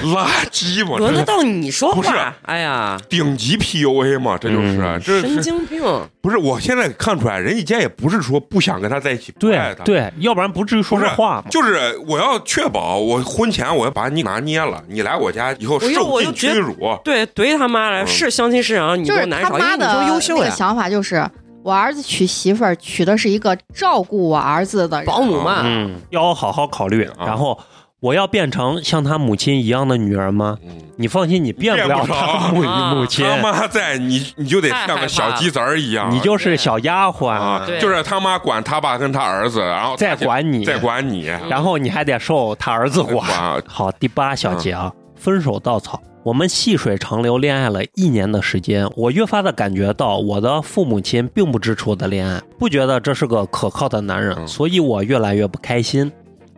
[0.08, 2.34] 垃圾嘛，轮得到你说话不是话？
[2.42, 5.82] 哎呀，顶级 PUA 嘛，这就是嗯这是神经病！
[6.20, 6.36] 不是？
[6.36, 11.44] 我现在看出来，人家家也不是说不想跟他在一起，不爱他，对对，要不然不至于说这话嘛。
[11.50, 16.74] 就是我要确保我婚前我要把你拿捏了，你来我家以后受尽屈辱。
[17.04, 21.22] 对，怼他妈了，嗯是相亲市场女就是多男少，因为他妈的你就优秀呀，想法就是，
[21.62, 25.62] 我儿子娶媳妇儿娶的是一个照顾我儿子的保姆嘛。
[25.64, 27.04] 嗯，要我好好考虑。
[27.04, 27.26] 啊。
[27.26, 27.58] 然后
[28.00, 30.56] 我要变成像他母亲一样的女儿吗？
[30.64, 43.18] 嗯，你放心，你变不了他母啊母亲，他妈在你你就得像个小鸡子儿一样，你就是小丫鬟，啊，就是他妈管他爸跟他儿子，然后再管你，再管你，然后你还得受他儿子管。
[43.18, 43.62] 管。
[43.66, 46.00] 好，第八小节啊，分手稻草。
[46.22, 56.12] 我们细水长流恋爱了一年的时间，我越发的感觉到我的父母亲并不支持我的恋爱，不觉得这是个可靠的男人，嗯所以我越来越不开心。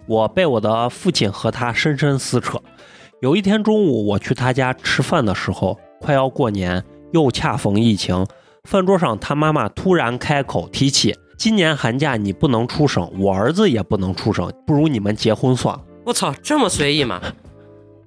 [0.06, 2.60] 我被我的父亲和他深深撕扯。
[3.20, 6.82] 有一天中午，我去他家吃饭的时候，快要过年，
[7.12, 8.26] 又恰逢疫情，
[8.64, 15.80] 饭桌上他妈妈突然开口提起，今年寒假你不能出省，我儿子也不能出省，不如你们结婚算了。
[16.04, 17.22] 我操，这么随意吗？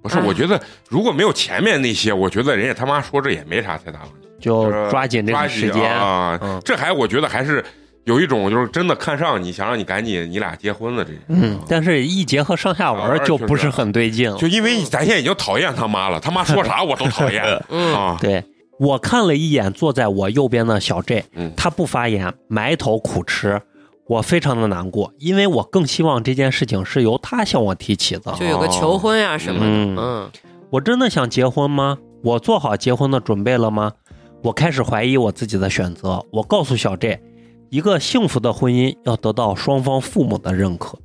[0.06, 5.92] 不是，哎我觉得如果没有前面那些，我觉得人家他妈说这也没啥太大问题，就就是抓紧这个时间。
[5.92, 7.64] 啊嗯，这还我觉得还是
[8.04, 11.20] 有一种就是真的看上你，想让你赶紧你俩结婚的这种。
[11.30, 14.38] 嗯，但是一结合上下文就不是很对劲了。
[14.38, 18.18] 就因为咱现在已经讨厌他妈了，他妈说啥我都讨厌 嗯，啊。
[18.22, 18.44] 对
[18.78, 23.60] 我看了一眼坐在我右边的小 J，嗯他不发言，埋头苦吃，
[24.08, 28.34] 我非常的难过，因为我更希望这件事情是由他向我提起的。
[28.34, 30.32] 就有个求婚呀什么的，嗯嗯，
[30.70, 31.98] 我真的想结婚吗？
[32.24, 33.94] 我做好结婚的准备了吗？
[34.44, 36.24] 我开始怀疑我自己的选择。
[36.32, 37.20] 我告诉小 J，
[37.70, 41.00] 一个幸福的婚姻要得到双方父母的认可。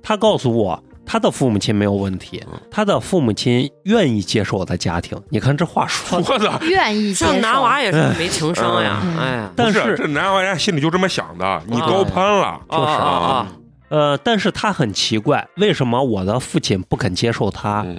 [0.00, 5.20] 他告诉我，他的父母亲没有问题，他的父母亲愿意接受我的家庭。
[5.28, 6.58] 你看这话说的！
[6.62, 7.32] 愿意接受。
[7.32, 13.46] 这男娃也是没情商呀，嗯哎呀，但是这男娃人家心里就这么想的，你高攀了，就是啊！
[13.90, 17.82] 呃，但是他很奇怪，为什么我的父亲不肯接受他？
[17.86, 17.98] 嗯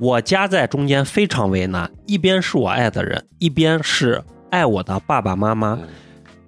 [0.00, 5.72] 我夹在中间非常为难，一边是我爱的人，一边是爱我的爸爸妈妈。
[5.72, 5.88] 嗯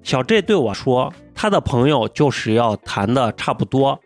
[0.02, 4.00] 小 J 对我说，他的朋友就是要谈的差不多，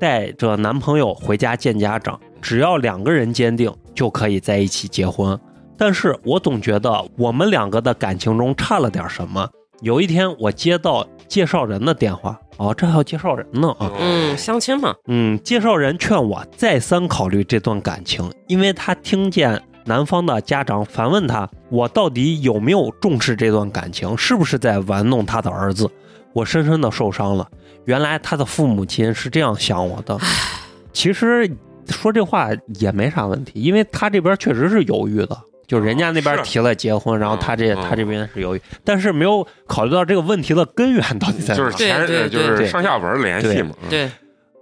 [0.00, 5.38] 带着男朋友回家见家长，只要两个人坚定，就可以在一起结婚。
[5.76, 9.48] 但是我总觉得我们两个的感情中差了点什么。
[9.82, 13.90] 有一天，我接到介绍人的电话，哦，这还有介绍人呢啊！
[13.98, 25.90] 嗯，相亲嘛，嗯，介绍人劝我再三考虑这段感情，因为他听见男方的家长反问他，我到底有没有重视这段感情，是不是在玩弄他的儿子？
[26.34, 27.48] 我深深的受伤了。
[27.84, 30.18] 原来他的父母亲是这样想我的。
[30.92, 31.50] 其实
[31.88, 41.58] 说这话也没啥问题，因为他这边确实是犹豫的，就人家那边提了结婚，然后他这嗯他这边是犹豫，但是没有考虑到这个问题的根源到底在哪。
[41.58, 43.74] 就是前对对就是对上下文联系嘛。
[43.82, 44.10] 嗯对，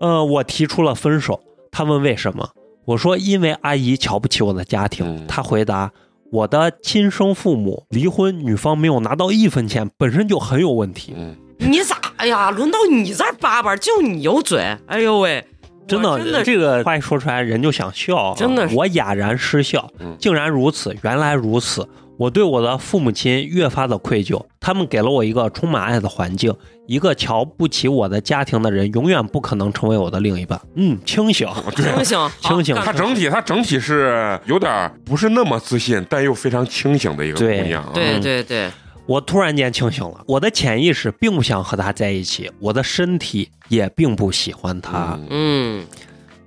[0.00, 1.40] 呃，我提出了分手，
[1.70, 2.50] 他问为什么，
[2.84, 5.06] 我说因为阿姨瞧不起我的家庭。
[5.06, 5.90] 嗯他回答，
[6.30, 11.14] 我的亲生父母离婚，女方没有拿到一分钱，本身就很有问题。
[11.16, 11.96] 嗯，你咋？
[12.16, 15.44] 哎呀，轮到你这儿叭叭，就你有嘴，哎呦喂，
[15.86, 18.34] 真的，真的这个话一说出来，人就想笑啊。
[18.36, 21.88] 真的是我哑然失笑嗯，竟然如此，原来如此。
[22.18, 26.52] 我对我的父母亲越发的愧疚，他们给了我一个充满爱的环境，
[26.88, 30.60] 一个瞧不起我的家庭的人，永远不可能成为我的另一半。
[30.74, 31.48] 嗯，清醒。
[31.76, 37.90] 清醒， 清醒干他整体他整体是有点不是那么自信，但又非常清醒的一个姑娘啊。
[37.94, 38.68] 对对对，
[39.08, 45.18] 我突然间清醒了，我的潜意识并不想和他在一起，我的身体也并不喜欢他。
[45.30, 45.86] 嗯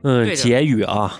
[0.03, 1.19] 嗯，结语啊，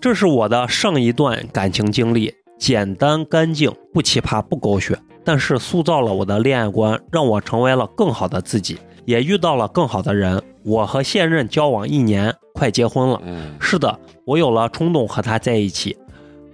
[0.00, 10.40] 这是我的上一段感情经历，简单干净，不奇葩，不狗血，但是塑造了我的恋爱观，让我成为了更好的自己，也遇到了更好的人。
[10.62, 13.20] 我和现任交往一年，快结婚了。
[13.24, 15.96] 嗯是的，我有了冲动和他在一起，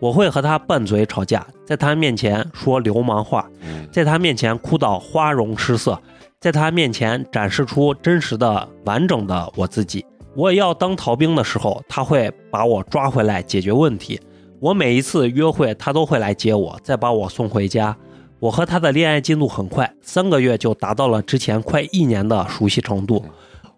[0.02, 5.96] 我会和他拌嘴吵架，在他面前说流氓话，嗯在他面前哭到花容失色，
[6.40, 10.04] 在他面前展示出真实的、完整的我自己。
[10.34, 14.20] 我也要当逃兵的时候，他会把我抓回来解决问题。
[14.58, 17.96] 我每一次约会，他都会来接我，再把我送回家。
[18.40, 23.24] 我和他的恋爱进度很快，三个月就达到了之前快一年的熟悉程度。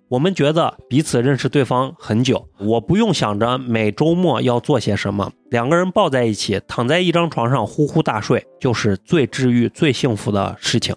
[0.08, 10.94] 我们觉得彼此认识对方很久，我不用想着每周末要做些什么，两个人抱在一起，躺在一张床上呼呼大睡，就是最治愈、最幸福的事情。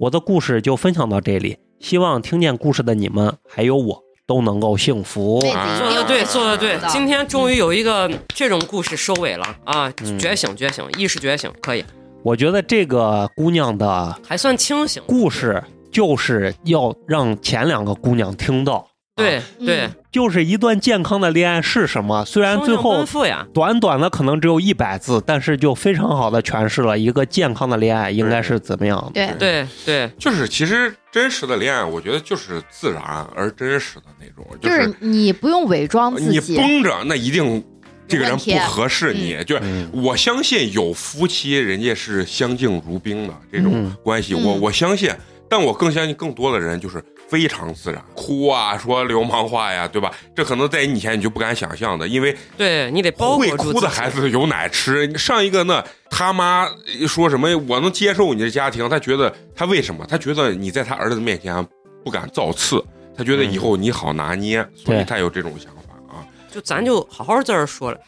[0.00, 5.38] 我的故事就分享到这里，希望听见故事的你们还有我都能够幸福。
[5.40, 6.78] 做的对，做的对。
[6.88, 9.92] 今天终于有一个这种故事收尾了啊！
[10.02, 11.84] 嗯觉醒，觉醒，意识觉醒，可以，
[12.22, 15.02] 我觉得这个姑娘的还算清醒。
[15.06, 19.90] 故事就是要让前两个姑娘听到，对对，嗯。
[20.10, 22.24] 就是一段健康的恋爱是什么。
[22.24, 29.12] 虽然最后奔赴呀，短短的可能只有一百字，但是就非常好的诠释了一个健康的恋爱应该是怎么样的。
[29.12, 29.32] 对。
[29.38, 33.02] 对对，就是其实真实的恋爱，我觉得就是自然
[33.36, 37.62] 而真实的那种，就是是你不用伪装自你己，绷着，那一定
[38.08, 39.36] 这个人不合适你。
[39.44, 39.88] 就是嗯。
[39.92, 43.96] 我相信有夫妻，人家是相敬如宾的这种嗯。
[44.02, 44.42] 关系，嗯。
[44.44, 45.08] 我我相信，
[45.50, 50.12] 但我更相信更多的人就是非常自然，哭啊，说流氓话呀，对吧？
[50.34, 55.12] 这可能在你以前你就不敢想象的，因为对你得包会裹住自己哭的孩子有奶吃。
[55.18, 56.68] 上一个那他妈
[57.08, 60.06] 说什么我能接受你的家庭，他觉得他为什么？
[60.08, 61.66] 他觉得你在他儿子面前
[62.04, 62.80] 不敢造次，
[63.16, 66.22] 他觉得以后你好拿捏，所以他有这种想法啊。
[66.48, 67.98] 就咱就好好在这说了。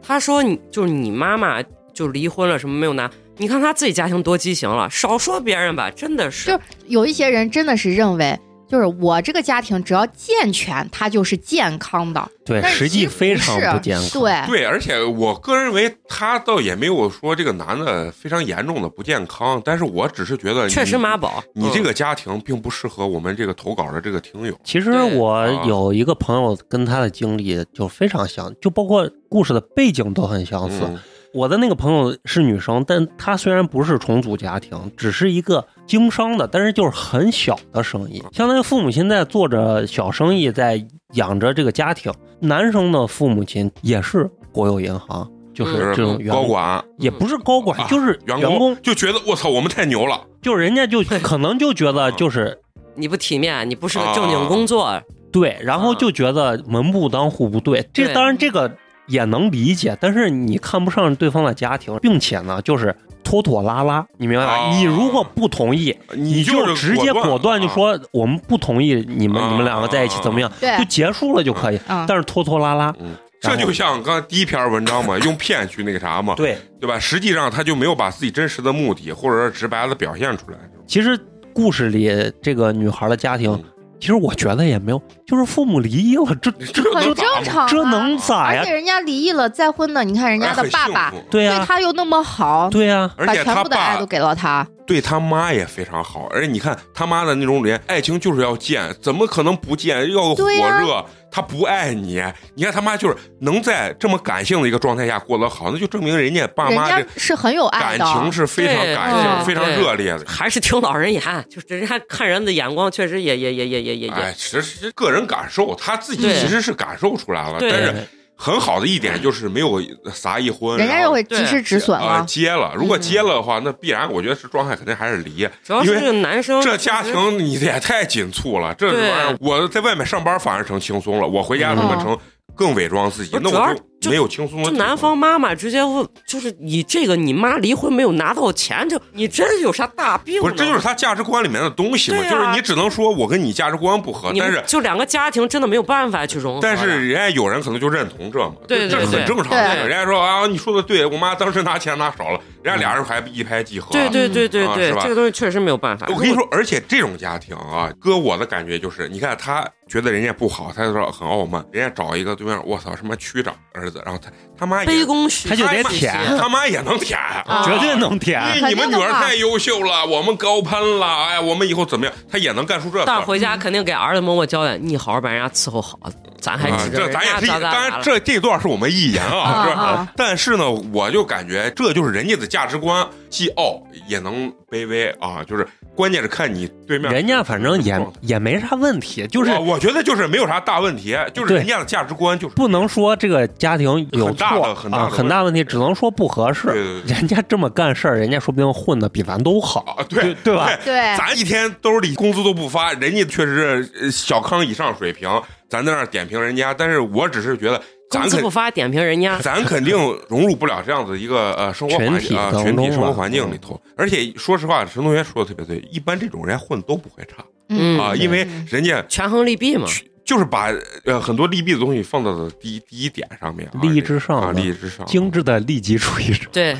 [0.00, 1.60] 他说你就是你妈妈
[1.92, 3.10] 就离婚了，什么没有拿？
[3.38, 8.38] 你看他自己家庭多畸形了，少说别人吧，真的是就有一些人真的是认为
[8.68, 12.26] 就是我这个家庭只要健全，它就是健康的。
[12.44, 14.08] 对，实际非常不健康。
[14.10, 21.42] 对，对，而且我个人认为他倒也没有说这个男的非常严重的不健康，但是我只是觉得确实妈宝。
[21.54, 24.58] 嗯你这个家庭并不适合我们这个投稿的这个听友。
[24.64, 30.80] 其实我啊有一个朋友跟他的经历就非常像，就包括故事的背景都很相似。
[30.82, 30.98] 嗯
[31.34, 40.84] 我的那个朋友是女生，但她虽然不是重组家庭，只是一个经商的，但是就是很小的生意，相当于父母亲在做着小生意，在
[41.14, 42.12] 养着这个家庭。
[42.40, 50.20] 男生的父母亲也是国有银行，就是这种员工，高管也不是高管，啊就是员员工，就觉得我操，我们太牛了。
[50.42, 52.58] 就是人家就可能就觉得就是
[52.96, 55.00] 你不体面，你不是个正经工作，
[55.32, 57.88] 对，然后就觉得门不当户不对。
[57.92, 58.76] 这当然这个
[59.06, 64.56] 也能理解，但是你看不上对方的家庭，并且呢，就是拖拖拉拉，你明白吧？
[64.56, 71.80] 哦你如果不同意，你就直接果断就啊说我们不同意你们啊你们两个在一起怎么样，对就结束了就可以。
[71.88, 76.98] 嗯，但是拖拖拉拉，嗯，这就像刚才第一篇文章嘛，用骗去那个啥嘛， 对，对吧？
[76.98, 80.58] 实际上他就没有把自己真实的目的，或者是直白的表现出来。
[80.86, 81.18] 其实
[81.52, 83.64] 故事里这个女孩的家庭嗯，
[84.02, 87.68] 其实我觉得也没有，就是父母离异了，这这很正常、啊。
[87.68, 94.66] 这能咋呀而且人家离异了，再婚的，你看人家的爸爸对呀、对他又那么好，对呀、而且把全部的爱都给了他。
[94.92, 100.12] 对他妈也非常好，而且你看他妈的那种脸，爱情就是要见，怎么可能不见？
[100.12, 102.22] 要火热，他不爱你。
[102.54, 110.26] 你看他妈就是能在这么感性的一个状态下过得好，那就证明人家爸妈这是很有爱感，情是非常感性、嗯非常热烈的。
[110.26, 118.06] 还是听老人言，就是人家看人的眼光确实也也也也也也也哎，也，其实个人感受，他自己其实是感受出来了，但是
[118.42, 119.80] 很好的一点就是没有
[120.12, 122.24] 撒一婚，人家然后就会及时止损啊了。
[122.26, 122.72] 结了。
[122.74, 125.48] 如果嗯结了的话，那必然我觉得是状态肯定还是离。
[125.62, 132.18] 主要是这个男生这家庭你这也太紧促了，这玩意儿我在外面上班反而成轻松了，我回家他妈嗯成
[132.56, 133.80] 更伪装自己，那我就
[134.10, 134.70] 没有轻松的。
[134.70, 140.40] 就男方妈妈直接问，就是你这个你妈离婚没有拿到钱，就你这有啥大病？
[140.40, 146.60] 不是，这就是他价值观里面的东西嘛，对啊就是你只能说我跟你价值观不合，但是就两个家庭真的没有办法去融合。
[146.62, 149.74] 但是人家有人可能就认同这嘛，对对这是很正常的。
[149.74, 153.90] 对人家说啊，你说的对，我妈当时拿钱拿少了，人家俩人还一拍即合。
[153.92, 156.06] 对对对对对，啊是吧这个东西确实没有办法。
[156.08, 167.18] 我跟你说，而且这种家庭啊，搁我的感觉就是，你看他觉得人家不好，他就说很傲慢，人家找一个对面，我操，什么区长儿子，然后他他妈也卑躬屈他就得舔他妈也能舔。
[167.18, 168.40] 啊绝对能舔。
[168.56, 172.14] 因为你们女儿太优秀了，我们高攀了，哎，我们以后怎么样？
[172.30, 173.04] 他也能干出这事儿。
[173.06, 175.98] 但是回家肯定给儿子默默交代，你好好把人家伺候好，
[176.42, 178.00] 咱还这咱也是，家咋咋当然。
[178.02, 196.66] 这这段是我们一言啊，啊是吧啊但是呢，我就感觉这就是人家的价值观，既傲也能卑微啊，就是关键是看你对面人家反正也也没啥问题，就是我我觉得就是没有啥大问题，就是人家的价值观就是不能说这个家庭有很大错的很大的啊，很大问题，只能说不合适。
[196.66, 200.68] 对对人家这么干事儿，人家说不定混的比咱都好，啊，对对吧？
[200.84, 205.30] 对咱一天兜里工资都不发，人家确实是呃小康以上水平，
[205.72, 207.78] 咱在那儿点评人家，但是我只是觉得
[208.10, 209.38] 咱肯工资不发，点评人家。
[209.38, 209.96] 咱肯定
[210.28, 213.80] 融入不了这样子一个呃生活环境啊群体生活环境里头。
[213.96, 219.86] 而且说实话，陈同学说的特别对，一般这种人混都不会差嗯啊，因为人家权衡利弊嘛，
[220.26, 220.70] 就是把
[221.06, 226.50] 呃很多利弊的东西放到了第一第一点上面啊，利益至上啊，利益至上，精致的利己主义者。
[226.52, 226.76] 对，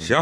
[0.00, 0.20] 行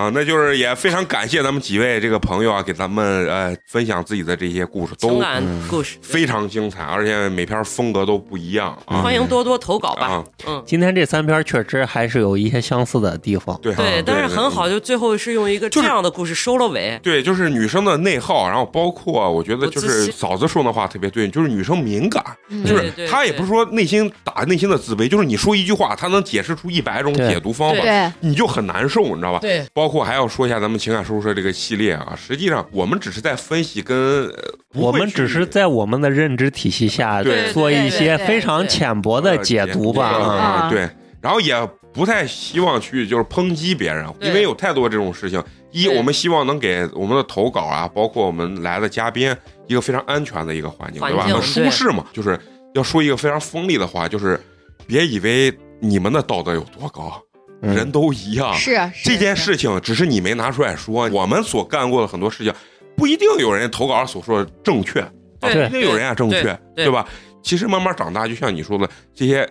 [0.00, 9.02] 啊，那就是也非常感谢咱们几位这个朋友啊，给咱们呃分享自己的这些故事，都情感故事，非常精彩，而且每篇风格都不一样啊。
[9.02, 10.24] 欢迎多多投稿吧啊。
[10.46, 13.58] 嗯，今天这三篇确实还是有一些相似的地方。
[13.60, 16.98] 对对，啊但是很好，就最后是用一个这样的故事收了尾。
[17.02, 29.40] 对，就是女生的内耗，然后包括我觉得就是嫂子说那话特别对，就是女生敏感，嗯就是她也不是说内心打内心的自卑，就是你说一句话，她能解释出一百种解读方法，对，你就很难受，你知道吧？
[29.40, 33.96] 对，包括还要说一下咱们情感收社这个系列啊，实际上我们只是在分析跟，
[34.28, 40.12] 呃我们只是在我们的认知体系下对做一些非常浅薄的解读吧。
[40.16, 40.88] 呃啊啊对，
[41.20, 41.54] 然后也
[41.92, 45.42] 不太希望去就是抨击别人，因为有太多这种事情。
[45.72, 49.32] 一，我们希望能给我们的投稿啊，包括我们来的嘉宾
[49.68, 51.24] 一个非常安全的一个环境，对吧？
[51.24, 52.04] 很舒适嘛。
[52.12, 52.38] 就是
[52.74, 54.40] 要说一个非常锋利的话，就是
[54.86, 57.22] 别以为你们的道德有多高，嗯
[57.60, 58.54] 人都一样。
[58.54, 62.52] 是是这件事情只是你没拿出来说，我们所干过的很多事情，
[62.96, 65.10] 不一定有人投稿所说的正确，啊，
[65.40, 66.42] 不对一定有人家正确，
[66.74, 67.06] 对对吧？
[67.42, 69.48] 其实慢慢长大，就像你说的，这些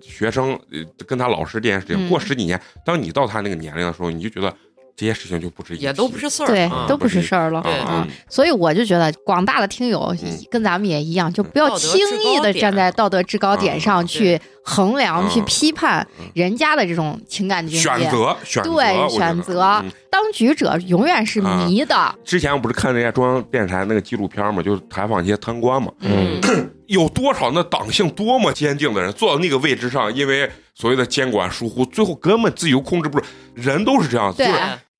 [0.00, 4.54] 学生呃跟他老师这件事情，嗯过十几年，当你到他那个年龄的时候，你就觉得
[4.96, 7.62] 这些事情就不值一提也都不是事儿，对啊，都不是事儿了。
[8.28, 18.10] 所以我就觉得广大的听友嗯跟咱们也一样，就不要轻易的站在道德制高点上嗯去衡量、嗯去批判嗯人家的这种情感经选。
[18.10, 22.14] 择选择，对，选择嗯当局者永远是迷的。
[22.24, 26.40] 之前我不是看人家中央电视台那个纪录片嘛，就是采访一些贪官嘛，嗯，
[26.86, 33.26] 有多少那党性多么坚定的人坐到那个位置上，因为所谓的监管疏忽，最后根本自己又控制不住。
[33.54, 34.52] 人都是这样，就对是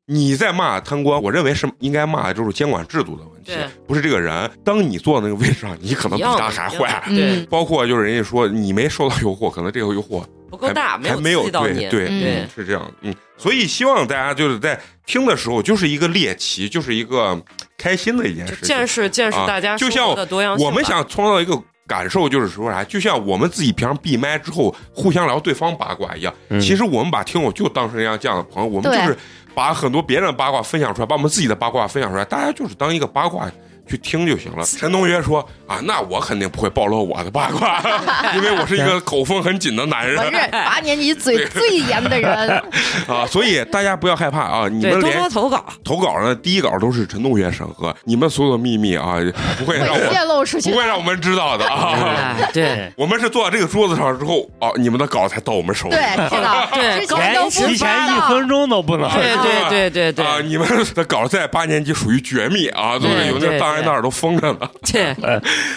[0.07, 3.53] 你在骂贪官，我认为是应该骂的就是监管制度的问题，
[3.89, 4.49] 不是这个人。
[4.65, 7.03] 当你坐那个位置上，你可能比他还坏。
[7.09, 17.37] 对嗯，包括就是人家说你没受到诱惑，可能这个诱惑不够大，还没有对对是这样，嗯，所以希望大家就是在听的时候，就是一个猎奇，就是一个
[17.77, 18.69] 开心的一件事情。
[18.69, 20.65] 见识见识啊大家就像的多样性。
[20.65, 26.33] 我们想创造一个感受，就是说啥，就像我们自己平常闭麦之后互相聊对方八卦一样。
[26.49, 29.19] 嗯其实我们把听友就当成人家这样的朋友，我们就是
[29.57, 33.51] 把很多别人的八卦分享出来，把我们自己的八卦分享出来，大家就是当一个八卦。
[33.89, 34.65] 去听就行了。
[34.65, 37.83] 陈同学说啊，那我肯定不会暴露我的八卦，
[38.37, 42.63] 因为我是一个口风很紧的男人 我是八年级嘴最严的人。
[43.09, 49.17] 啊，所以大家不要害怕啊，你们连多投稿，投稿呢，第一稿都是陈同学审核，你们所有的秘密啊，
[49.59, 50.77] 不会让会泄我露出去不。
[50.77, 51.95] 会让我们知道的啊。
[51.97, 55.95] 哎，对我们是坐到这个桌子上之后，哦，你们的稿才到我们手里。
[55.95, 56.67] 对，知道。
[56.73, 59.11] 对之前提前一分钟都不能。
[59.11, 59.37] 对
[59.71, 64.71] 对对对啊，对你们的稿在八年级属于绝密啊，都是对有那对档案袋儿都封着呢。
[64.93, 65.15] 对，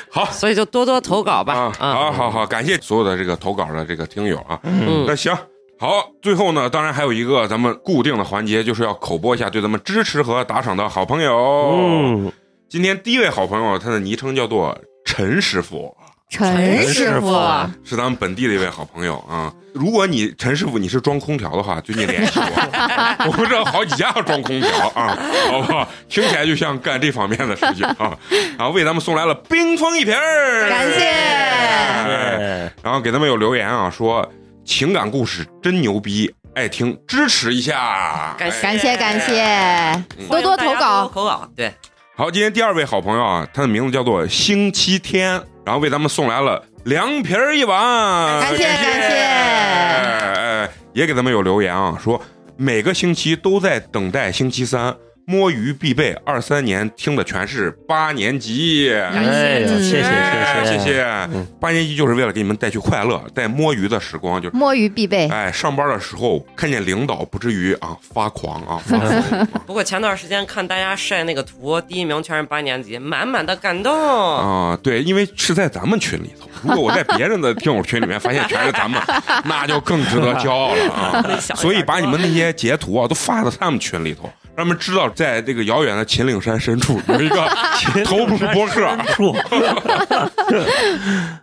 [0.09, 4.59] 好所以就多多投稿吧啊，好好好，感谢所有的这个投稿的这个听友啊。
[4.63, 5.35] 嗯那行。
[5.81, 11.33] 好，最后呢，当然还有一个咱们固定的环节，就是要口播一下对咱们支持和打赏的好朋友。
[11.73, 12.31] 嗯，
[12.67, 15.95] 今天第一位好朋友，他的昵称叫做陈师傅，
[16.29, 17.33] 陈师傅，
[17.83, 19.51] 是咱们本地的一位好朋友啊。
[19.73, 25.17] 如果你陈师傅你是装空调的话，最近联系我，我们这好几家装空调啊，
[25.49, 25.89] 好不好？
[26.07, 28.15] 听起来就像干这方面的事情啊。
[28.57, 34.27] 然后为咱们送来了冰封一瓶儿，感谢哎然后给他们有留言啊，说
[34.63, 38.35] 情感故事真牛逼，爱听，支持一下。
[38.37, 41.11] 感谢感谢感谢，多多投稿多。
[41.11, 41.73] 投稿，对，
[42.15, 49.17] 好，今天第二位好朋友啊，他的名字叫做星期天，然后为咱们送来了凉皮儿一碗，感谢感感谢。
[49.19, 52.19] 哎，也给咱们有留言啊，说
[52.57, 54.97] 每个星期都在等待星期三。
[55.29, 58.89] 摸鱼必备，二三年听的全是八年级。
[58.89, 61.07] 感谢哎呀，谢谢哎谢谢谢，谢。
[61.59, 68.81] 八年级就是为了给你们带去快乐，带摸鱼的时光，就是摸鱼必备，哎，上班的时候看见领导不至于啊发狂啊
[69.67, 73.93] 不过前段时间看大家晒那个图，第一名全是八年级，满满的感动。
[73.93, 76.49] 啊，对，因为是在咱们群里头。
[76.63, 78.99] 如果我在别人的听友群里面发现全是咱们，
[79.45, 81.23] 那就更值得骄傲了啊！
[81.55, 87.47] 所以把你们那些截图啊都发到他们群里头，让他们知道，在这个遥远的秦岭山深处 有一个
[88.05, 88.89] 头部博客。
[89.15, 89.33] 树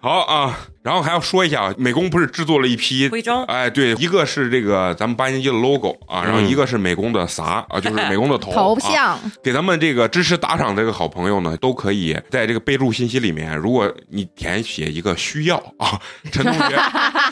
[0.01, 16.01] 好啊，然后还要说一下，啊，美工不是制作了一批徽章哎，对，一个是这个咱们八年级的 logo 啊，然后一个是美工的啥啊，就是 美工的头头啊像给咱们这个支持打赏这个好朋友呢，都可以在这个备注信息里面，如果你填写一个需要啊，
[16.31, 16.81] 陈同学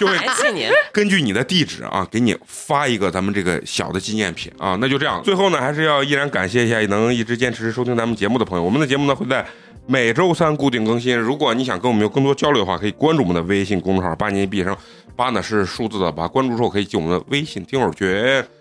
[0.00, 4.76] 就会感谢你，根据你的地址啊，给你发一个咱们这个小的纪念品啊。
[4.80, 8.64] 那就这样，最后呢，还是要依然感谢一下能一直坚持收听咱们节目的朋友。
[8.64, 9.46] 我们的节目呢会在
[9.86, 11.16] 每周三固定更新。
[11.16, 14.76] 如果你想跟我们有更多交流的话，可以关注我们的微信公众号“八年级毕业生”，
[15.14, 18.08] 八呢是数字的八，关注之后可以进我们的微信听友群。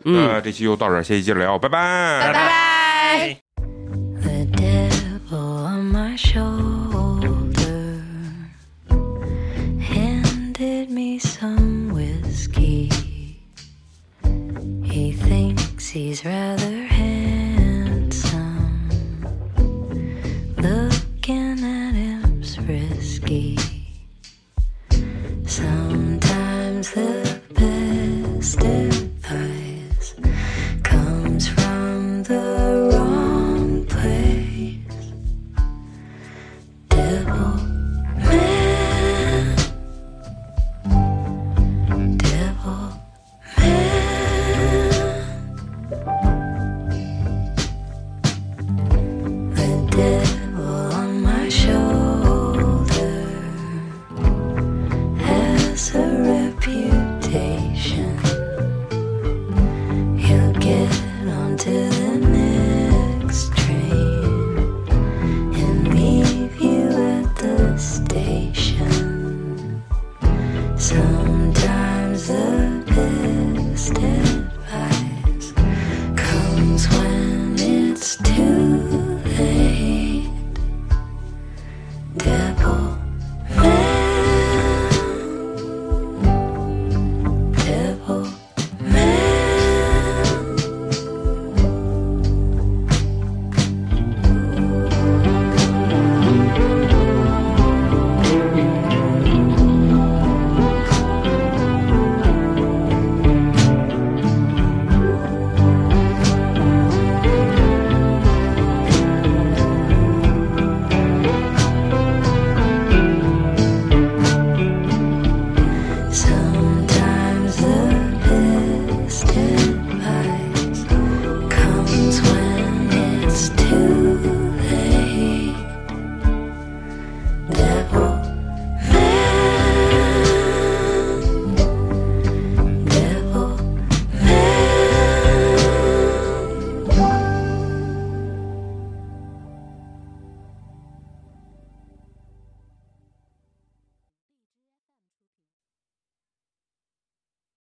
[0.03, 3.37] 呃，这期就到这儿，下期接着聊，拜拜拜拜。
[4.21, 5.73] The devil